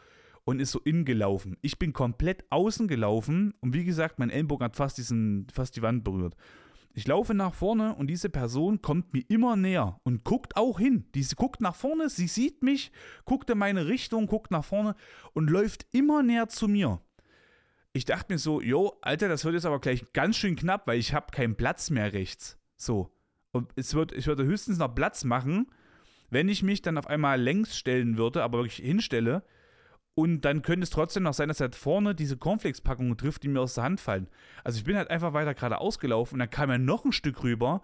und 0.46 0.62
ist 0.62 0.72
so 0.72 0.80
innen 0.80 1.04
gelaufen. 1.04 1.58
Ich 1.62 1.78
bin 1.78 1.92
komplett 1.92 2.46
außen 2.50 2.88
gelaufen 2.88 3.54
und 3.60 3.74
wie 3.74 3.84
gesagt, 3.84 4.18
mein 4.18 4.30
Ellenbogen 4.30 4.64
hat 4.64 4.78
fast, 4.78 4.98
diesen, 4.98 5.46
fast 5.52 5.76
die 5.76 5.82
Wand 5.82 6.06
berührt. 6.06 6.38
Ich 6.94 7.08
laufe 7.08 7.34
nach 7.34 7.54
vorne 7.54 7.96
und 7.96 8.08
diese 8.08 8.30
Person 8.30 8.82
kommt 8.82 9.14
mir 9.14 9.24
immer 9.30 9.56
näher 9.56 10.00
und 10.04 10.24
guckt 10.24 10.58
auch 10.58 10.80
hin. 10.80 11.06
Diese 11.16 11.36
guckt 11.36 11.62
nach 11.62 11.76
vorne, 11.76 12.10
sie 12.10 12.28
sieht 12.28 12.64
mich, 12.64 12.92
guckt 13.26 13.50
in 13.50 13.58
meine 13.58 13.88
Richtung, 13.88 14.28
guckt 14.28 14.52
nach 14.52 14.66
vorne 14.66 14.96
und 15.34 15.50
läuft 15.50 15.86
immer 15.92 16.22
näher 16.22 16.50
zu 16.50 16.68
mir. 16.68 17.02
Ich 17.94 18.06
dachte 18.06 18.34
mir 18.34 18.40
so, 18.40 18.62
jo, 18.62 18.98
Alter, 19.02 19.30
das 19.30 19.46
wird 19.46 19.56
jetzt 19.56 19.66
aber 19.66 19.80
gleich 19.80 20.12
ganz 20.14 20.38
schön 20.38 20.56
knapp, 20.56 20.88
weil 20.88 21.00
ich 21.00 21.14
habe 21.14 21.32
keinen 21.32 21.56
Platz 21.56 21.90
mehr 21.90 22.14
rechts. 22.14 22.58
So. 22.78 23.12
Und 23.52 23.72
es 23.76 23.94
wird, 23.94 24.12
ich 24.14 24.28
würde 24.28 24.46
höchstens 24.46 24.78
noch 24.78 24.94
Platz 24.94 25.24
machen, 25.24 25.68
wenn 26.30 26.48
ich 26.48 26.64
mich 26.64 26.82
dann 26.82 26.98
auf 26.98 27.08
einmal 27.08 27.40
längs 27.40 27.78
stellen 27.78 28.18
würde, 28.18 28.44
aber 28.44 28.60
wirklich 28.60 28.78
hinstelle 28.78 29.44
und 30.14 30.42
dann 30.42 30.62
könnte 30.62 30.84
es 30.84 30.90
trotzdem 30.90 31.24
noch 31.24 31.34
sein, 31.34 31.48
dass 31.48 31.62
halt 31.62 31.76
vorne 31.76 32.14
diese 32.14 32.38
Cornflakes-Packungen 32.38 33.18
trifft, 33.18 33.44
die 33.44 33.48
mir 33.48 33.62
aus 33.62 33.76
der 33.76 33.86
Hand 33.86 34.02
fallen. 34.02 34.28
Also 34.64 34.78
ich 34.78 34.84
bin 34.84 34.98
halt 34.98 35.10
einfach 35.10 35.34
weiter 35.34 35.54
geradeaus 35.54 36.00
gelaufen 36.00 36.36
und 36.36 36.40
dann 36.40 36.50
kam 36.50 36.70
er 36.70 36.78
noch 36.78 37.06
ein 37.06 37.14
Stück 37.14 37.44
rüber. 37.44 37.82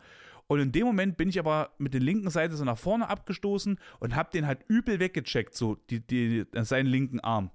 Und 0.48 0.60
in 0.60 0.72
dem 0.72 0.86
Moment 0.86 1.18
bin 1.18 1.30
ich 1.30 1.40
aber 1.40 1.72
mit 1.78 1.94
der 1.94 2.02
linken 2.02 2.30
Seite 2.30 2.56
so 2.56 2.63
nach 2.63 2.78
vorne 2.78 3.10
abgestoßen 3.10 3.80
und 4.00 4.16
hab 4.16 4.32
den 4.32 4.48
halt 4.48 4.63
übel 4.68 5.00
weggecheckt, 5.00 5.56
so 5.56 5.76
die, 5.90 6.06
die, 6.06 6.46
seinen 6.62 6.88
linken 6.88 7.20
Arm. 7.20 7.52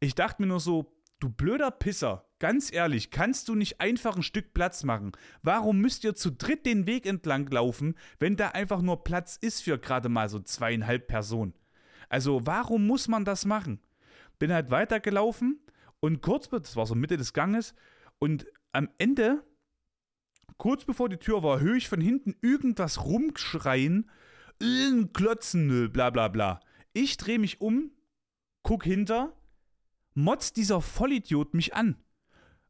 Ich 0.00 0.14
dachte 0.14 0.42
mir 0.42 0.48
nur 0.48 0.60
so, 0.60 0.94
du 1.20 1.28
blöder 1.28 1.70
Pisser, 1.70 2.24
ganz 2.38 2.72
ehrlich, 2.72 3.10
kannst 3.10 3.48
du 3.48 3.54
nicht 3.54 3.80
einfach 3.80 4.16
ein 4.16 4.22
Stück 4.22 4.52
Platz 4.54 4.82
machen? 4.82 5.12
Warum 5.42 5.78
müsst 5.78 6.04
ihr 6.04 6.14
zu 6.14 6.32
dritt 6.32 6.66
den 6.66 6.86
Weg 6.86 7.06
entlang 7.06 7.46
laufen, 7.50 7.94
wenn 8.18 8.36
da 8.36 8.48
einfach 8.48 8.82
nur 8.82 9.04
Platz 9.04 9.36
ist 9.40 9.62
für 9.62 9.78
gerade 9.78 10.08
mal 10.08 10.28
so 10.28 10.40
zweieinhalb 10.40 11.06
Personen? 11.06 11.54
Also 12.08 12.46
warum 12.46 12.86
muss 12.86 13.08
man 13.08 13.24
das 13.24 13.44
machen? 13.44 13.78
Bin 14.38 14.52
halt 14.52 14.70
weitergelaufen 14.70 15.60
und 16.00 16.22
kurz, 16.22 16.48
das 16.48 16.76
war 16.76 16.86
so 16.86 16.94
Mitte 16.94 17.16
des 17.16 17.32
Ganges, 17.32 17.74
und 18.18 18.46
am 18.72 18.88
Ende, 18.98 19.44
kurz 20.56 20.84
bevor 20.84 21.08
die 21.08 21.16
Tür 21.16 21.42
war, 21.42 21.60
höre 21.60 21.76
ich 21.76 21.88
von 21.88 22.00
hinten 22.00 22.36
irgendwas 22.40 23.04
rumschreien, 23.04 24.10
klotzen, 25.12 25.90
bla 25.92 26.10
bla 26.10 26.28
bla. 26.28 26.60
Ich 26.92 27.16
drehe 27.16 27.38
mich 27.38 27.60
um, 27.60 27.90
guck 28.62 28.84
hinter, 28.84 29.36
motzt 30.14 30.56
dieser 30.56 30.80
Vollidiot 30.80 31.54
mich 31.54 31.74
an. 31.74 31.96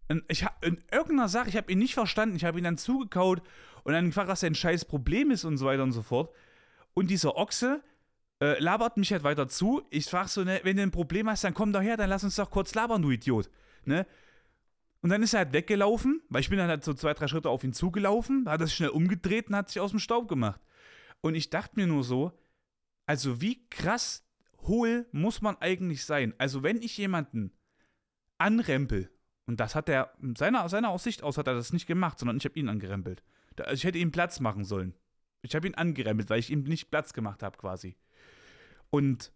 Und 0.09 0.25
ich 0.29 0.45
hab, 0.45 0.65
in 0.65 0.83
irgendeiner 0.91 1.29
Sache, 1.29 1.49
ich 1.49 1.57
habe 1.57 1.71
ihn 1.71 1.79
nicht 1.79 1.95
verstanden, 1.95 2.37
ich 2.37 2.45
habe 2.45 2.59
ihn 2.59 2.65
dann 2.65 2.79
zugekaut 2.79 3.43
und 3.85 3.93
dann 3.93 4.07
gefragt, 4.07 4.29
was 4.29 4.41
sein 4.41 4.55
scheiß 4.55 4.85
Problem 4.85 5.31
ist 5.31 5.45
und 5.45 5.57
so 5.57 5.67
weiter 5.67 5.83
und 5.83 5.93
so 5.93 6.03
fort. 6.03 6.35
Und 6.95 7.11
dieser 7.11 7.37
Ochse 7.37 7.83
äh, 8.43 8.59
labert 8.59 8.97
mich 8.97 9.13
halt 9.13 9.23
weiter 9.23 9.47
zu. 9.47 9.83
Ich 9.91 10.07
frage 10.07 10.29
so, 10.29 10.43
ne, 10.43 10.61
wenn 10.65 10.77
du 10.77 10.83
ein 10.83 10.91
Problem 10.91 11.31
hast, 11.31 11.45
dann 11.45 11.55
komm 11.55 11.73
doch 11.73 11.81
her, 11.81 11.97
dann 11.97 12.11
lass 12.11 12.25
uns 12.25 12.35
doch 12.35 12.51
kurz 12.51 12.75
labern, 12.75 13.01
du 13.01 13.13
Idiot. 13.13 13.49
Ne? 13.85 14.05
Und 15.01 15.11
dann 15.11 15.23
ist 15.23 15.33
er 15.35 15.39
halt 15.39 15.53
weggelaufen, 15.53 16.21
weil 16.29 16.41
ich 16.41 16.51
bin 16.51 16.59
dann 16.59 16.69
halt 16.69 16.83
so 16.83 16.93
zwei, 16.93 17.15
drei 17.15 17.29
Schritte 17.29 17.51
auf 17.51 17.63
ihn 17.63 17.73
zugelaufen, 17.73 18.49
hat 18.49 18.61
das 18.61 18.75
schnell 18.75 18.89
umgedreht 18.89 19.49
und 19.49 19.55
hat 19.55 19.69
sich 19.69 19.81
aus 19.81 19.91
dem 19.91 20.01
Staub 20.01 20.29
gemacht. 20.29 20.61
Und 21.21 21.37
ich 21.37 21.51
dachte 21.51 21.79
mir 21.79 21.87
nur 21.87 22.03
so, 22.03 22.33
also 23.07 23.41
wie 23.41 23.65
krass 23.69 24.27
hohl 24.63 25.07
muss 25.13 25.41
man 25.41 25.57
eigentlich 25.59 26.05
sein? 26.05 26.35
Also 26.39 26.65
wenn 26.65 26.83
ich 26.83 26.99
jemanden 26.99 27.53
anrempel, 28.39 29.09
und 29.47 29.61
das 29.61 29.77
hat 29.77 29.89
er, 29.89 30.13
seiner, 30.37 30.69
seiner 30.69 30.89
Aussicht 30.89 31.23
aus 31.23 31.39
hat 31.39 31.47
er 31.47 31.55
das 31.55 31.73
nicht 31.73 31.87
gemacht, 31.87 32.19
sondern 32.19 32.39
ich 32.39 32.45
habe 32.45 32.59
ihn 32.59 32.69
angerempelt. 32.69 33.23
Also 33.57 33.75
ich 33.75 33.85
hätte 33.85 33.99
ihm 33.99 34.11
Platz 34.11 34.41
machen 34.41 34.65
sollen. 34.65 34.95
Ich 35.43 35.55
habe 35.55 35.69
ihn 35.69 35.75
angerempelt, 35.75 36.29
weil 36.29 36.41
ich 36.41 36.51
ihm 36.51 36.65
nicht 36.65 36.91
Platz 36.91 37.13
gemacht 37.13 37.45
habe 37.45 37.57
quasi. 37.57 37.97
Und 38.93 39.33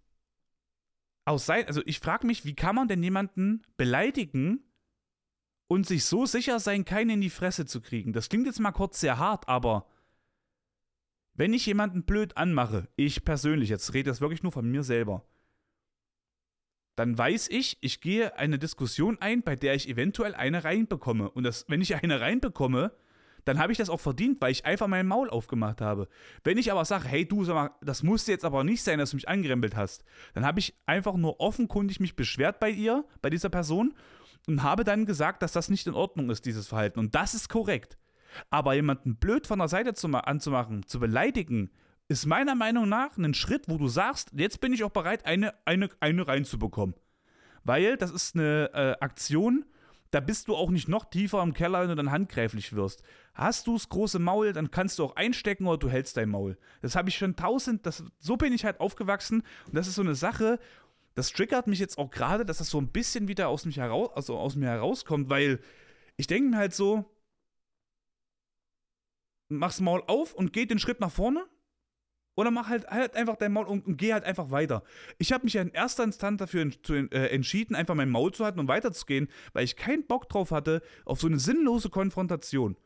aus 1.25 1.47
sein, 1.47 1.67
also 1.67 1.81
ich 1.87 1.99
frage 1.99 2.27
mich, 2.27 2.45
wie 2.45 2.55
kann 2.55 2.77
man 2.77 2.89
denn 2.89 3.03
jemanden 3.03 3.63
beleidigen 3.77 4.63
und 5.67 5.87
sich 5.87 6.05
so 6.05 6.27
sicher 6.27 6.61
sein, 6.61 6.85
keinen 6.85 7.11
in 7.11 7.21
die 7.23 7.31
Fresse 7.31 7.65
zu 7.65 7.81
kriegen? 7.81 8.13
Das 8.13 8.29
klingt 8.29 8.47
jetzt 8.47 8.61
mal 8.61 8.73
kurz 8.73 9.01
sehr 9.01 9.19
hart, 9.19 9.49
aber 9.49 9.89
wenn 11.33 11.55
ich 11.55 11.65
jemanden 11.65 12.05
blöd 12.05 12.37
anmache, 12.37 12.89
ich 12.97 13.25
persönlich, 13.25 13.71
jetzt 13.71 13.95
rede 13.95 14.11
das 14.11 14.21
wirklich 14.21 14.43
nur 14.43 14.53
von 14.53 14.71
mir 14.71 14.83
selber, 14.83 15.27
dann 16.95 17.17
weiß 17.17 17.49
ich, 17.49 17.79
ich 17.81 18.01
gehe 18.01 18.37
eine 18.39 18.59
Diskussion 18.59 19.19
ein, 19.21 19.43
bei 19.43 19.57
der 19.57 19.75
ich 19.75 19.89
eventuell 19.89 20.35
eine 20.35 20.65
reinbekomme. 20.65 21.31
Und 21.31 21.45
das, 21.45 21.65
wenn 21.69 21.81
ich 21.81 21.95
eine 21.95 22.21
reinbekomme, 22.21 22.95
dann 23.47 23.59
habe 23.61 23.73
ich 23.73 23.79
das 23.79 23.89
auch 23.89 24.01
verdient, 24.01 24.41
weil 24.41 24.51
ich 24.51 24.67
einfach 24.67 24.89
mein 24.89 25.07
Maul 25.07 25.31
aufgemacht 25.31 25.81
habe. 25.81 26.09
Wenn 26.43 26.59
ich 26.59 26.73
aber 26.73 26.85
sage, 26.85 27.09
hey 27.09 27.27
du, 27.27 27.45
sag 27.45 27.55
mal, 27.55 27.71
das 27.81 28.03
musste 28.03 28.33
jetzt 28.33 28.45
aber 28.45 28.65
nicht 28.65 28.83
sein, 28.83 28.99
dass 28.99 29.11
du 29.11 29.17
mich 29.17 29.29
angerempelt 29.29 29.77
hast, 29.77 30.05
dann 30.35 30.45
habe 30.45 30.59
ich 30.59 30.75
einfach 30.85 31.15
nur 31.15 31.41
offenkundig 31.41 32.01
mich 32.01 32.17
beschwert 32.17 32.59
bei 32.59 32.69
ihr, 32.69 33.05
bei 33.23 33.31
dieser 33.31 33.49
Person 33.49 33.95
und 34.49 34.65
habe 34.65 34.83
dann 34.83 35.07
gesagt, 35.07 35.43
dass 35.43 35.53
das 35.53 35.69
nicht 35.69 35.87
in 35.87 35.95
Ordnung 35.95 36.29
ist, 36.29 36.45
dieses 36.45 36.67
Verhalten. 36.67 36.99
Und 36.99 37.15
das 37.15 37.35
ist 37.35 37.49
korrekt. 37.49 37.97
Aber 38.51 38.75
jemanden 38.75 39.17
blöd 39.17 39.47
von 39.47 39.61
der 39.61 39.69
Seite 39.69 39.95
zu, 39.95 40.09
anzumachen, 40.09 40.85
zu 40.85 40.99
beleidigen, 40.99 41.71
ist 42.09 42.27
meiner 42.27 42.57
Meinung 42.57 42.89
nach 42.89 43.17
ein 43.17 43.33
Schritt, 43.35 43.69
wo 43.69 43.79
du 43.79 43.87
sagst, 43.87 44.31
jetzt 44.33 44.61
bin 44.61 44.73
ich 44.73 44.83
auch 44.83 44.91
bereit, 44.91 45.25
eine, 45.25 45.55
eine, 45.65 45.89
eine 46.01 46.27
reinzubekommen. 46.27 46.97
Weil 47.63 47.97
das 47.97 48.11
ist 48.11 48.35
eine 48.35 48.71
äh, 48.75 49.05
Aktion, 49.05 49.65
da 50.17 50.21
bist 50.21 50.49
du 50.49 50.57
auch 50.57 50.71
nicht 50.71 50.89
noch 50.89 51.05
tiefer 51.05 51.43
im 51.43 51.53
Keller, 51.53 51.83
wenn 51.83 51.91
du 51.91 51.95
dann 51.95 52.11
handgreiflich 52.11 52.73
wirst. 52.73 53.03
Hast 53.35 53.67
du 53.67 53.75
das 53.75 53.91
große 53.91 54.19
Maul, 54.19 54.55
dann 54.55 54.71
kannst 54.71 54.99
du 54.99 55.05
auch 55.05 55.15
einstecken 55.15 55.67
oder 55.67 55.77
du 55.77 55.91
hältst 55.91 56.17
dein 56.17 56.31
Maul. 56.31 56.57
Das 56.81 56.97
habe 56.97 57.11
ich 57.11 57.19
schon 57.19 57.37
tausend, 57.37 57.85
das, 57.85 58.03
so 58.19 58.39
bin 58.39 58.55
ich 58.55 58.65
halt 58.65 58.81
aufgewachsen 58.81 59.43
und 59.67 59.75
das 59.75 59.87
ist 59.89 59.97
so 59.97 60.01
eine 60.01 60.15
Sache, 60.15 60.59
das 61.17 61.33
triggert 61.33 61.67
mich 61.67 61.81
jetzt 61.81 61.99
auch 61.99 62.11
gerade, 62.11 62.47
dass 62.47 62.57
das 62.57 62.71
so 62.71 62.79
ein 62.79 62.89
bisschen 62.89 63.29
wieder 63.29 63.49
aus, 63.49 63.67
mich 63.67 63.77
heraus, 63.77 64.09
also 64.15 64.39
aus 64.39 64.57
mir 64.57 64.69
herauskommt, 64.69 65.29
weil 65.29 65.61
ich 66.17 66.27
denke 66.27 66.49
mir 66.49 66.57
halt 66.57 66.73
so, 66.73 67.05
mach's 69.51 69.81
Maul 69.81 70.03
auf 70.07 70.33
und 70.33 70.55
geh 70.55 70.65
den 70.65 70.79
Schritt 70.79 71.01
nach 71.01 71.13
vorne 71.13 71.45
oder 72.37 72.51
mach 72.51 72.69
halt, 72.69 72.87
halt 72.87 73.17
einfach 73.17 73.37
dein 73.37 73.53
Maul 73.53 73.67
und, 73.67 73.87
und 73.87 73.97
geh 73.97 74.13
halt 74.13 74.25
einfach 74.25 74.51
weiter. 74.51 74.85
Ich 75.19 75.33
habe 75.33 75.45
mich 75.45 75.55
ja 75.55 75.63
in 75.63 75.71
erster 75.71 76.05
Instanz 76.05 76.39
dafür 76.39 76.63
en, 76.63 76.75
zu, 76.83 76.95
äh, 76.95 77.29
entschieden, 77.31 77.75
einfach 77.75 77.95
mein 77.95 78.11
Maul 78.11 78.33
zu 78.33 78.45
halten 78.45 78.61
und 78.61 78.69
weiterzugehen, 78.69 79.29
weil 79.53 79.65
ich 79.65 79.77
keinen 79.77 80.07
Bock 80.07 80.29
drauf 80.29 80.53
hatte 80.53 80.83
auf 81.05 81.21
so 81.21 81.27
eine 81.27 81.41
sinnlose 81.41 81.91
Konfrontation. 81.91 82.77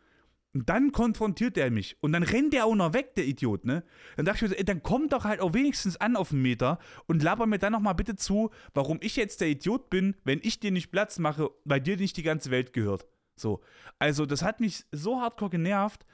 Und 0.53 0.69
dann 0.69 0.91
konfrontiert 0.91 1.57
er 1.57 1.71
mich. 1.71 1.97
Und 2.01 2.13
dann 2.13 2.25
rennt 2.25 2.53
der 2.53 2.67
auch 2.67 2.75
noch 2.75 2.93
weg, 2.93 3.15
der 3.15 3.25
Idiot, 3.25 3.65
ne? 3.65 3.85
Dann 4.17 4.27
dachte 4.27 4.45
ich 4.45 4.51
mir, 4.51 4.59
ey, 4.59 4.65
dann 4.65 4.83
komm 4.83 5.09
doch 5.09 5.25
halt 5.25 5.41
auch 5.41 5.55
wenigstens 5.55 5.97
an 5.97 6.17
auf 6.17 6.31
den 6.31 6.43
Meter 6.43 6.81
und 7.07 7.23
laber 7.23 7.47
mir 7.47 7.59
dann 7.59 7.73
nochmal 7.73 7.95
bitte 7.95 8.17
zu, 8.17 8.51
warum 8.75 8.99
ich 9.01 9.15
jetzt 9.15 9.41
der 9.41 9.49
Idiot 9.49 9.91
bin, 9.91 10.17
wenn 10.25 10.41
ich 10.43 10.59
dir 10.59 10.73
nicht 10.73 10.91
Platz 10.91 11.21
mache, 11.21 11.51
weil 11.65 11.81
dir 11.81 11.97
nicht 11.97 12.17
die 12.17 12.25
ganze 12.25 12.51
Welt 12.51 12.73
gehört. 12.73 13.07
So. 13.37 13.61
Also, 14.01 14.27
das 14.27 14.43
hat 14.43 14.59
mich 14.61 14.85
so 14.91 15.21
hardcore 15.21 15.51
genervt. 15.51 16.05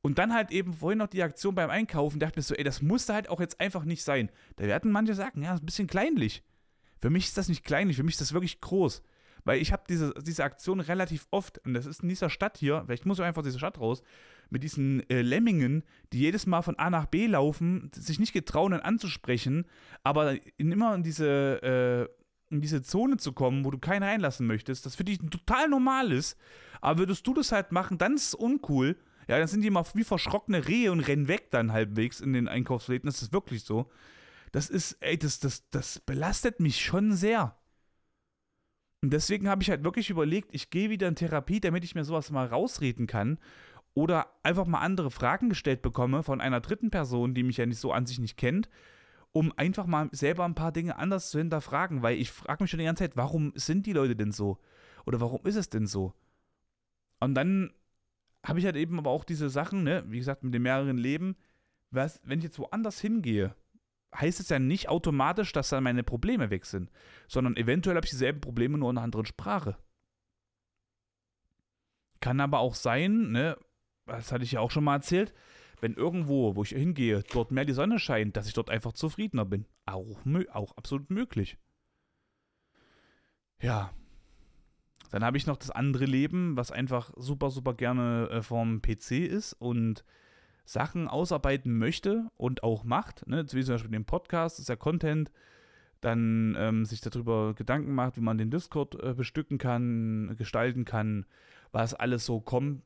Und 0.00 0.18
dann 0.18 0.32
halt 0.32 0.50
eben 0.50 0.74
vorhin 0.74 0.98
noch 0.98 1.08
die 1.08 1.22
Aktion 1.22 1.54
beim 1.54 1.70
Einkaufen, 1.70 2.20
dachte 2.20 2.38
mir 2.38 2.42
so, 2.42 2.54
ey, 2.54 2.64
das 2.64 2.82
musste 2.82 3.14
halt 3.14 3.28
auch 3.28 3.40
jetzt 3.40 3.60
einfach 3.60 3.84
nicht 3.84 4.04
sein. 4.04 4.30
Da 4.56 4.64
werden 4.64 4.92
manche 4.92 5.14
sagen, 5.14 5.42
ja, 5.42 5.54
ist 5.54 5.62
ein 5.62 5.66
bisschen 5.66 5.88
kleinlich. 5.88 6.44
Für 7.00 7.10
mich 7.10 7.26
ist 7.26 7.38
das 7.38 7.48
nicht 7.48 7.64
kleinlich, 7.64 7.96
für 7.96 8.04
mich 8.04 8.14
ist 8.14 8.20
das 8.20 8.32
wirklich 8.32 8.60
groß. 8.60 9.02
Weil 9.44 9.60
ich 9.60 9.72
habe 9.72 9.84
diese, 9.88 10.14
diese 10.14 10.44
Aktion 10.44 10.80
relativ 10.80 11.26
oft, 11.30 11.58
und 11.64 11.74
das 11.74 11.86
ist 11.86 12.02
in 12.02 12.08
dieser 12.08 12.30
Stadt 12.30 12.58
hier, 12.58 12.82
vielleicht 12.84 13.06
muss 13.06 13.18
ich 13.18 13.24
einfach 13.24 13.40
aus 13.40 13.46
dieser 13.46 13.58
Stadt 13.58 13.80
raus, 13.80 14.02
mit 14.50 14.62
diesen 14.62 15.08
äh, 15.10 15.22
Lemmingen, 15.22 15.84
die 16.12 16.20
jedes 16.20 16.46
Mal 16.46 16.62
von 16.62 16.78
A 16.78 16.90
nach 16.90 17.06
B 17.06 17.26
laufen, 17.26 17.90
sich 17.94 18.18
nicht 18.18 18.32
getrauen, 18.32 18.72
dann 18.72 18.80
anzusprechen, 18.80 19.66
aber 20.04 20.36
immer 20.56 20.94
in 20.94 21.02
diese, 21.02 22.08
in 22.50 22.60
diese 22.60 22.82
Zone 22.82 23.16
zu 23.16 23.32
kommen, 23.32 23.64
wo 23.64 23.70
du 23.70 23.78
keinen 23.78 24.02
reinlassen 24.02 24.46
möchtest, 24.46 24.86
das 24.86 24.96
für 24.96 25.04
dich 25.04 25.18
total 25.18 25.68
normal 25.68 26.12
ist, 26.12 26.36
aber 26.80 27.00
würdest 27.00 27.26
du 27.26 27.34
das 27.34 27.52
halt 27.52 27.72
machen, 27.72 27.98
dann 27.98 28.14
ist 28.14 28.28
es 28.28 28.34
uncool. 28.34 28.96
Ja, 29.28 29.38
dann 29.38 29.46
sind 29.46 29.60
die 29.60 29.70
mal 29.70 29.84
wie 29.92 30.04
verschrockene 30.04 30.66
Rehe 30.66 30.90
und 30.90 31.00
rennen 31.00 31.28
weg 31.28 31.50
dann 31.50 31.72
halbwegs 31.72 32.20
in 32.20 32.32
den 32.32 32.48
Einkaufsläden. 32.48 33.06
Das 33.06 33.20
ist 33.20 33.32
wirklich 33.32 33.62
so. 33.62 33.90
Das 34.52 34.70
ist, 34.70 34.96
ey, 35.00 35.18
das, 35.18 35.38
das, 35.38 35.68
das 35.70 36.00
belastet 36.00 36.60
mich 36.60 36.82
schon 36.82 37.12
sehr. 37.12 37.54
Und 39.02 39.12
deswegen 39.12 39.48
habe 39.48 39.62
ich 39.62 39.68
halt 39.68 39.84
wirklich 39.84 40.08
überlegt, 40.08 40.48
ich 40.52 40.70
gehe 40.70 40.88
wieder 40.88 41.06
in 41.06 41.14
Therapie, 41.14 41.60
damit 41.60 41.84
ich 41.84 41.94
mir 41.94 42.04
sowas 42.04 42.30
mal 42.30 42.46
rausreden 42.46 43.06
kann. 43.06 43.38
Oder 43.92 44.32
einfach 44.42 44.66
mal 44.66 44.80
andere 44.80 45.10
Fragen 45.10 45.50
gestellt 45.50 45.82
bekomme 45.82 46.22
von 46.22 46.40
einer 46.40 46.60
dritten 46.60 46.90
Person, 46.90 47.34
die 47.34 47.42
mich 47.42 47.58
ja 47.58 47.66
nicht 47.66 47.80
so 47.80 47.92
an 47.92 48.06
sich 48.06 48.18
nicht 48.18 48.38
kennt, 48.38 48.70
um 49.32 49.52
einfach 49.56 49.86
mal 49.86 50.08
selber 50.12 50.46
ein 50.46 50.54
paar 50.54 50.72
Dinge 50.72 50.96
anders 50.96 51.30
zu 51.30 51.38
hinterfragen. 51.38 52.02
Weil 52.02 52.16
ich 52.16 52.30
frage 52.30 52.64
mich 52.64 52.70
schon 52.70 52.78
die 52.78 52.86
ganze 52.86 53.04
Zeit, 53.04 53.16
warum 53.16 53.52
sind 53.56 53.84
die 53.84 53.92
Leute 53.92 54.16
denn 54.16 54.32
so? 54.32 54.58
Oder 55.04 55.20
warum 55.20 55.44
ist 55.44 55.56
es 55.56 55.68
denn 55.68 55.86
so? 55.86 56.14
Und 57.20 57.34
dann 57.34 57.72
habe 58.48 58.58
ich 58.58 58.64
halt 58.64 58.76
eben 58.76 58.98
aber 58.98 59.10
auch 59.10 59.24
diese 59.24 59.50
Sachen, 59.50 59.82
ne, 59.82 60.04
wie 60.06 60.18
gesagt, 60.18 60.42
mit 60.42 60.54
den 60.54 60.62
mehreren 60.62 60.98
Leben, 60.98 61.36
was, 61.90 62.20
wenn 62.24 62.38
ich 62.38 62.44
jetzt 62.44 62.58
woanders 62.58 63.00
hingehe, 63.00 63.54
heißt 64.14 64.40
es 64.40 64.48
ja 64.48 64.58
nicht 64.58 64.88
automatisch, 64.88 65.52
dass 65.52 65.68
dann 65.68 65.84
meine 65.84 66.02
Probleme 66.02 66.50
weg 66.50 66.64
sind, 66.66 66.90
sondern 67.26 67.56
eventuell 67.56 67.96
habe 67.96 68.06
ich 68.06 68.10
dieselben 68.10 68.40
Probleme 68.40 68.78
nur 68.78 68.90
in 68.90 68.96
einer 68.96 69.04
anderen 69.04 69.26
Sprache. 69.26 69.76
Kann 72.20 72.40
aber 72.40 72.58
auch 72.58 72.74
sein, 72.74 73.30
ne, 73.32 73.56
das 74.06 74.32
hatte 74.32 74.44
ich 74.44 74.52
ja 74.52 74.60
auch 74.60 74.70
schon 74.70 74.84
mal 74.84 74.96
erzählt, 74.96 75.34
wenn 75.80 75.94
irgendwo, 75.94 76.56
wo 76.56 76.62
ich 76.62 76.70
hingehe, 76.70 77.22
dort 77.32 77.50
mehr 77.52 77.64
die 77.64 77.72
Sonne 77.72 77.98
scheint, 77.98 78.36
dass 78.36 78.48
ich 78.48 78.54
dort 78.54 78.70
einfach 78.70 78.92
zufriedener 78.92 79.44
bin. 79.44 79.66
Auch, 79.86 80.24
auch 80.52 80.76
absolut 80.76 81.10
möglich. 81.10 81.56
Ja. 83.60 83.92
Dann 85.10 85.24
habe 85.24 85.36
ich 85.36 85.46
noch 85.46 85.56
das 85.56 85.70
andere 85.70 86.04
Leben, 86.04 86.56
was 86.56 86.70
einfach 86.70 87.12
super, 87.16 87.50
super 87.50 87.74
gerne 87.74 88.28
äh, 88.30 88.42
vom 88.42 88.82
PC 88.82 89.12
ist 89.12 89.54
und 89.54 90.04
Sachen 90.64 91.08
ausarbeiten 91.08 91.78
möchte 91.78 92.30
und 92.36 92.62
auch 92.62 92.84
macht, 92.84 93.26
ne, 93.26 93.44
wie 93.52 93.64
zum 93.64 93.74
Beispiel 93.74 93.90
den 93.90 94.04
Podcast, 94.04 94.56
das 94.56 94.64
ist 94.64 94.68
ja 94.68 94.76
Content, 94.76 95.30
dann 96.00 96.54
ähm, 96.58 96.84
sich 96.84 97.00
darüber 97.00 97.54
Gedanken 97.54 97.94
macht, 97.94 98.16
wie 98.16 98.20
man 98.20 98.38
den 98.38 98.50
Discord 98.50 99.02
äh, 99.02 99.14
bestücken 99.14 99.58
kann, 99.58 100.36
gestalten 100.36 100.84
kann, 100.84 101.24
was 101.72 101.94
alles 101.94 102.26
so 102.26 102.40
kommen 102.40 102.82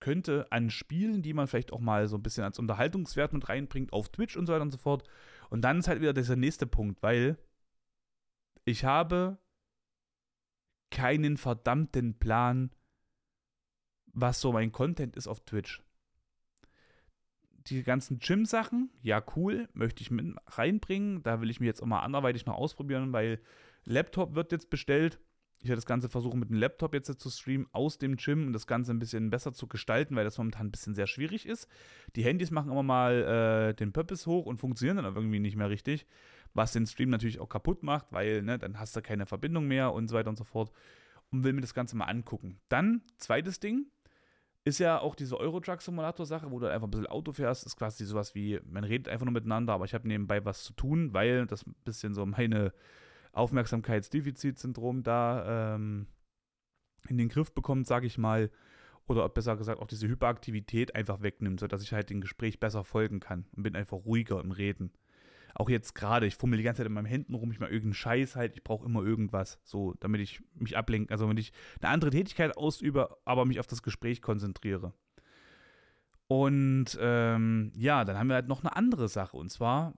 könnte 0.00 0.46
an 0.50 0.70
Spielen, 0.70 1.22
die 1.22 1.32
man 1.32 1.46
vielleicht 1.46 1.72
auch 1.72 1.80
mal 1.80 2.06
so 2.06 2.16
ein 2.16 2.22
bisschen 2.22 2.44
als 2.44 2.58
Unterhaltungswert 2.58 3.32
mit 3.32 3.48
reinbringt 3.48 3.92
auf 3.92 4.10
Twitch 4.10 4.36
und 4.36 4.46
so 4.46 4.52
weiter 4.52 4.62
und 4.62 4.70
so 4.70 4.78
fort. 4.78 5.02
Und 5.50 5.62
dann 5.62 5.78
ist 5.78 5.88
halt 5.88 6.00
wieder 6.00 6.12
dieser 6.12 6.36
nächste 6.36 6.66
Punkt, 6.66 7.02
weil 7.02 7.36
ich 8.64 8.84
habe 8.84 9.38
keinen 10.94 11.36
verdammten 11.36 12.18
Plan, 12.18 12.70
was 14.12 14.40
so 14.40 14.52
mein 14.52 14.72
Content 14.72 15.16
ist 15.16 15.26
auf 15.26 15.44
Twitch 15.44 15.84
die 17.66 17.82
ganzen 17.82 18.18
Gym-Sachen, 18.18 18.90
ja, 19.02 19.22
cool, 19.36 19.68
möchte 19.72 20.02
ich 20.02 20.10
mit 20.10 20.36
reinbringen. 20.46 21.22
Da 21.22 21.40
will 21.40 21.50
ich 21.50 21.60
mich 21.60 21.66
jetzt 21.66 21.82
auch 21.82 21.86
mal 21.86 22.00
anderweitig 22.00 22.46
noch 22.46 22.54
ausprobieren, 22.54 23.12
weil 23.12 23.40
Laptop 23.84 24.34
wird 24.34 24.52
jetzt 24.52 24.70
bestellt. 24.70 25.18
Ich 25.60 25.68
werde 25.68 25.78
das 25.78 25.86
Ganze 25.86 26.10
versuchen, 26.10 26.40
mit 26.40 26.50
dem 26.50 26.58
Laptop 26.58 26.92
jetzt 26.92 27.18
zu 27.18 27.30
streamen 27.30 27.66
aus 27.72 27.96
dem 27.96 28.16
Gym 28.16 28.48
und 28.48 28.52
das 28.52 28.66
Ganze 28.66 28.92
ein 28.92 28.98
bisschen 28.98 29.30
besser 29.30 29.54
zu 29.54 29.66
gestalten, 29.66 30.14
weil 30.14 30.24
das 30.24 30.36
momentan 30.36 30.66
ein 30.66 30.70
bisschen 30.70 30.94
sehr 30.94 31.06
schwierig 31.06 31.46
ist. 31.46 31.68
Die 32.16 32.24
Handys 32.24 32.50
machen 32.50 32.70
immer 32.70 32.82
mal 32.82 33.70
äh, 33.70 33.74
den 33.74 33.92
Purpose 33.92 34.30
hoch 34.30 34.44
und 34.44 34.58
funktionieren 34.58 34.98
dann 34.98 35.14
irgendwie 35.14 35.40
nicht 35.40 35.56
mehr 35.56 35.70
richtig, 35.70 36.06
was 36.54 36.72
den 36.72 36.86
Stream 36.86 37.10
natürlich 37.10 37.40
auch 37.40 37.48
kaputt 37.48 37.82
macht, 37.82 38.06
weil 38.10 38.42
ne, 38.42 38.58
dann 38.58 38.78
hast 38.78 38.96
du 38.96 39.02
keine 39.02 39.26
Verbindung 39.26 39.66
mehr 39.66 39.92
und 39.92 40.08
so 40.08 40.14
weiter 40.14 40.30
und 40.30 40.38
so 40.38 40.44
fort. 40.44 40.72
Und 41.30 41.42
will 41.42 41.52
mir 41.52 41.60
das 41.60 41.74
Ganze 41.74 41.96
mal 41.96 42.04
angucken. 42.04 42.60
Dann, 42.68 43.02
zweites 43.18 43.58
Ding, 43.58 43.86
ist 44.64 44.78
ja 44.78 45.00
auch 45.00 45.14
diese 45.14 45.38
Eurotruck-Simulator-Sache, 45.38 46.50
wo 46.50 46.58
du 46.58 46.70
einfach 46.70 46.86
ein 46.86 46.90
bisschen 46.90 47.08
Auto 47.08 47.32
fährst, 47.32 47.66
ist 47.66 47.76
quasi 47.76 48.04
sowas 48.04 48.34
wie, 48.34 48.60
man 48.64 48.84
redet 48.84 49.08
einfach 49.08 49.26
nur 49.26 49.32
miteinander, 49.32 49.74
aber 49.74 49.84
ich 49.84 49.94
habe 49.94 50.08
nebenbei 50.08 50.44
was 50.44 50.62
zu 50.62 50.72
tun, 50.72 51.12
weil 51.12 51.46
das 51.46 51.66
ein 51.66 51.74
bisschen 51.84 52.14
so 52.14 52.24
meine 52.24 52.72
Aufmerksamkeitsdefizitsyndrom 53.32 55.02
da 55.02 55.74
ähm, 55.74 56.06
in 57.08 57.18
den 57.18 57.28
Griff 57.28 57.52
bekommt, 57.52 57.86
sage 57.86 58.06
ich 58.06 58.16
mal. 58.16 58.50
Oder 59.06 59.28
besser 59.28 59.56
gesagt 59.56 59.80
auch 59.80 59.86
diese 59.86 60.08
Hyperaktivität 60.08 60.94
einfach 60.94 61.20
wegnimmt, 61.20 61.60
sodass 61.60 61.82
ich 61.82 61.92
halt 61.92 62.08
dem 62.08 62.22
Gespräch 62.22 62.58
besser 62.58 62.84
folgen 62.84 63.20
kann 63.20 63.44
und 63.54 63.64
bin 63.64 63.76
einfach 63.76 63.98
ruhiger 63.98 64.40
im 64.40 64.50
Reden 64.50 64.92
auch 65.54 65.68
jetzt 65.68 65.94
gerade, 65.94 66.26
ich 66.26 66.34
fummel 66.34 66.56
die 66.56 66.64
ganze 66.64 66.78
Zeit 66.78 66.86
in 66.86 66.92
meinen 66.92 67.06
Händen 67.06 67.34
rum, 67.34 67.50
ich 67.50 67.60
mache 67.60 67.70
irgendeinen 67.70 67.94
Scheiß 67.94 68.36
halt, 68.36 68.54
ich 68.54 68.64
brauche 68.64 68.84
immer 68.84 69.02
irgendwas, 69.02 69.60
so, 69.62 69.94
damit 70.00 70.20
ich 70.20 70.42
mich 70.54 70.76
ablenke, 70.76 71.12
also 71.12 71.28
wenn 71.28 71.36
ich 71.36 71.52
eine 71.80 71.90
andere 71.90 72.10
Tätigkeit 72.10 72.56
ausübe, 72.56 73.16
aber 73.24 73.44
mich 73.44 73.60
auf 73.60 73.66
das 73.66 73.82
Gespräch 73.82 74.20
konzentriere. 74.20 74.92
Und 76.26 76.98
ähm, 77.00 77.70
ja, 77.76 78.04
dann 78.04 78.18
haben 78.18 78.28
wir 78.28 78.34
halt 78.34 78.48
noch 78.48 78.64
eine 78.64 78.74
andere 78.76 79.08
Sache 79.08 79.36
und 79.36 79.50
zwar, 79.50 79.94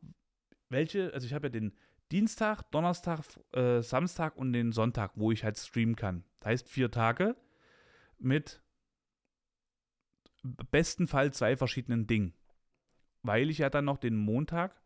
welche, 0.69 1.12
also 1.14 1.27
ich 1.27 1.33
habe 1.33 1.47
ja 1.47 1.51
den 1.51 1.73
Dienstag, 2.12 2.71
Donnerstag, 2.71 3.21
äh, 3.53 3.83
Samstag 3.83 4.37
und 4.37 4.53
den 4.53 4.73
Sonntag, 4.73 5.12
wo 5.16 5.33
ich 5.33 5.42
halt 5.42 5.59
streamen 5.59 5.97
kann. 5.97 6.25
Das 6.40 6.51
heißt 6.51 6.69
vier 6.69 6.90
Tage 6.90 7.37
mit 8.19 8.62
besten 10.71 11.09
Fall 11.09 11.33
zwei 11.33 11.57
verschiedenen 11.57 12.07
Dingen. 12.07 12.33
Weil 13.23 13.51
ich 13.51 13.59
ja 13.59 13.71
dann 13.71 13.85
noch 13.85 13.99
den 13.99 14.16
Montag 14.16 14.81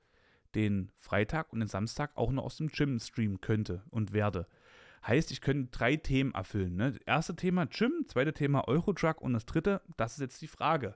den 0.54 0.90
Freitag 0.98 1.52
und 1.52 1.60
den 1.60 1.68
Samstag 1.68 2.16
auch 2.16 2.30
noch 2.30 2.44
aus 2.44 2.56
dem 2.56 2.68
Gym 2.68 2.98
streamen 2.98 3.40
könnte 3.40 3.82
und 3.90 4.12
werde. 4.12 4.46
Heißt, 5.06 5.30
ich 5.30 5.40
könnte 5.40 5.70
drei 5.70 5.96
Themen 5.96 6.34
erfüllen. 6.34 6.76
Ne? 6.76 6.92
Das 6.92 7.00
erste 7.06 7.36
Thema 7.36 7.66
Gym, 7.66 8.04
zweite 8.06 8.34
Thema 8.34 8.68
Eurotruck 8.68 9.20
und 9.22 9.32
das 9.32 9.46
dritte, 9.46 9.80
das 9.96 10.14
ist 10.14 10.20
jetzt 10.20 10.42
die 10.42 10.48
Frage. 10.48 10.94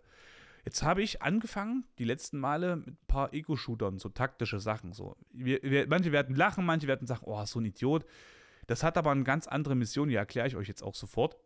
Jetzt 0.64 0.82
habe 0.82 1.02
ich 1.02 1.22
angefangen, 1.22 1.84
die 1.98 2.04
letzten 2.04 2.38
Male 2.38 2.76
mit 2.76 2.88
ein 2.88 2.98
paar 3.06 3.34
Ego-Shootern, 3.34 3.98
so 3.98 4.08
taktische 4.08 4.60
Sachen. 4.60 4.92
So. 4.92 5.16
Wir, 5.30 5.62
wir, 5.62 5.86
manche 5.88 6.10
werden 6.10 6.34
lachen, 6.34 6.64
manche 6.64 6.86
werden 6.86 7.06
sagen, 7.06 7.22
oh, 7.24 7.44
so 7.44 7.60
ein 7.60 7.66
Idiot. 7.66 8.06
Das 8.66 8.82
hat 8.82 8.96
aber 8.96 9.10
eine 9.10 9.24
ganz 9.24 9.46
andere 9.46 9.74
Mission, 9.74 10.08
die 10.08 10.14
erkläre 10.14 10.48
ich 10.48 10.56
euch 10.56 10.68
jetzt 10.68 10.82
auch 10.82 10.94
sofort. 10.94 11.36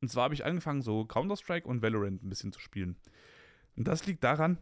Und 0.00 0.08
zwar 0.08 0.24
habe 0.24 0.34
ich 0.34 0.44
angefangen, 0.44 0.82
so 0.82 1.04
Counter-Strike 1.04 1.66
und 1.68 1.80
Valorant 1.80 2.24
ein 2.24 2.28
bisschen 2.28 2.52
zu 2.52 2.58
spielen. 2.58 2.96
Und 3.76 3.86
das 3.86 4.04
liegt 4.06 4.24
daran, 4.24 4.58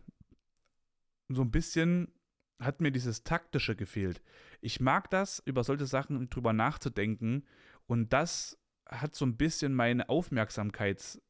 so 1.29 1.41
ein 1.41 1.51
bisschen 1.51 2.13
hat 2.61 2.81
mir 2.81 2.91
dieses 2.91 3.25
Taktische 3.25 3.75
gefehlt. 3.75 4.23
Ich 4.61 4.81
mag 4.81 5.11
das, 5.11 5.43
über 5.45 5.65
solche 5.65 5.87
Sachen 5.87 6.29
drüber 6.29 6.53
nachzudenken 6.53 7.45
und 7.87 8.13
das 8.13 8.59
hat 8.87 9.15
so 9.15 9.25
ein 9.25 9.37
bisschen 9.37 9.75
meine 9.75 10.09
Aufmerksamkeitsdefizit 10.09 11.23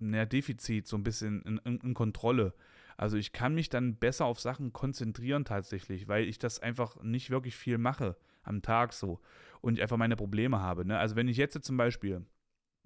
ne, 0.00 0.88
so 0.88 0.96
ein 0.96 1.04
bisschen 1.04 1.42
in, 1.42 1.58
in, 1.64 1.80
in, 1.80 1.94
Kontrolle. 1.94 2.54
Also 2.96 3.16
ich 3.16 3.32
kann 3.32 3.54
mich 3.54 3.68
dann 3.68 3.96
besser 3.96 4.26
auf 4.26 4.40
Sachen 4.40 4.72
konzentrieren 4.72 5.44
tatsächlich, 5.44 6.06
weil 6.06 6.28
ich 6.28 6.38
das 6.38 6.60
einfach 6.60 7.02
nicht 7.02 7.30
wirklich 7.30 7.56
viel 7.56 7.78
mache 7.78 8.16
am 8.42 8.62
Tag 8.62 8.92
so 8.92 9.20
und 9.60 9.78
ich 9.78 9.82
einfach 9.82 9.96
meine 9.96 10.16
Probleme 10.16 10.60
habe. 10.60 10.84
Ne? 10.84 10.98
Also 10.98 11.16
wenn 11.16 11.28
ich 11.28 11.36
jetzt 11.36 11.62
zum 11.64 11.76
Beispiel, 11.76 12.26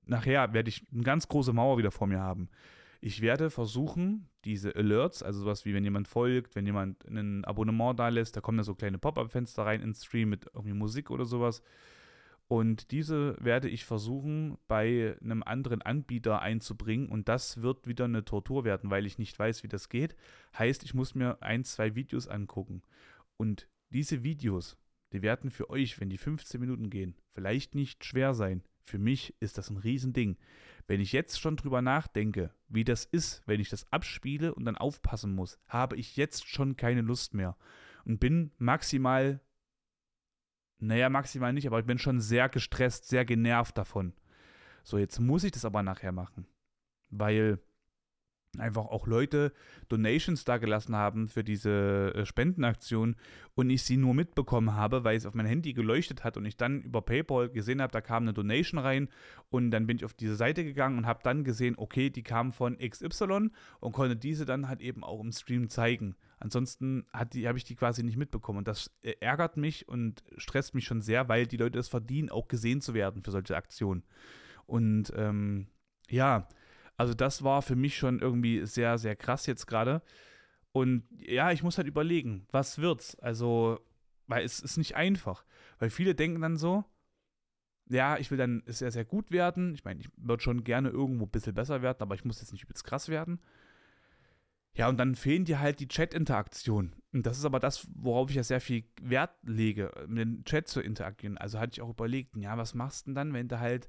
nachher 0.07 0.53
werde 0.53 0.69
ich 0.69 0.87
eine 0.93 1.03
ganz 1.03 1.29
große 1.29 1.53
Mauer 1.53 1.79
wieder 1.79 1.91
vor 1.91 2.07
mir 2.07 2.21
haben. 2.21 2.49
Ich 3.01 3.21
werde 3.21 3.51
versuchen, 3.51 4.29
diese 4.45 4.75
Alerts, 4.75 5.23
also 5.23 5.41
sowas 5.41 5.65
wie 5.65 5.73
wenn 5.73 5.85
jemand 5.85 6.09
folgt, 6.09 6.57
wenn 6.57 6.67
jemand 6.67 7.05
ein 7.07 7.45
Abonnement 7.45 7.99
da 7.99 8.09
lässt, 8.09 8.37
da 8.37 8.41
kommen 8.41 8.59
da 8.59 8.65
so 8.65 8.75
kleine 8.75 8.99
Pop-up-Fenster 8.99 9.65
rein 9.65 9.83
ins 9.83 10.05
Stream 10.05 10.31
mit 10.31 10.47
irgendwie 10.53 10.75
Musik 10.75 11.11
oder 11.11 11.25
sowas. 11.25 11.63
Und 12.49 12.93
diese 12.93 13.37
werde 13.39 13.69
ich 13.69 13.85
versuchen, 13.85 14.57
bei 14.69 15.17
einem 15.23 15.43
anderen 15.43 15.83
Anbieter 15.83 16.41
einzubringen. 16.41 17.09
Und 17.11 17.29
das 17.29 17.61
wird 17.61 17.87
wieder 17.87 18.07
eine 18.07 18.25
Tortur 18.25 18.65
werden, 18.65 18.91
weil 18.91 19.05
ich 19.05 19.19
nicht 19.19 19.39
weiß, 19.39 19.63
wie 19.63 19.69
das 19.69 19.91
geht. 19.91 20.17
Heißt, 20.59 20.83
ich 20.83 20.95
muss 20.95 21.15
mir 21.15 21.43
ein, 21.43 21.63
zwei 21.65 21.95
Videos 21.95 22.27
angucken. 22.27 22.83
Und 23.37 23.69
diese 23.91 24.25
Videos, 24.25 24.79
die 25.13 25.21
werden 25.21 25.51
für 25.51 25.69
euch, 25.69 26.01
wenn 26.01 26.09
die 26.09 26.17
15 26.17 26.59
Minuten 26.59 26.89
gehen, 26.89 27.15
vielleicht 27.35 27.75
nicht 27.75 28.05
schwer 28.05 28.33
sein. 28.33 28.63
Für 28.83 28.99
mich 28.99 29.35
ist 29.41 29.59
das 29.59 29.69
ein 29.69 29.77
Riesending. 29.77 30.39
Wenn 30.89 31.03
ich 31.03 31.13
jetzt 31.13 31.39
schon 31.39 31.57
drüber 31.57 31.83
nachdenke, 31.83 32.51
wie 32.67 32.83
das 32.83 33.05
ist, 33.05 33.43
wenn 33.47 33.61
ich 33.61 33.69
das 33.69 33.93
abspiele 33.93 34.55
und 34.55 34.65
dann 34.65 34.79
aufpassen 34.79 35.35
muss, 35.35 35.59
habe 35.69 35.97
ich 35.97 36.17
jetzt 36.17 36.49
schon 36.49 36.77
keine 36.77 37.03
Lust 37.03 37.35
mehr 37.35 37.59
und 38.07 38.21
bin 38.21 38.53
maximal, 38.57 39.41
naja, 40.79 41.11
maximal 41.11 41.53
nicht, 41.53 41.67
aber 41.67 41.79
ich 41.79 41.85
bin 41.85 41.99
schon 41.99 42.21
sehr 42.21 42.49
gestresst, 42.49 43.07
sehr 43.07 43.27
genervt 43.27 43.77
davon. 43.77 44.15
So, 44.83 44.97
jetzt 44.97 45.21
muss 45.21 45.45
ich 45.45 45.53
das 45.53 45.67
aber 45.67 45.83
nachher 45.83 46.13
machen, 46.13 46.47
weil 47.11 47.61
einfach 48.61 48.87
auch 48.87 49.07
Leute 49.07 49.53
Donations 49.89 50.45
da 50.45 50.59
gelassen 50.59 50.95
haben 50.95 51.29
für 51.29 51.45
diese 51.45 52.13
äh, 52.15 52.27
Spendenaktion 52.27 53.17
und 53.55 53.71
ich 53.71 53.83
sie 53.83 53.97
nur 53.97 54.15
mitbekommen 54.15 54.75
habe, 54.75 55.05
weil 55.05 55.17
es 55.17 55.27
auf 55.27 55.35
mein 55.35 55.47
Handy 55.47 55.73
geleuchtet 55.73 56.25
hat 56.25 56.37
und 56.37 56.45
ich 56.45 56.57
dann 56.57 56.83
über 56.83 57.03
PayPal 57.03 57.49
gesehen 57.49 57.83
habe, 57.83 57.93
da 57.93 58.01
kam 58.01 58.25
eine 58.25 58.33
Donation 58.33 58.79
rein 58.79 59.09
und 59.51 59.71
dann 59.71 59.87
bin 59.87 59.97
ich 59.97 60.05
auf 60.05 60.15
diese 60.15 60.37
Seite 60.37 60.65
gegangen 60.65 60.99
und 60.99 61.07
habe 61.07 61.21
dann 61.23 61.45
gesehen, 61.45 61.75
okay, 61.77 62.11
die 62.11 62.23
kam 62.23 62.53
von 62.53 62.79
XY 62.79 63.51
und 63.81 63.93
konnte 63.93 64.17
diese 64.17 64.45
dann 64.45 64.69
halt 64.69 64.81
eben 64.81 65.03
auch 65.05 65.21
im 65.21 65.33
Stream 65.33 65.69
zeigen. 65.69 66.15
Ansonsten 66.41 67.05
habe 67.13 67.59
ich 67.59 67.65
die 67.65 67.75
quasi 67.75 68.03
nicht 68.03 68.17
mitbekommen 68.17 68.59
und 68.59 68.69
das 68.69 68.91
äh, 69.03 69.15
ärgert 69.21 69.57
mich 69.57 69.89
und 69.89 70.23
stresst 70.37 70.75
mich 70.75 70.85
schon 70.85 71.03
sehr, 71.03 71.29
weil 71.29 71.47
die 71.47 71.57
Leute 71.57 71.79
es 71.79 71.89
verdienen, 71.89 72.31
auch 72.31 72.49
gesehen 72.49 72.81
zu 72.81 72.95
werden 72.95 73.23
für 73.23 73.31
solche 73.31 73.57
Aktionen. 73.57 74.05
Und 74.67 75.13
ähm, 75.17 75.67
ja, 76.11 76.49
also 76.99 77.15
das 77.15 77.45
war 77.45 77.63
für 77.63 77.77
mich 77.77 77.97
schon 77.97 78.19
irgendwie 78.19 78.67
sehr, 78.67 78.99
sehr 78.99 79.17
krass 79.17 79.47
jetzt 79.47 79.67
gerade. 79.67 80.03
Und 80.73 81.05
ja, 81.17 81.53
ich 81.53 81.63
muss 81.63 81.79
halt 81.79 81.87
überlegen, 81.87 82.47
was 82.51 82.79
wird's? 82.79 83.15
Also, 83.21 83.81
weil 84.27 84.45
es 84.45 84.61
ist 84.61 84.77
nicht 84.77 84.97
einfach. 84.97 85.45
Weil 85.79 85.91
viele 85.91 86.15
denken 86.17 86.43
dann 86.43 86.57
so, 86.57 86.85
ja, 87.89 88.19
ich 88.19 88.31
will 88.31 88.37
dann 88.37 88.65
sehr, 88.67 88.91
sehr 88.91 89.05
gut 89.05 89.31
werden. 89.31 89.75
Ich 89.75 89.85
meine, 89.85 90.01
ich 90.01 90.11
würde 90.17 90.43
schon 90.43 90.65
gerne 90.65 90.91
irgendwo 90.91 91.25
ein 91.25 91.31
bisschen 91.31 91.55
besser 91.55 91.83
werden, 91.83 91.99
aber 92.01 92.17
ich 92.17 92.25
muss 92.25 92.41
jetzt 92.41 92.53
nicht 92.53 92.65
übelst 92.65 92.85
krass 92.85 93.09
werden. 93.09 93.41
Ja, 94.75 94.89
und 94.89 94.99
dann 94.99 95.15
fehlen 95.15 95.45
dir 95.45 95.61
halt 95.61 95.79
die 95.79 95.89
Chat-Interaktion. 95.89 96.95
Und 97.13 97.27
das 97.27 97.39
ist 97.39 97.45
aber 97.45 97.61
das, 97.61 97.87
worauf 97.95 98.31
ich 98.31 98.37
ja 98.37 98.43
sehr 98.43 98.61
viel 98.61 98.85
Wert 99.01 99.37
lege, 99.43 99.93
mit 100.09 100.19
dem 100.19 100.45
Chat 100.45 100.67
zu 100.67 100.81
interagieren. 100.81 101.39
Also 101.39 101.61
hatte 101.61 101.75
ich 101.75 101.81
auch 101.81 101.91
überlegt, 101.91 102.37
ja, 102.37 102.59
was 102.59 102.75
machst 102.75 103.07
du 103.07 103.11
denn 103.11 103.15
dann, 103.15 103.33
wenn 103.33 103.49
du 103.49 103.61
halt 103.61 103.89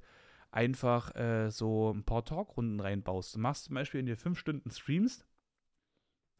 einfach 0.51 1.15
äh, 1.15 1.49
so 1.51 1.91
ein 1.91 2.03
paar 2.03 2.25
Talkrunden 2.25 2.79
reinbaust. 2.79 3.35
Du 3.35 3.39
machst 3.39 3.65
zum 3.65 3.75
Beispiel 3.75 3.99
in 3.99 4.05
dir 4.05 4.17
fünf 4.17 4.39
Stunden 4.39 4.71
Streams, 4.71 5.25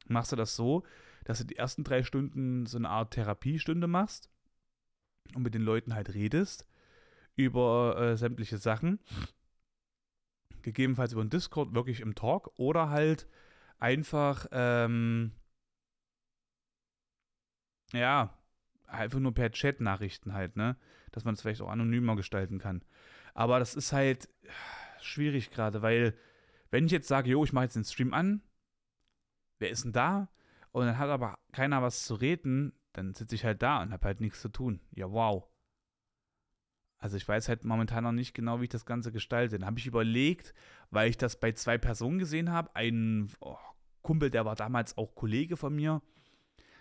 machst 0.08 0.32
du 0.32 0.36
das 0.36 0.56
so, 0.56 0.84
dass 1.26 1.40
du 1.40 1.46
die 1.46 1.58
ersten 1.58 1.84
drei 1.84 2.04
Stunden 2.04 2.66
so 2.66 2.78
eine 2.78 2.90
Art 2.90 3.12
Therapiestunde 3.12 3.88
machst 3.88 4.30
und 5.36 5.44
mit 5.44 5.54
den 5.54 5.62
Leuten 5.62 5.94
halt 5.94 6.14
redest 6.14 6.68
über 7.36 7.98
äh, 7.98 8.18
sämtliche 8.18 8.58
Sachen. 8.58 9.00
Gegebenenfalls 10.62 11.14
über 11.14 11.24
den 11.24 11.30
Discord, 11.30 11.74
wirklich 11.74 12.02
im 12.02 12.16
Talk 12.16 12.52
oder 12.58 12.90
halt 12.90 13.28
einfach, 13.78 14.48
ähm, 14.52 15.32
ja, 17.94 18.38
einfach 18.88 19.20
nur 19.20 19.34
per 19.34 19.52
Chat-Nachrichten 19.52 20.34
halt, 20.34 20.58
ne? 20.58 20.76
Dass 21.12 21.24
man 21.24 21.36
es 21.36 21.42
vielleicht 21.42 21.62
auch 21.62 21.70
anonymer 21.70 22.16
gestalten 22.16 22.60
kann. 22.60 22.84
Aber 23.34 23.60
das 23.60 23.76
ist 23.76 23.94
halt 23.94 24.30
schwierig 25.02 25.52
gerade, 25.52 25.82
weil 25.82 26.18
wenn 26.72 26.86
ich 26.86 26.92
jetzt 26.92 27.08
sage, 27.08 27.30
jo, 27.30 27.44
ich 27.44 27.54
mache 27.54 27.66
jetzt 27.66 27.76
den 27.76 27.86
Stream 27.86 28.14
an, 28.14 28.42
wer 29.60 29.70
ist 29.70 29.86
denn 29.86 29.92
da? 29.92 30.30
Und 30.72 30.86
dann 30.86 30.98
hat 30.98 31.10
aber 31.10 31.40
keiner 31.52 31.82
was 31.82 32.06
zu 32.06 32.16
reden, 32.16 32.74
dann 32.94 33.16
sitze 33.16 33.36
ich 33.36 33.46
halt 33.46 33.62
da 33.62 33.82
und 33.82 33.92
habe 33.92 34.06
halt 34.06 34.22
nichts 34.22 34.42
zu 34.42 34.50
tun. 34.50 34.82
Ja, 34.92 35.12
wow. 35.12 35.48
Also 36.98 37.16
ich 37.16 37.28
weiß 37.28 37.48
halt 37.48 37.64
momentan 37.64 38.04
noch 38.04 38.12
nicht 38.12 38.34
genau, 38.34 38.60
wie 38.60 38.66
ich 38.66 38.70
das 38.70 38.86
Ganze 38.86 39.12
gestalte. 39.12 39.58
Dann 39.58 39.66
habe 39.66 39.80
ich 39.80 39.88
überlegt, 39.88 40.54
weil 40.92 41.10
ich 41.10 41.18
das 41.18 41.40
bei 41.40 41.54
zwei 41.54 41.78
Personen 41.78 42.20
gesehen 42.20 42.52
habe. 42.52 42.76
Ein 42.76 43.32
oh, 43.40 43.58
Kumpel, 44.02 44.30
der 44.30 44.46
war 44.46 44.56
damals 44.56 44.98
auch 44.98 45.16
Kollege 45.16 45.56
von 45.56 45.76
mir, 45.76 46.02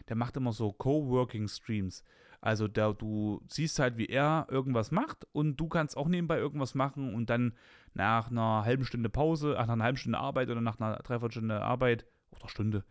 der 0.08 0.16
macht 0.16 0.36
immer 0.36 0.52
so 0.52 0.72
Coworking-Streams. 0.72 2.02
Also 2.40 2.68
da, 2.68 2.92
du 2.92 3.42
siehst 3.48 3.78
halt, 3.78 3.96
wie 3.98 4.06
er 4.06 4.46
irgendwas 4.50 4.90
macht 4.90 5.26
und 5.32 5.56
du 5.56 5.68
kannst 5.68 5.96
auch 5.96 6.08
nebenbei 6.08 6.38
irgendwas 6.38 6.74
machen 6.74 7.14
und 7.14 7.30
dann 7.30 7.54
nach 7.94 8.30
einer 8.30 8.64
halben 8.64 8.84
Stunde 8.84 9.08
Pause, 9.08 9.54
nach 9.58 9.68
einer 9.68 9.84
halben 9.84 9.98
Stunde 9.98 10.18
Arbeit 10.18 10.48
oder 10.50 10.60
nach 10.60 10.78
einer 10.78 10.96
Dreiviertelstunde 10.96 11.60
Arbeit 11.62 12.06
oder 12.30 12.48
Stunde 12.48 12.84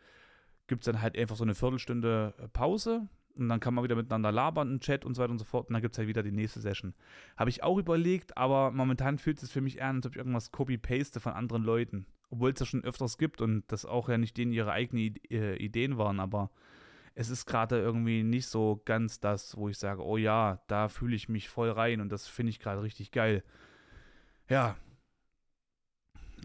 gibt 0.67 0.81
es 0.81 0.85
dann 0.85 1.01
halt 1.01 1.17
einfach 1.17 1.35
so 1.35 1.43
eine 1.43 1.55
Viertelstunde 1.55 2.33
äh, 2.37 2.47
Pause 2.49 3.07
und 3.35 3.49
dann 3.49 3.59
kann 3.59 3.73
man 3.73 3.83
wieder 3.83 3.95
miteinander 3.95 4.31
labern 4.31 4.71
im 4.71 4.79
Chat 4.79 5.05
und 5.05 5.13
so 5.15 5.21
weiter 5.21 5.31
und 5.31 5.37
so 5.37 5.45
fort 5.45 5.69
und 5.69 5.73
dann 5.73 5.81
gibt 5.81 5.95
es 5.95 5.97
halt 5.97 6.07
wieder 6.07 6.23
die 6.23 6.31
nächste 6.31 6.59
Session. 6.59 6.93
Habe 7.37 7.49
ich 7.49 7.63
auch 7.63 7.77
überlegt, 7.77 8.37
aber 8.37 8.71
momentan 8.71 9.17
fühlt 9.17 9.41
es 9.41 9.51
für 9.51 9.61
mich 9.61 9.77
eher 9.77 9.87
an, 9.87 9.97
als 9.97 10.07
ob 10.07 10.13
ich 10.13 10.17
irgendwas 10.17 10.51
copy-paste 10.51 11.19
von 11.19 11.33
anderen 11.33 11.63
Leuten. 11.63 12.05
Obwohl 12.29 12.51
es 12.51 12.59
ja 12.59 12.65
schon 12.65 12.83
öfters 12.83 13.17
gibt 13.17 13.41
und 13.41 13.63
das 13.67 13.85
auch 13.85 14.09
ja 14.09 14.17
nicht 14.17 14.37
denen 14.37 14.51
ihre 14.51 14.71
eigenen 14.71 15.15
äh, 15.29 15.55
Ideen 15.55 15.97
waren, 15.97 16.19
aber 16.19 16.51
es 17.19 17.31
ist 17.31 17.47
gerade 17.47 17.79
irgendwie 17.79 18.21
nicht 18.21 18.45
so 18.45 18.79
ganz 18.85 19.19
das, 19.19 19.57
wo 19.57 19.69
ich 19.69 19.79
sage, 19.79 20.05
oh 20.05 20.17
ja, 20.17 20.61
da 20.67 20.87
fühle 20.87 21.15
ich 21.15 21.29
mich 21.29 21.49
voll 21.49 21.71
rein 21.71 21.99
und 21.99 22.09
das 22.09 22.27
finde 22.27 22.51
ich 22.51 22.59
gerade 22.59 22.83
richtig 22.83 23.09
geil. 23.11 23.43
Ja. 24.47 24.77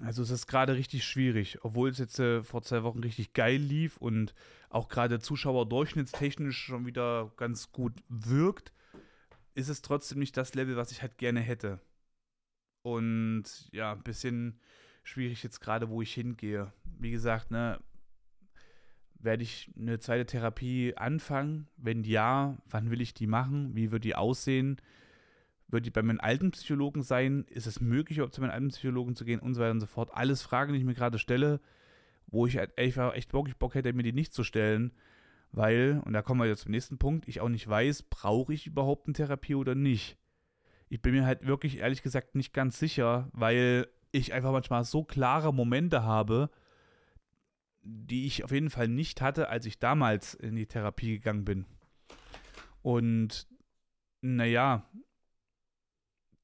Also 0.02 0.22
es 0.22 0.30
ist 0.30 0.46
gerade 0.46 0.74
richtig 0.74 1.04
schwierig, 1.04 1.58
obwohl 1.62 1.90
es 1.90 1.98
jetzt 1.98 2.18
äh, 2.18 2.42
vor 2.42 2.62
zwei 2.62 2.82
Wochen 2.85 3.00
richtig 3.00 3.35
geil 3.35 3.61
lief 3.61 3.98
und 3.98 4.35
auch 4.70 4.88
gerade 4.88 5.20
Zuschauer 5.20 5.68
durchschnittstechnisch 5.68 6.56
schon 6.56 6.87
wieder 6.87 7.30
ganz 7.37 7.70
gut 7.70 7.92
wirkt, 8.08 8.72
ist 9.54 9.68
es 9.68 9.82
trotzdem 9.82 10.20
nicht 10.20 10.38
das 10.38 10.54
Level, 10.54 10.76
was 10.76 10.90
ich 10.90 11.02
halt 11.02 11.18
gerne 11.18 11.40
hätte. 11.40 11.80
Und 12.80 13.68
ja, 13.72 13.92
ein 13.92 14.02
bisschen 14.02 14.58
schwierig 15.02 15.42
jetzt 15.42 15.61
gerade, 15.61 15.90
wo 15.90 16.00
ich 16.00 16.14
hingehe. 16.14 16.72
Wie 16.98 17.11
gesagt, 17.11 17.50
ne, 17.50 17.78
werde 19.22 19.42
ich 19.42 19.70
eine 19.78 19.98
zweite 19.98 20.26
Therapie 20.26 20.94
anfangen? 20.96 21.68
Wenn 21.76 22.04
ja, 22.04 22.58
wann 22.68 22.90
will 22.90 23.00
ich 23.00 23.14
die 23.14 23.26
machen? 23.26 23.74
Wie 23.74 23.90
wird 23.90 24.04
die 24.04 24.14
aussehen? 24.14 24.80
Wird 25.68 25.87
die 25.87 25.90
bei 25.90 26.02
meinem 26.02 26.20
alten 26.20 26.50
Psychologen 26.50 27.02
sein? 27.02 27.46
Ist 27.48 27.66
es 27.66 27.80
möglich, 27.80 28.18
überhaupt 28.18 28.35
zu 28.35 28.40
meinem 28.40 28.50
alten 28.50 28.68
Psychologen 28.68 29.16
zu 29.16 29.24
gehen 29.24 29.40
und 29.40 29.54
so 29.54 29.61
weiter 29.61 29.70
und 29.70 29.80
so 29.80 29.87
fort? 29.87 30.11
Alles 30.12 30.42
Fragen, 30.42 30.72
die 30.72 30.78
ich 30.78 30.85
mir 30.85 30.94
gerade 30.94 31.18
stelle, 31.18 31.61
wo 32.26 32.46
ich 32.46 32.56
halt 32.56 32.76
einfach 32.78 33.14
echt 33.14 33.32
wirklich 33.32 33.56
Bock 33.56 33.74
hätte, 33.74 33.92
mir 33.92 34.02
die 34.02 34.12
nicht 34.12 34.35
zu 34.35 34.44
stellen, 34.44 34.92
weil, 35.52 36.02
und 36.04 36.14
da 36.14 36.22
kommen 36.22 36.40
wir 36.40 36.46
jetzt 36.46 36.62
zum 36.62 36.72
nächsten 36.72 36.98
Punkt, 36.98 37.28
ich 37.28 37.40
auch 37.40 37.48
nicht 37.48 37.68
weiß, 37.68 38.04
brauche 38.04 38.52
ich 38.52 38.66
überhaupt 38.66 39.06
eine 39.06 39.14
Therapie 39.14 39.54
oder 39.54 39.74
nicht. 39.74 40.18
Ich 40.88 41.00
bin 41.00 41.12
mir 41.12 41.26
halt 41.26 41.46
wirklich 41.46 41.78
ehrlich 41.78 42.02
gesagt 42.02 42.35
nicht 42.35 42.52
ganz 42.52 42.78
sicher, 42.78 43.28
weil 43.32 43.87
ich 44.12 44.32
einfach 44.32 44.52
manchmal 44.52 44.85
so 44.85 45.04
klare 45.04 45.52
Momente 45.52 46.02
habe, 46.02 46.50
die 47.83 48.27
ich 48.27 48.45
auf 48.45 48.53
jeden 48.53 48.71
Fall 48.71 48.88
nicht 48.88 49.21
hatte, 49.21 49.49
als 49.49 49.66
ich 49.66 49.79
damals 49.79 50.35
in 50.35 50.57
die 50.57 50.66
Therapie 50.66 51.18
gegangen 51.18 51.45
bin. 51.45 51.66
Und 52.83 53.47
naja, 54.21 54.88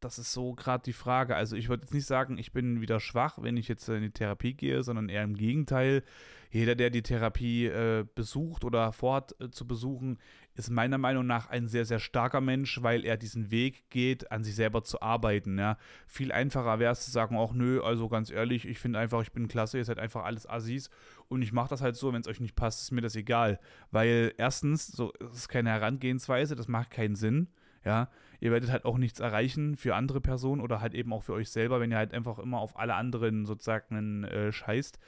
das 0.01 0.19
ist 0.19 0.33
so 0.33 0.55
gerade 0.55 0.85
die 0.85 0.93
Frage. 0.93 1.35
Also 1.35 1.57
ich 1.57 1.69
würde 1.69 1.83
jetzt 1.83 1.95
nicht 1.95 2.07
sagen, 2.07 2.39
ich 2.39 2.53
bin 2.53 2.81
wieder 2.81 3.01
schwach, 3.01 3.39
wenn 3.41 3.57
ich 3.57 3.69
jetzt 3.69 3.89
in 3.89 4.03
die 4.03 4.11
Therapie 4.11 4.55
gehe, 4.55 4.83
sondern 4.83 5.09
eher 5.09 5.25
im 5.25 5.35
Gegenteil. 5.35 6.03
Jeder, 6.51 6.75
der 6.75 6.91
die 6.91 7.03
Therapie 7.03 7.67
äh, 7.67 8.07
besucht 8.15 8.65
oder 8.65 8.93
vorhat 8.93 9.35
äh, 9.41 9.51
zu 9.51 9.67
besuchen, 9.67 10.19
ist 10.55 10.71
meiner 10.71 10.99
Meinung 10.99 11.27
nach 11.27 11.49
ein 11.51 11.69
sehr, 11.69 11.85
sehr 11.85 11.99
starker 11.99 12.41
Mensch, 12.41 12.83
weil 12.83 13.05
er 13.05 13.17
diesen 13.17 13.51
Weg 13.51 13.91
geht, 13.91 14.33
an 14.33 14.45
sich 14.45 14.55
selber 14.55 14.83
zu 14.83 15.03
arbeiten. 15.03 15.59
Ja. 15.59 15.77
Viel 16.07 16.33
einfacher 16.33 16.79
wäre 16.79 16.93
es 16.93 17.05
zu 17.05 17.11
sagen, 17.11 17.37
ach 17.39 17.53
nö, 17.53 17.81
also 17.83 18.09
ganz 18.09 18.31
ehrlich, 18.31 18.67
ich 18.67 18.79
finde 18.79 18.99
einfach, 18.99 19.23
ich 19.23 19.33
bin 19.33 19.49
klasse, 19.49 19.79
ihr 19.79 19.85
seid 19.85 19.99
einfach 19.99 20.25
alles 20.25 20.49
Assis 20.49 20.91
und 21.29 21.43
ich 21.43 21.53
mache 21.53 21.69
das 21.69 21.83
halt 21.83 21.97
so, 21.97 22.13
wenn 22.13 22.21
es 22.21 22.29
euch 22.29 22.41
nicht 22.41 22.57
passt, 22.57 22.83
ist 22.83 22.93
mir 22.93 23.03
das 23.03 23.17
egal. 23.17 23.61
Weil 23.91 24.33
erstens, 24.39 24.87
so 24.87 25.13
ist 25.33 25.49
keine 25.49 25.71
Herangehensweise, 25.71 26.57
das 26.57 26.69
macht 26.69 26.91
keinen 26.91 27.17
Sinn. 27.17 27.49
Ja, 27.85 28.11
ihr 28.41 28.53
werdet 28.53 28.71
halt 28.71 28.85
auch 28.85 28.99
nichts 28.99 29.21
erreichen 29.21 29.77
für 29.77 29.95
andere 29.95 30.21
Personen 30.21 30.61
oder 30.61 30.81
halt 30.81 30.95
eben 30.95 31.13
auch 31.13 31.23
für 31.23 31.33
euch 31.33 31.51
selber, 31.51 31.81
wenn 31.81 31.91
ihr 31.91 31.97
halt 31.97 32.15
einfach 32.15 32.39
immer 32.39 32.59
auf 32.59 32.79
alle 32.79 32.95
anderen 32.95 33.47
sozusagen 33.47 34.25
äh, 34.25 34.53
scheißt 34.53 34.99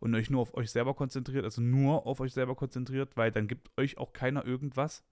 und 0.00 0.14
euch 0.14 0.30
nur 0.30 0.40
auf 0.40 0.54
euch 0.54 0.70
selber 0.70 0.94
konzentriert, 0.94 1.44
also 1.44 1.62
nur 1.62 2.06
auf 2.06 2.20
euch 2.20 2.32
selber 2.32 2.56
konzentriert, 2.56 3.16
weil 3.16 3.30
dann 3.30 3.46
gibt 3.46 3.70
euch 3.78 3.98
auch 3.98 4.12
keiner 4.12 4.44
irgendwas, 4.44 5.04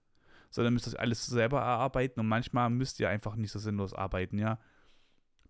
sondern 0.49 0.73
müsst 0.73 0.91
ihr 0.91 0.99
alles 0.99 1.25
selber 1.25 1.59
erarbeiten 1.59 2.19
und 2.19 2.27
manchmal 2.27 2.69
müsst 2.69 2.99
ihr 2.99 3.09
einfach 3.09 3.35
nicht 3.35 3.51
so 3.51 3.59
sinnlos 3.59 3.93
arbeiten, 3.93 4.37
ja. 4.37 4.59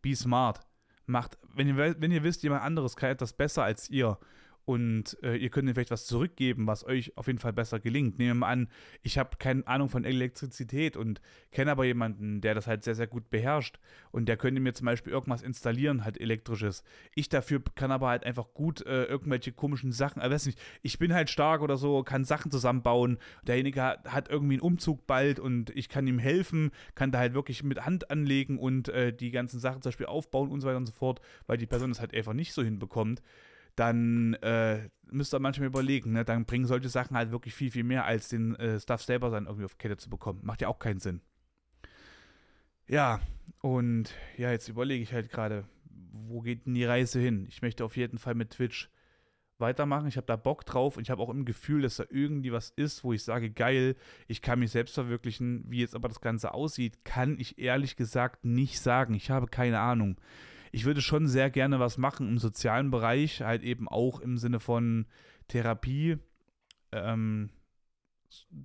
Be 0.02 0.16
smart. 0.16 0.62
Macht, 1.06 1.40
wenn 1.56 1.68
ihr, 1.68 2.00
wenn 2.00 2.12
ihr 2.12 2.24
wisst, 2.24 2.44
jemand 2.44 2.64
anderes 2.64 2.96
kann 2.96 3.10
etwas 3.10 3.34
besser 3.34 3.64
als 3.64 3.90
ihr 3.90 4.20
und 4.70 5.18
äh, 5.24 5.36
ihr 5.36 5.50
könnt 5.50 5.68
ihm 5.68 5.74
vielleicht 5.74 5.90
was 5.90 6.06
zurückgeben, 6.06 6.68
was 6.68 6.86
euch 6.86 7.18
auf 7.18 7.26
jeden 7.26 7.40
Fall 7.40 7.54
besser 7.54 7.80
gelingt. 7.80 8.20
Nehmen 8.20 8.30
wir 8.30 8.36
mal 8.42 8.52
an, 8.52 8.68
ich 9.02 9.18
habe 9.18 9.32
keine 9.40 9.66
Ahnung 9.66 9.90
von 9.90 10.06
Elektrizität 10.06 10.96
und 10.96 11.22
kenne 11.50 11.72
aber 11.72 11.86
jemanden, 11.86 12.40
der 12.40 12.54
das 12.54 12.68
halt 12.68 12.84
sehr, 12.84 12.94
sehr 12.94 13.08
gut 13.08 13.32
beherrscht 13.32 13.80
und 14.12 14.28
der 14.30 14.38
könnte 14.38 14.62
mir 14.62 14.76
zum 14.76 14.86
Beispiel 14.86 15.12
irgendwas 15.12 15.42
installieren, 15.42 16.06
halt 16.06 16.22
elektrisches. 16.22 16.84
Ich 17.16 17.30
dafür 17.30 17.64
kann 17.74 17.92
aber 17.92 18.10
halt 18.10 18.24
einfach 18.24 18.54
gut 18.54 18.86
äh, 18.86 19.06
irgendwelche 19.06 19.54
komischen 19.54 19.92
Sachen, 19.92 20.22
also 20.22 20.36
weiß 20.36 20.46
nicht, 20.46 20.60
ich 20.84 21.00
bin 21.00 21.16
halt 21.16 21.32
stark 21.32 21.64
oder 21.64 21.76
so, 21.76 22.04
kann 22.04 22.24
Sachen 22.24 22.52
zusammenbauen. 22.52 23.18
Derjenige 23.48 23.82
hat, 23.82 24.14
hat 24.14 24.30
irgendwie 24.30 24.54
einen 24.54 24.62
Umzug 24.62 25.08
bald 25.08 25.40
und 25.40 25.72
ich 25.72 25.90
kann 25.90 26.06
ihm 26.06 26.20
helfen, 26.20 26.70
kann 26.94 27.12
da 27.12 27.18
halt 27.18 27.34
wirklich 27.34 27.64
mit 27.64 27.88
Hand 27.88 28.12
anlegen 28.12 28.60
und 28.60 28.90
äh, 28.90 29.14
die 29.14 29.32
ganzen 29.32 29.60
Sachen 29.60 29.82
zum 29.82 29.90
Beispiel 29.90 30.06
aufbauen 30.06 30.52
und 30.52 30.62
so 30.62 30.68
weiter 30.68 30.78
und 30.78 30.86
so 30.86 30.94
fort, 30.94 31.22
weil 31.48 31.58
die 31.58 31.66
Person 31.66 31.90
das 31.90 32.00
halt 32.00 32.14
einfach 32.14 32.34
nicht 32.34 32.54
so 32.54 32.62
hinbekommt 32.62 33.24
dann 33.80 34.34
äh, 34.36 34.90
müsst 35.10 35.34
ihr 35.34 35.40
manchmal 35.40 35.68
überlegen, 35.68 36.12
ne? 36.12 36.26
dann 36.26 36.46
bringen 36.46 36.66
solche 36.66 36.90
Sachen 36.90 37.16
halt 37.16 37.32
wirklich 37.32 37.56
viel, 37.56 37.72
viel 37.72 37.84
mehr, 37.84 38.06
als 38.06 38.28
den 38.28 38.56
äh, 38.56 38.80
Stuff 38.80 39.04
selber 39.04 39.30
dann 39.30 39.46
irgendwie 39.46 39.66
auf 39.66 39.78
Kette 39.78 39.98
zu 39.98 40.10
bekommen. 40.10 40.42
Macht 40.44 40.62
ja 40.62 40.68
auch 40.68 40.80
keinen 40.80 41.00
Sinn. 41.00 41.22
Ja, 42.88 43.22
und 43.62 44.14
ja, 44.38 44.52
jetzt 44.52 44.68
überlege 44.68 45.02
ich 45.02 45.14
halt 45.14 45.30
gerade, 45.30 45.64
wo 46.12 46.42
geht 46.42 46.66
denn 46.66 46.74
die 46.74 46.86
Reise 46.86 47.20
hin? 47.20 47.46
Ich 47.48 47.62
möchte 47.62 47.86
auf 47.86 47.96
jeden 47.96 48.18
Fall 48.18 48.36
mit 48.36 48.52
Twitch 48.52 48.90
weitermachen. 49.60 50.08
Ich 50.08 50.18
habe 50.18 50.28
da 50.28 50.36
Bock 50.36 50.66
drauf 50.66 50.98
und 50.98 51.04
ich 51.04 51.10
habe 51.10 51.22
auch 51.22 51.30
im 51.30 51.46
Gefühl, 51.46 51.82
dass 51.82 51.98
da 51.98 52.06
irgendwie 52.10 52.52
was 52.52 52.72
ist, 52.72 53.04
wo 53.04 53.14
ich 53.14 53.24
sage, 53.24 53.52
geil, 53.52 53.96
ich 54.28 54.42
kann 54.42 54.60
mich 54.60 54.72
selbst 54.72 54.94
verwirklichen. 54.94 55.64
Wie 55.68 55.80
jetzt 55.80 55.96
aber 55.96 56.08
das 56.08 56.22
Ganze 56.22 56.54
aussieht, 56.54 57.06
kann 57.06 57.38
ich 57.40 57.60
ehrlich 57.60 57.96
gesagt 57.96 58.44
nicht 58.44 58.80
sagen. 58.80 59.14
Ich 59.14 59.30
habe 59.30 59.48
keine 59.48 59.80
Ahnung. 59.80 60.18
Ich 60.72 60.86
würde 60.86 61.02
schon 61.02 61.28
sehr 61.28 61.50
gerne 61.50 61.80
was 61.80 61.98
machen 61.98 62.28
im 62.28 62.38
sozialen 62.38 62.92
Bereich, 62.92 63.42
halt 63.42 63.64
eben 63.64 63.88
auch 63.88 64.20
im 64.20 64.38
Sinne 64.38 64.60
von 64.60 65.06
Therapie. 65.48 66.18
Ähm, 66.92 67.50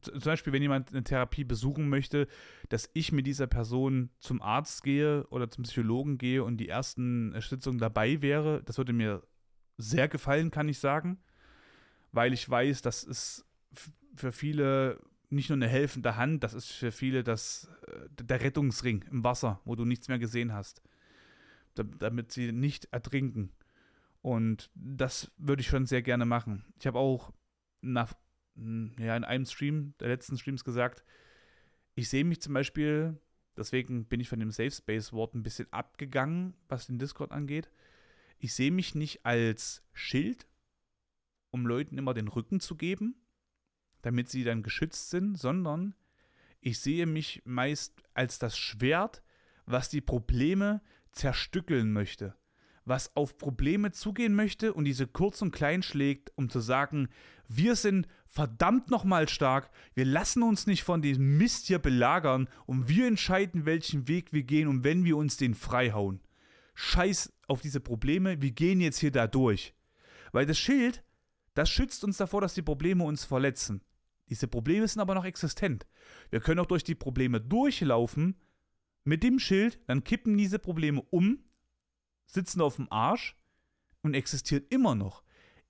zum 0.02 0.20
Beispiel, 0.20 0.52
wenn 0.52 0.62
jemand 0.62 0.90
eine 0.90 1.04
Therapie 1.04 1.44
besuchen 1.44 1.88
möchte, 1.88 2.28
dass 2.68 2.90
ich 2.92 3.12
mit 3.12 3.26
dieser 3.26 3.46
Person 3.46 4.10
zum 4.18 4.42
Arzt 4.42 4.82
gehe 4.82 5.26
oder 5.28 5.50
zum 5.50 5.64
Psychologen 5.64 6.18
gehe 6.18 6.44
und 6.44 6.58
die 6.58 6.68
ersten 6.68 7.34
Sitzungen 7.40 7.78
dabei 7.78 8.20
wäre, 8.20 8.62
das 8.64 8.76
würde 8.76 8.92
mir 8.92 9.22
sehr 9.78 10.08
gefallen, 10.08 10.50
kann 10.50 10.68
ich 10.68 10.78
sagen, 10.78 11.18
weil 12.12 12.32
ich 12.32 12.48
weiß, 12.48 12.82
das 12.82 13.04
ist 13.04 13.46
für 14.14 14.32
viele 14.32 15.00
nicht 15.30 15.48
nur 15.48 15.56
eine 15.56 15.68
helfende 15.68 16.16
Hand, 16.16 16.44
das 16.44 16.54
ist 16.54 16.70
für 16.70 16.92
viele 16.92 17.24
das, 17.24 17.68
äh, 17.86 18.22
der 18.22 18.40
Rettungsring 18.40 19.04
im 19.10 19.24
Wasser, 19.24 19.60
wo 19.64 19.74
du 19.74 19.84
nichts 19.84 20.08
mehr 20.08 20.18
gesehen 20.18 20.52
hast, 20.52 20.82
damit 21.74 22.32
sie 22.32 22.52
nicht 22.52 22.86
ertrinken. 22.92 23.52
Und 24.22 24.70
das 24.74 25.30
würde 25.36 25.60
ich 25.60 25.68
schon 25.68 25.86
sehr 25.86 26.02
gerne 26.02 26.24
machen. 26.24 26.64
Ich 26.78 26.86
habe 26.86 26.98
auch 26.98 27.32
nach, 27.80 28.14
hm, 28.56 28.94
ja, 28.98 29.16
in 29.16 29.24
einem 29.24 29.46
Stream, 29.46 29.94
der 30.00 30.08
letzten 30.08 30.38
Streams 30.38 30.64
gesagt, 30.64 31.04
ich 31.94 32.08
sehe 32.08 32.24
mich 32.24 32.40
zum 32.40 32.54
Beispiel, 32.54 33.20
deswegen 33.56 34.06
bin 34.06 34.20
ich 34.20 34.28
von 34.28 34.40
dem 34.40 34.50
Safe 34.50 34.70
Space 34.70 35.12
Wort 35.12 35.34
ein 35.34 35.42
bisschen 35.42 35.72
abgegangen, 35.72 36.54
was 36.68 36.86
den 36.86 36.98
Discord 36.98 37.32
angeht 37.32 37.70
ich 38.44 38.52
sehe 38.52 38.70
mich 38.70 38.94
nicht 38.94 39.24
als 39.24 39.82
Schild, 39.94 40.46
um 41.50 41.66
Leuten 41.66 41.96
immer 41.96 42.12
den 42.12 42.28
Rücken 42.28 42.60
zu 42.60 42.76
geben, 42.76 43.14
damit 44.02 44.28
sie 44.28 44.44
dann 44.44 44.62
geschützt 44.62 45.08
sind, 45.08 45.36
sondern 45.36 45.94
ich 46.60 46.78
sehe 46.78 47.06
mich 47.06 47.40
meist 47.46 48.02
als 48.12 48.38
das 48.38 48.58
Schwert, 48.58 49.22
was 49.64 49.88
die 49.88 50.02
Probleme 50.02 50.82
zerstückeln 51.14 51.92
möchte, 51.92 52.34
was 52.84 53.14
auf 53.16 53.38
Probleme 53.38 53.92
zugehen 53.92 54.34
möchte 54.34 54.72
und 54.74 54.84
diese 54.84 55.06
kurz 55.06 55.42
und 55.42 55.52
klein 55.52 55.82
schlägt, 55.82 56.32
um 56.36 56.50
zu 56.50 56.60
sagen, 56.60 57.08
wir 57.48 57.76
sind 57.76 58.06
verdammt 58.26 58.90
nochmal 58.90 59.28
stark, 59.28 59.70
wir 59.94 60.04
lassen 60.04 60.42
uns 60.42 60.66
nicht 60.66 60.82
von 60.82 61.02
diesem 61.02 61.38
Mist 61.38 61.66
hier 61.66 61.78
belagern 61.78 62.48
und 62.66 62.88
wir 62.88 63.06
entscheiden, 63.06 63.66
welchen 63.66 64.08
Weg 64.08 64.32
wir 64.32 64.42
gehen 64.42 64.68
und 64.68 64.84
wenn 64.84 65.04
wir 65.04 65.16
uns 65.16 65.36
den 65.36 65.54
freihauen 65.54 66.20
scheiß 66.74 67.32
auf 67.46 67.60
diese 67.60 67.80
Probleme, 67.80 68.40
wir 68.42 68.50
gehen 68.50 68.80
jetzt 68.80 68.98
hier 68.98 69.12
da 69.12 69.26
durch. 69.26 69.74
Weil 70.32 70.46
das 70.46 70.58
Schild, 70.58 71.04
das 71.54 71.70
schützt 71.70 72.04
uns 72.04 72.16
davor, 72.16 72.40
dass 72.40 72.54
die 72.54 72.62
Probleme 72.62 73.04
uns 73.04 73.24
verletzen. 73.24 73.82
Diese 74.28 74.48
Probleme 74.48 74.86
sind 74.88 75.00
aber 75.00 75.14
noch 75.14 75.24
existent. 75.24 75.86
Wir 76.30 76.40
können 76.40 76.60
auch 76.60 76.66
durch 76.66 76.84
die 76.84 76.94
Probleme 76.94 77.40
durchlaufen 77.40 78.36
mit 79.04 79.22
dem 79.22 79.38
Schild, 79.38 79.78
dann 79.86 80.04
kippen 80.04 80.36
diese 80.36 80.58
Probleme 80.58 81.02
um, 81.10 81.38
sitzen 82.26 82.60
auf 82.60 82.76
dem 82.76 82.90
Arsch 82.90 83.36
und 84.02 84.14
existieren 84.14 84.64
immer 84.70 84.94
noch. 84.94 85.22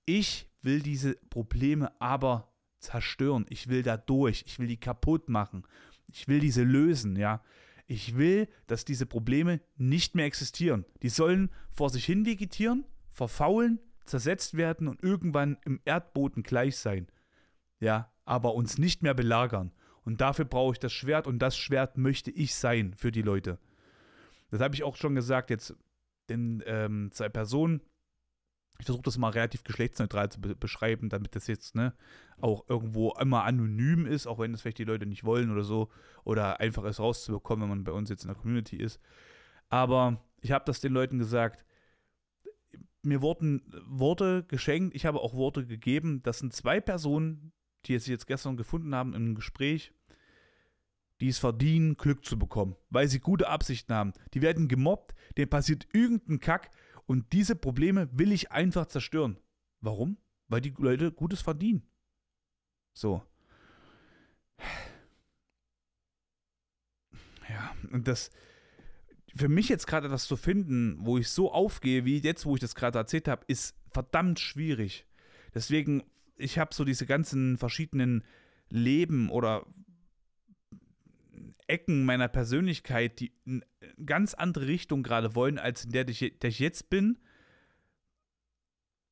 Ich 0.05 0.49
will 0.61 0.81
diese 0.81 1.15
Probleme 1.29 1.99
aber 2.01 2.53
zerstören. 2.79 3.45
Ich 3.49 3.67
will 3.67 3.83
da 3.83 3.97
durch. 3.97 4.43
Ich 4.47 4.59
will 4.59 4.67
die 4.67 4.79
kaputt 4.79 5.29
machen. 5.29 5.65
Ich 6.07 6.27
will 6.27 6.39
diese 6.39 6.63
lösen, 6.63 7.15
ja. 7.15 7.43
Ich 7.87 8.17
will, 8.17 8.47
dass 8.67 8.85
diese 8.85 9.05
Probleme 9.05 9.61
nicht 9.75 10.15
mehr 10.15 10.25
existieren. 10.25 10.85
Die 11.03 11.09
sollen 11.09 11.51
vor 11.71 11.89
sich 11.89 12.05
hin 12.05 12.25
vegetieren, 12.25 12.85
verfaulen, 13.11 13.79
zersetzt 14.05 14.57
werden 14.57 14.87
und 14.87 15.03
irgendwann 15.03 15.57
im 15.65 15.79
Erdboden 15.85 16.43
gleich 16.43 16.77
sein. 16.77 17.07
Ja, 17.79 18.11
aber 18.23 18.55
uns 18.55 18.77
nicht 18.77 19.03
mehr 19.03 19.13
belagern. 19.13 19.71
Und 20.05 20.21
dafür 20.21 20.45
brauche 20.45 20.73
ich 20.73 20.79
das 20.79 20.93
Schwert 20.93 21.27
und 21.27 21.39
das 21.39 21.57
Schwert 21.57 21.97
möchte 21.97 22.31
ich 22.31 22.55
sein 22.55 22.93
für 22.93 23.11
die 23.11 23.23
Leute. 23.23 23.59
Das 24.51 24.61
habe 24.61 24.75
ich 24.75 24.83
auch 24.83 24.95
schon 24.95 25.15
gesagt, 25.15 25.49
jetzt 25.49 25.75
den 26.29 26.63
ähm, 26.65 27.09
zwei 27.11 27.27
Personen, 27.27 27.81
ich 28.79 28.85
versuche 28.85 29.03
das 29.03 29.17
mal 29.17 29.29
relativ 29.29 29.63
geschlechtsneutral 29.63 30.31
zu 30.31 30.41
be 30.41 30.55
beschreiben, 30.55 31.09
damit 31.09 31.35
das 31.35 31.47
jetzt 31.47 31.75
ne, 31.75 31.93
auch 32.39 32.65
irgendwo 32.67 33.13
immer 33.19 33.43
anonym 33.43 34.05
ist, 34.05 34.27
auch 34.27 34.39
wenn 34.39 34.51
das 34.51 34.61
vielleicht 34.61 34.79
die 34.79 34.83
Leute 34.83 35.05
nicht 35.05 35.23
wollen 35.23 35.51
oder 35.51 35.63
so, 35.63 35.89
oder 36.23 36.59
einfach 36.59 36.83
es 36.83 36.99
rauszubekommen, 36.99 37.63
wenn 37.63 37.69
man 37.69 37.83
bei 37.83 37.91
uns 37.91 38.09
jetzt 38.09 38.23
in 38.23 38.27
der 38.27 38.37
Community 38.37 38.75
ist. 38.75 38.99
Aber 39.69 40.21
ich 40.41 40.51
habe 40.51 40.65
das 40.65 40.81
den 40.81 40.93
Leuten 40.93 41.17
gesagt, 41.17 41.65
mir 43.01 43.21
wurden 43.21 43.61
Worte 43.87 44.43
geschenkt, 44.47 44.95
ich 44.95 45.05
habe 45.05 45.19
auch 45.21 45.33
Worte 45.33 45.65
gegeben. 45.65 46.21
Das 46.23 46.39
sind 46.39 46.53
zwei 46.53 46.81
Personen, 46.81 47.53
die 47.87 47.95
es 47.95 48.07
jetzt 48.07 48.27
gestern 48.27 48.57
gefunden 48.57 48.93
haben 48.95 49.13
im 49.13 49.35
Gespräch, 49.35 49.93
die 51.21 51.29
es 51.29 51.39
verdienen, 51.39 51.95
Glück 51.97 52.25
zu 52.25 52.37
bekommen, 52.37 52.75
weil 52.89 53.07
sie 53.07 53.19
gute 53.19 53.47
Absichten 53.47 53.93
haben. 53.93 54.13
Die 54.33 54.41
werden 54.41 54.67
gemobbt, 54.67 55.15
denen 55.37 55.49
passiert 55.49 55.87
irgendein 55.93 56.39
Kack 56.39 56.71
und 57.05 57.31
diese 57.33 57.55
Probleme 57.55 58.09
will 58.11 58.31
ich 58.31 58.51
einfach 58.51 58.87
zerstören. 58.87 59.37
Warum? 59.81 60.17
Weil 60.47 60.61
die 60.61 60.73
Leute 60.77 61.11
Gutes 61.11 61.41
verdienen. 61.41 61.83
So. 62.93 63.23
Ja, 67.49 67.75
und 67.91 68.07
das 68.07 68.31
für 69.35 69.49
mich 69.49 69.67
jetzt 69.69 69.85
gerade 69.85 70.07
etwas 70.07 70.27
zu 70.27 70.37
finden, 70.37 70.97
wo 70.99 71.17
ich 71.17 71.29
so 71.29 71.51
aufgehe, 71.51 72.05
wie 72.05 72.19
jetzt, 72.19 72.45
wo 72.45 72.55
ich 72.55 72.61
das 72.61 72.73
gerade 72.73 72.97
erzählt 72.97 73.27
habe, 73.27 73.43
ist 73.47 73.75
verdammt 73.91 74.39
schwierig. 74.39 75.05
Deswegen, 75.53 76.03
ich 76.37 76.59
habe 76.59 76.73
so 76.73 76.83
diese 76.83 77.05
ganzen 77.05 77.57
verschiedenen 77.57 78.23
Leben 78.69 79.29
oder 79.29 79.65
Ecken 81.67 82.05
meiner 82.05 82.27
Persönlichkeit, 82.27 83.19
die 83.19 83.33
in 83.45 83.65
ganz 84.05 84.33
andere 84.33 84.67
Richtung 84.67 85.03
gerade 85.03 85.33
wollen, 85.35 85.57
als 85.57 85.85
in 85.85 85.91
der, 85.91 86.03
der 86.03 86.49
ich 86.49 86.59
jetzt 86.59 86.89
bin. 86.89 87.19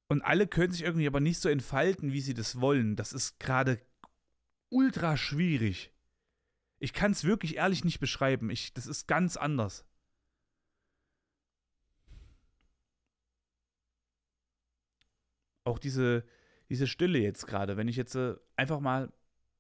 Und 0.08 0.22
alle 0.22 0.48
können 0.48 0.72
sich 0.72 0.84
irgendwie 0.84 1.08
aber 1.08 1.20
nicht 1.20 1.40
so 1.40 1.50
entfalten, 1.50 2.14
wie 2.14 2.22
sie 2.22 2.36
das 2.36 2.62
wollen. 2.62 2.96
Das 2.96 3.14
ist 3.14 3.40
gerade 3.40 3.82
ultra 4.70 5.18
schwierig. 5.18 5.92
Ich 6.78 6.94
kann 6.94 7.12
es 7.12 7.24
wirklich 7.24 7.56
ehrlich 7.56 7.84
nicht 7.84 8.00
beschreiben. 8.00 8.50
Ich, 8.50 8.74
das 8.74 8.86
ist 8.86 9.08
ganz 9.08 9.38
anders. 9.38 9.86
Auch 15.64 15.80
diese, 15.80 16.26
diese 16.70 16.88
Stille 16.88 17.20
jetzt 17.20 17.48
gerade, 17.48 17.78
wenn 17.78 17.88
ich 17.88 17.96
jetzt 17.96 18.16
äh, 18.16 18.36
einfach 18.56 18.80
mal 18.80 19.12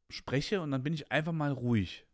spreche 0.09 0.61
und 0.61 0.71
dann 0.71 0.83
bin 0.83 0.93
ich 0.93 1.11
einfach 1.11 1.33
mal 1.33 1.51
ruhig. 1.51 2.05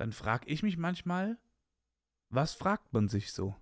dann 0.00 0.12
frage 0.12 0.48
ich 0.48 0.62
mich 0.62 0.78
manchmal, 0.78 1.36
was 2.30 2.54
fragt 2.54 2.90
man 2.94 3.08
sich 3.08 3.34
so, 3.34 3.54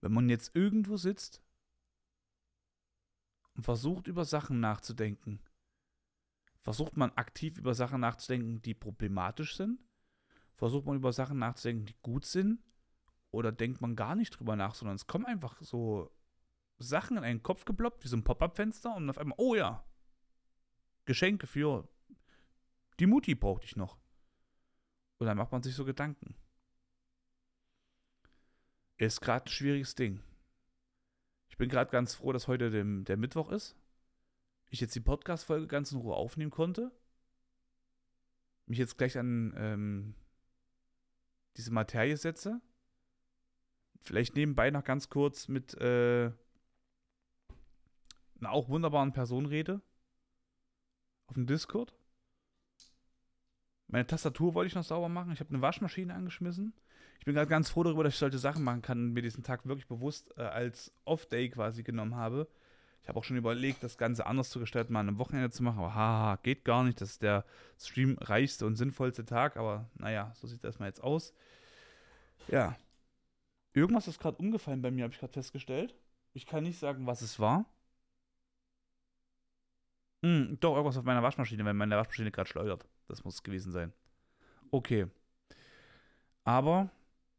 wenn 0.00 0.12
man 0.12 0.28
jetzt 0.28 0.56
irgendwo 0.56 0.96
sitzt 0.96 1.40
und 3.54 3.62
versucht 3.62 4.08
über 4.08 4.24
Sachen 4.24 4.58
nachzudenken? 4.58 5.38
Versucht 6.62 6.96
man 6.96 7.12
aktiv 7.12 7.58
über 7.58 7.74
Sachen 7.74 8.00
nachzudenken, 8.00 8.60
die 8.60 8.74
problematisch 8.74 9.56
sind? 9.56 9.78
Versucht 10.56 10.84
man 10.84 10.96
über 10.96 11.12
Sachen 11.12 11.38
nachzudenken, 11.38 11.86
die 11.86 11.96
gut 12.02 12.24
sind? 12.24 12.60
Oder 13.30 13.52
denkt 13.52 13.80
man 13.80 13.96
gar 13.96 14.14
nicht 14.14 14.30
drüber 14.30 14.56
nach, 14.56 14.74
sondern 14.74 14.96
es 14.96 15.06
kommen 15.06 15.26
einfach 15.26 15.60
so 15.60 16.10
Sachen 16.78 17.16
in 17.16 17.24
einen 17.24 17.42
Kopf 17.42 17.64
geploppt, 17.64 18.04
wie 18.04 18.08
so 18.08 18.16
ein 18.16 18.24
Pop-Up-Fenster 18.24 18.94
und 18.94 19.10
auf 19.10 19.18
einmal, 19.18 19.36
oh 19.38 19.54
ja, 19.54 19.84
Geschenke 21.04 21.46
für 21.46 21.88
die 23.00 23.06
Mutti 23.06 23.34
brauchte 23.34 23.66
ich 23.66 23.76
noch. 23.76 23.98
Und 25.18 25.26
dann 25.26 25.36
macht 25.36 25.52
man 25.52 25.62
sich 25.62 25.74
so 25.74 25.84
Gedanken. 25.84 26.34
Ist 28.96 29.20
gerade 29.20 29.46
ein 29.46 29.48
schwieriges 29.48 29.94
Ding. 29.94 30.20
Ich 31.48 31.56
bin 31.56 31.68
gerade 31.68 31.90
ganz 31.90 32.14
froh, 32.14 32.32
dass 32.32 32.48
heute 32.48 32.70
dem, 32.70 33.04
der 33.04 33.16
Mittwoch 33.16 33.50
ist. 33.50 33.76
Ich 34.70 34.80
jetzt 34.80 34.94
die 34.94 35.00
Podcast-Folge 35.00 35.66
ganz 35.66 35.92
in 35.92 35.98
Ruhe 35.98 36.14
aufnehmen 36.14 36.50
konnte. 36.50 36.92
Mich 38.66 38.78
jetzt 38.78 38.98
gleich 38.98 39.16
an 39.16 39.54
ähm, 39.56 40.14
diese 41.56 41.72
Materie 41.72 42.16
setze. 42.16 42.60
Vielleicht 44.02 44.36
nebenbei 44.36 44.70
noch 44.70 44.84
ganz 44.84 45.08
kurz 45.08 45.48
mit 45.48 45.74
äh, 45.74 46.30
einer 48.40 48.52
auch 48.52 48.68
wunderbaren 48.68 49.12
Person 49.12 49.46
rede. 49.46 49.80
Auf 51.26 51.34
dem 51.34 51.46
Discord. 51.46 51.94
Meine 53.88 54.06
Tastatur 54.06 54.54
wollte 54.54 54.68
ich 54.68 54.74
noch 54.74 54.84
sauber 54.84 55.08
machen. 55.08 55.32
Ich 55.32 55.40
habe 55.40 55.50
eine 55.50 55.62
Waschmaschine 55.62 56.14
angeschmissen. 56.14 56.74
Ich 57.18 57.24
bin 57.24 57.34
gerade 57.34 57.48
ganz 57.48 57.70
froh 57.70 57.82
darüber, 57.82 58.04
dass 58.04 58.14
ich 58.14 58.18
solche 58.18 58.38
Sachen 58.38 58.62
machen 58.62 58.82
kann 58.82 58.98
und 58.98 59.12
mir 59.12 59.22
diesen 59.22 59.42
Tag 59.42 59.66
wirklich 59.66 59.88
bewusst 59.88 60.32
äh, 60.36 60.42
als 60.42 60.92
Off-Day 61.04 61.50
quasi 61.50 61.82
genommen 61.82 62.14
habe. 62.14 62.48
Ich 63.02 63.08
habe 63.08 63.18
auch 63.18 63.24
schon 63.24 63.38
überlegt, 63.38 63.82
das 63.82 63.96
Ganze 63.96 64.26
anders 64.26 64.50
zu 64.50 64.60
gestalten, 64.60 64.92
mal 64.92 65.08
am 65.08 65.18
Wochenende 65.18 65.50
zu 65.50 65.62
machen, 65.62 65.78
aber 65.78 65.94
haha, 65.94 66.36
geht 66.42 66.64
gar 66.64 66.84
nicht. 66.84 67.00
Das 67.00 67.10
ist 67.10 67.22
der 67.22 67.44
streamreichste 67.78 68.66
und 68.66 68.76
sinnvollste 68.76 69.24
Tag, 69.24 69.56
aber 69.56 69.88
naja, 69.94 70.30
so 70.34 70.46
sieht 70.46 70.62
das 70.62 70.78
mal 70.78 70.86
jetzt 70.86 71.02
aus. 71.02 71.32
Ja. 72.48 72.76
Irgendwas 73.72 74.08
ist 74.08 74.18
gerade 74.18 74.38
umgefallen 74.38 74.82
bei 74.82 74.90
mir, 74.90 75.04
habe 75.04 75.14
ich 75.14 75.20
gerade 75.20 75.32
festgestellt. 75.32 75.94
Ich 76.32 76.46
kann 76.46 76.64
nicht 76.64 76.78
sagen, 76.78 77.06
was 77.06 77.22
es 77.22 77.38
war. 77.38 77.66
Hm, 80.22 80.58
doch, 80.60 80.74
irgendwas 80.74 80.96
auf 80.96 81.04
meiner 81.04 81.22
Waschmaschine, 81.22 81.64
weil 81.64 81.74
meine 81.74 81.96
Waschmaschine 81.96 82.30
gerade 82.30 82.48
schleudert. 82.48 82.86
Das 83.06 83.24
muss 83.24 83.34
es 83.34 83.42
gewesen 83.42 83.72
sein. 83.72 83.92
Okay. 84.70 85.06
Aber 86.44 86.90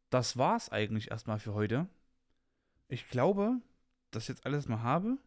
das 0.10 0.38
war's 0.38 0.70
eigentlich 0.70 1.12
erstmal 1.12 1.40
für 1.40 1.54
heute. 1.54 1.88
Ich 2.88 3.10
glaube, 3.10 3.62
dass 4.12 4.24
ich 4.24 4.30
jetzt 4.30 4.46
alles 4.46 4.68
mal 4.68 4.82
habe. 4.82 5.18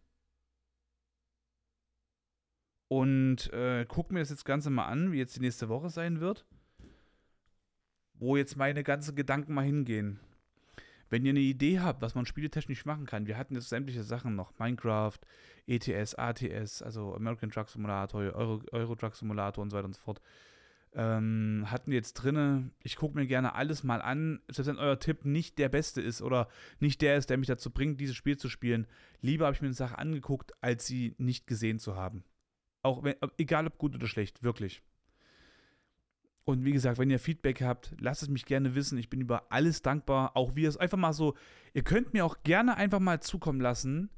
Und 2.89 3.51
äh, 3.53 3.87
guck 3.87 4.13
mir 4.13 4.21
das 4.21 4.31
jetzt 4.31 4.45
Ganze 4.45 4.71
mal 4.71 4.87
an, 4.87 5.13
wie 5.13 5.19
jetzt 5.19 5.37
die 5.37 5.41
nächste 5.41 5.69
Woche 5.69 5.89
sein 5.89 6.21
wird. 6.21 6.45
Wo 8.15 8.37
jetzt 8.37 8.57
meine 8.57 8.83
ganzen 8.83 9.17
Gedanken 9.17 9.55
mal 9.55 9.65
hingehen. 9.65 10.21
Wenn 11.13 11.27
ihr 11.27 11.31
eine 11.31 11.41
Idee 11.41 11.81
habt, 11.81 12.01
was 12.01 12.15
man 12.15 12.25
spieletechnisch 12.25 12.87
machen 12.87 13.05
kann, 13.05 13.27
wir 13.27 13.37
hatten 13.37 13.55
jetzt 13.55 13.69
sämtliche 13.69 14.03
Sachen 14.03 14.35
noch, 14.35 14.59
Minecraft, 14.59 15.19
ETS, 15.67 16.15
ATS, 16.15 16.81
also 16.81 17.15
American 17.15 17.51
Truck 17.51 17.69
Simulator, 17.69 18.23
Euro, 18.33 18.63
Euro 18.73 18.95
Truck 18.95 19.15
Simulator 19.15 19.61
und 19.61 19.69
so 19.69 19.77
weiter 19.77 19.85
und 19.85 19.95
so 19.95 20.01
fort. 20.01 20.23
Ähm, 20.95 21.67
hatten 21.69 21.91
wir 21.91 21.99
jetzt 21.99 22.15
drinne. 22.15 22.71
Ich 22.83 22.97
gucke 22.97 23.15
mir 23.15 23.27
gerne 23.27 23.55
alles 23.55 23.85
mal 23.85 24.01
an, 24.01 24.41
selbst 24.49 24.69
wenn 24.69 24.79
euer 24.79 24.99
Tipp 24.99 25.27
nicht 25.27 25.59
der 25.59 25.69
beste 25.69 26.01
ist 26.01 26.23
oder 26.23 26.49
nicht 26.81 27.03
der 27.03 27.19
ist, 27.19 27.29
der 27.29 27.37
mich 27.37 27.49
dazu 27.49 27.71
bringt, 27.71 28.01
dieses 28.01 28.17
Spiel 28.17 28.39
zu 28.39 28.49
spielen. 28.49 28.87
Lieber 29.21 29.45
habe 29.45 29.55
ich 29.55 29.61
mir 29.61 29.69
eine 29.69 29.75
Sache 29.75 29.99
angeguckt, 29.99 30.53
als 30.63 30.87
sie 30.87 31.15
nicht 31.19 31.47
gesehen 31.47 31.79
zu 31.79 31.95
haben. 31.95 32.25
Auch 32.81 33.05
wenn, 33.05 33.17
egal 33.37 33.67
ob 33.67 33.77
gut 33.77 33.95
oder 33.95 34.07
schlecht, 34.07 34.43
wirklich. 34.43 34.83
Und 36.45 36.65
wie 36.65 36.73
gesagt, 36.73 36.99
wenn 36.99 37.11
ihr 37.11 37.21
Feedback 37.21 37.63
habt, 37.63 37.95
lasst 38.01 38.23
es 38.23 38.29
mich 38.29 38.45
gerne 38.45 38.75
wissen. 38.75 38.99
Ich 38.99 39.09
bin 39.09 39.21
über 39.21 39.51
alles 39.51 39.83
dankbar. 39.83 40.37
Auch 40.37 40.57
wie 40.57 40.65
es 40.65 40.77
einfach 40.77 40.99
mal 40.99 41.13
so, 41.13 41.35
ihr 41.73 41.83
könnt 41.83 42.13
mir 42.13 42.25
auch 42.25 42.43
gerne 42.43 42.77
einfach 42.77 42.99
mal 42.99 43.21
zukommen 43.21 43.61
lassen, 43.61 44.11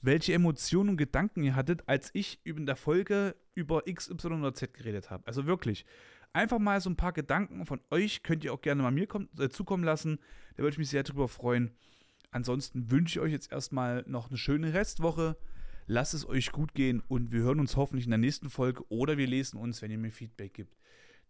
welche 0.00 0.32
Emotionen 0.32 0.90
und 0.90 0.96
Gedanken 0.96 1.42
ihr 1.42 1.56
hattet, 1.56 1.88
als 1.88 2.10
ich 2.12 2.40
in 2.44 2.66
der 2.66 2.76
Folge 2.76 3.34
über 3.54 3.86
X, 3.86 4.08
Y 4.10 4.40
oder 4.40 4.54
Z 4.54 4.74
geredet 4.74 5.10
habe. 5.10 5.26
Also 5.26 5.46
wirklich, 5.46 5.84
einfach 6.32 6.58
mal 6.58 6.80
so 6.80 6.88
ein 6.90 6.96
paar 6.96 7.12
Gedanken 7.12 7.66
von 7.66 7.80
euch 7.90 8.22
könnt 8.22 8.44
ihr 8.44 8.52
auch 8.52 8.60
gerne 8.60 8.82
mal 8.82 8.90
mir 8.90 9.06
kommen, 9.06 9.28
äh, 9.38 9.48
zukommen 9.48 9.84
lassen. 9.84 10.18
Da 10.56 10.62
würde 10.62 10.74
ich 10.74 10.78
mich 10.78 10.90
sehr 10.90 11.02
drüber 11.02 11.28
freuen. 11.28 11.72
Ansonsten 12.30 12.90
wünsche 12.90 13.18
ich 13.18 13.24
euch 13.24 13.32
jetzt 13.32 13.52
erstmal 13.52 14.04
noch 14.06 14.28
eine 14.28 14.38
schöne 14.38 14.72
Restwoche. 14.72 15.36
Lasst 15.86 16.14
es 16.14 16.26
euch 16.26 16.52
gut 16.52 16.74
gehen 16.74 17.02
und 17.08 17.32
wir 17.32 17.40
hören 17.42 17.60
uns 17.60 17.76
hoffentlich 17.76 18.06
in 18.06 18.10
der 18.10 18.18
nächsten 18.18 18.48
Folge 18.48 18.84
oder 18.88 19.18
wir 19.18 19.26
lesen 19.26 19.58
uns, 19.58 19.82
wenn 19.82 19.90
ihr 19.90 19.98
mir 19.98 20.12
Feedback 20.12 20.54
gibt. 20.54 20.76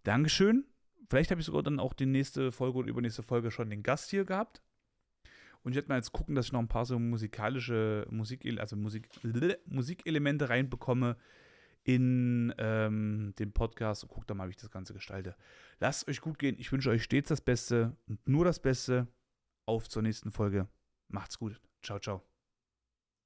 Dankeschön. 0.03 0.65
Vielleicht 1.09 1.31
habe 1.31 1.41
ich 1.41 1.47
sogar 1.47 1.63
dann 1.63 1.81
auch 1.81 1.93
die 1.93 2.07
nächste 2.07 2.53
Folge 2.53 2.79
oder 2.79 2.89
übernächste 2.89 3.23
Folge 3.23 3.51
schon 3.51 3.71
den 3.71 3.83
Gast 3.83 4.11
hier 4.11 4.25
gehabt. 4.25 4.63
Und 5.63 5.73
ich 5.73 5.77
werde 5.77 5.89
mal 5.89 5.97
jetzt 5.97 6.13
gucken, 6.13 6.35
dass 6.35 6.47
ich 6.47 6.53
noch 6.53 6.61
ein 6.61 6.69
paar 6.69 6.87
so 6.87 6.99
musikalische 6.99 8.07
Musik, 8.11 8.45
also 8.59 8.77
Musik, 8.77 9.09
Musikelemente 9.67 10.49
reinbekomme 10.49 11.17
in 11.85 12.55
ähm, 12.59 13.35
den 13.39 13.53
Podcast 13.53 14.05
und 14.05 14.09
gucke 14.09 14.27
dann 14.27 14.37
mal, 14.37 14.49
wie 14.49 14.53
ich 14.53 14.57
das 14.57 14.71
Ganze 14.71 14.93
gestalte. 14.93 15.37
Lasst 15.81 16.09
euch 16.09 16.21
gut 16.21 16.39
gehen. 16.39 16.57
Ich 16.59 16.71
wünsche 16.73 16.91
euch 16.91 17.03
stets 17.03 17.29
das 17.29 17.41
Beste 17.41 17.97
und 18.07 18.27
nur 18.29 18.45
das 18.45 18.61
Beste. 18.61 19.09
Auf 19.65 19.89
zur 19.89 20.03
nächsten 20.03 20.33
Folge. 20.33 20.69
Macht's 21.09 21.39
gut. 21.39 21.61
Ciao, 21.83 22.01
ciao. 22.01 22.32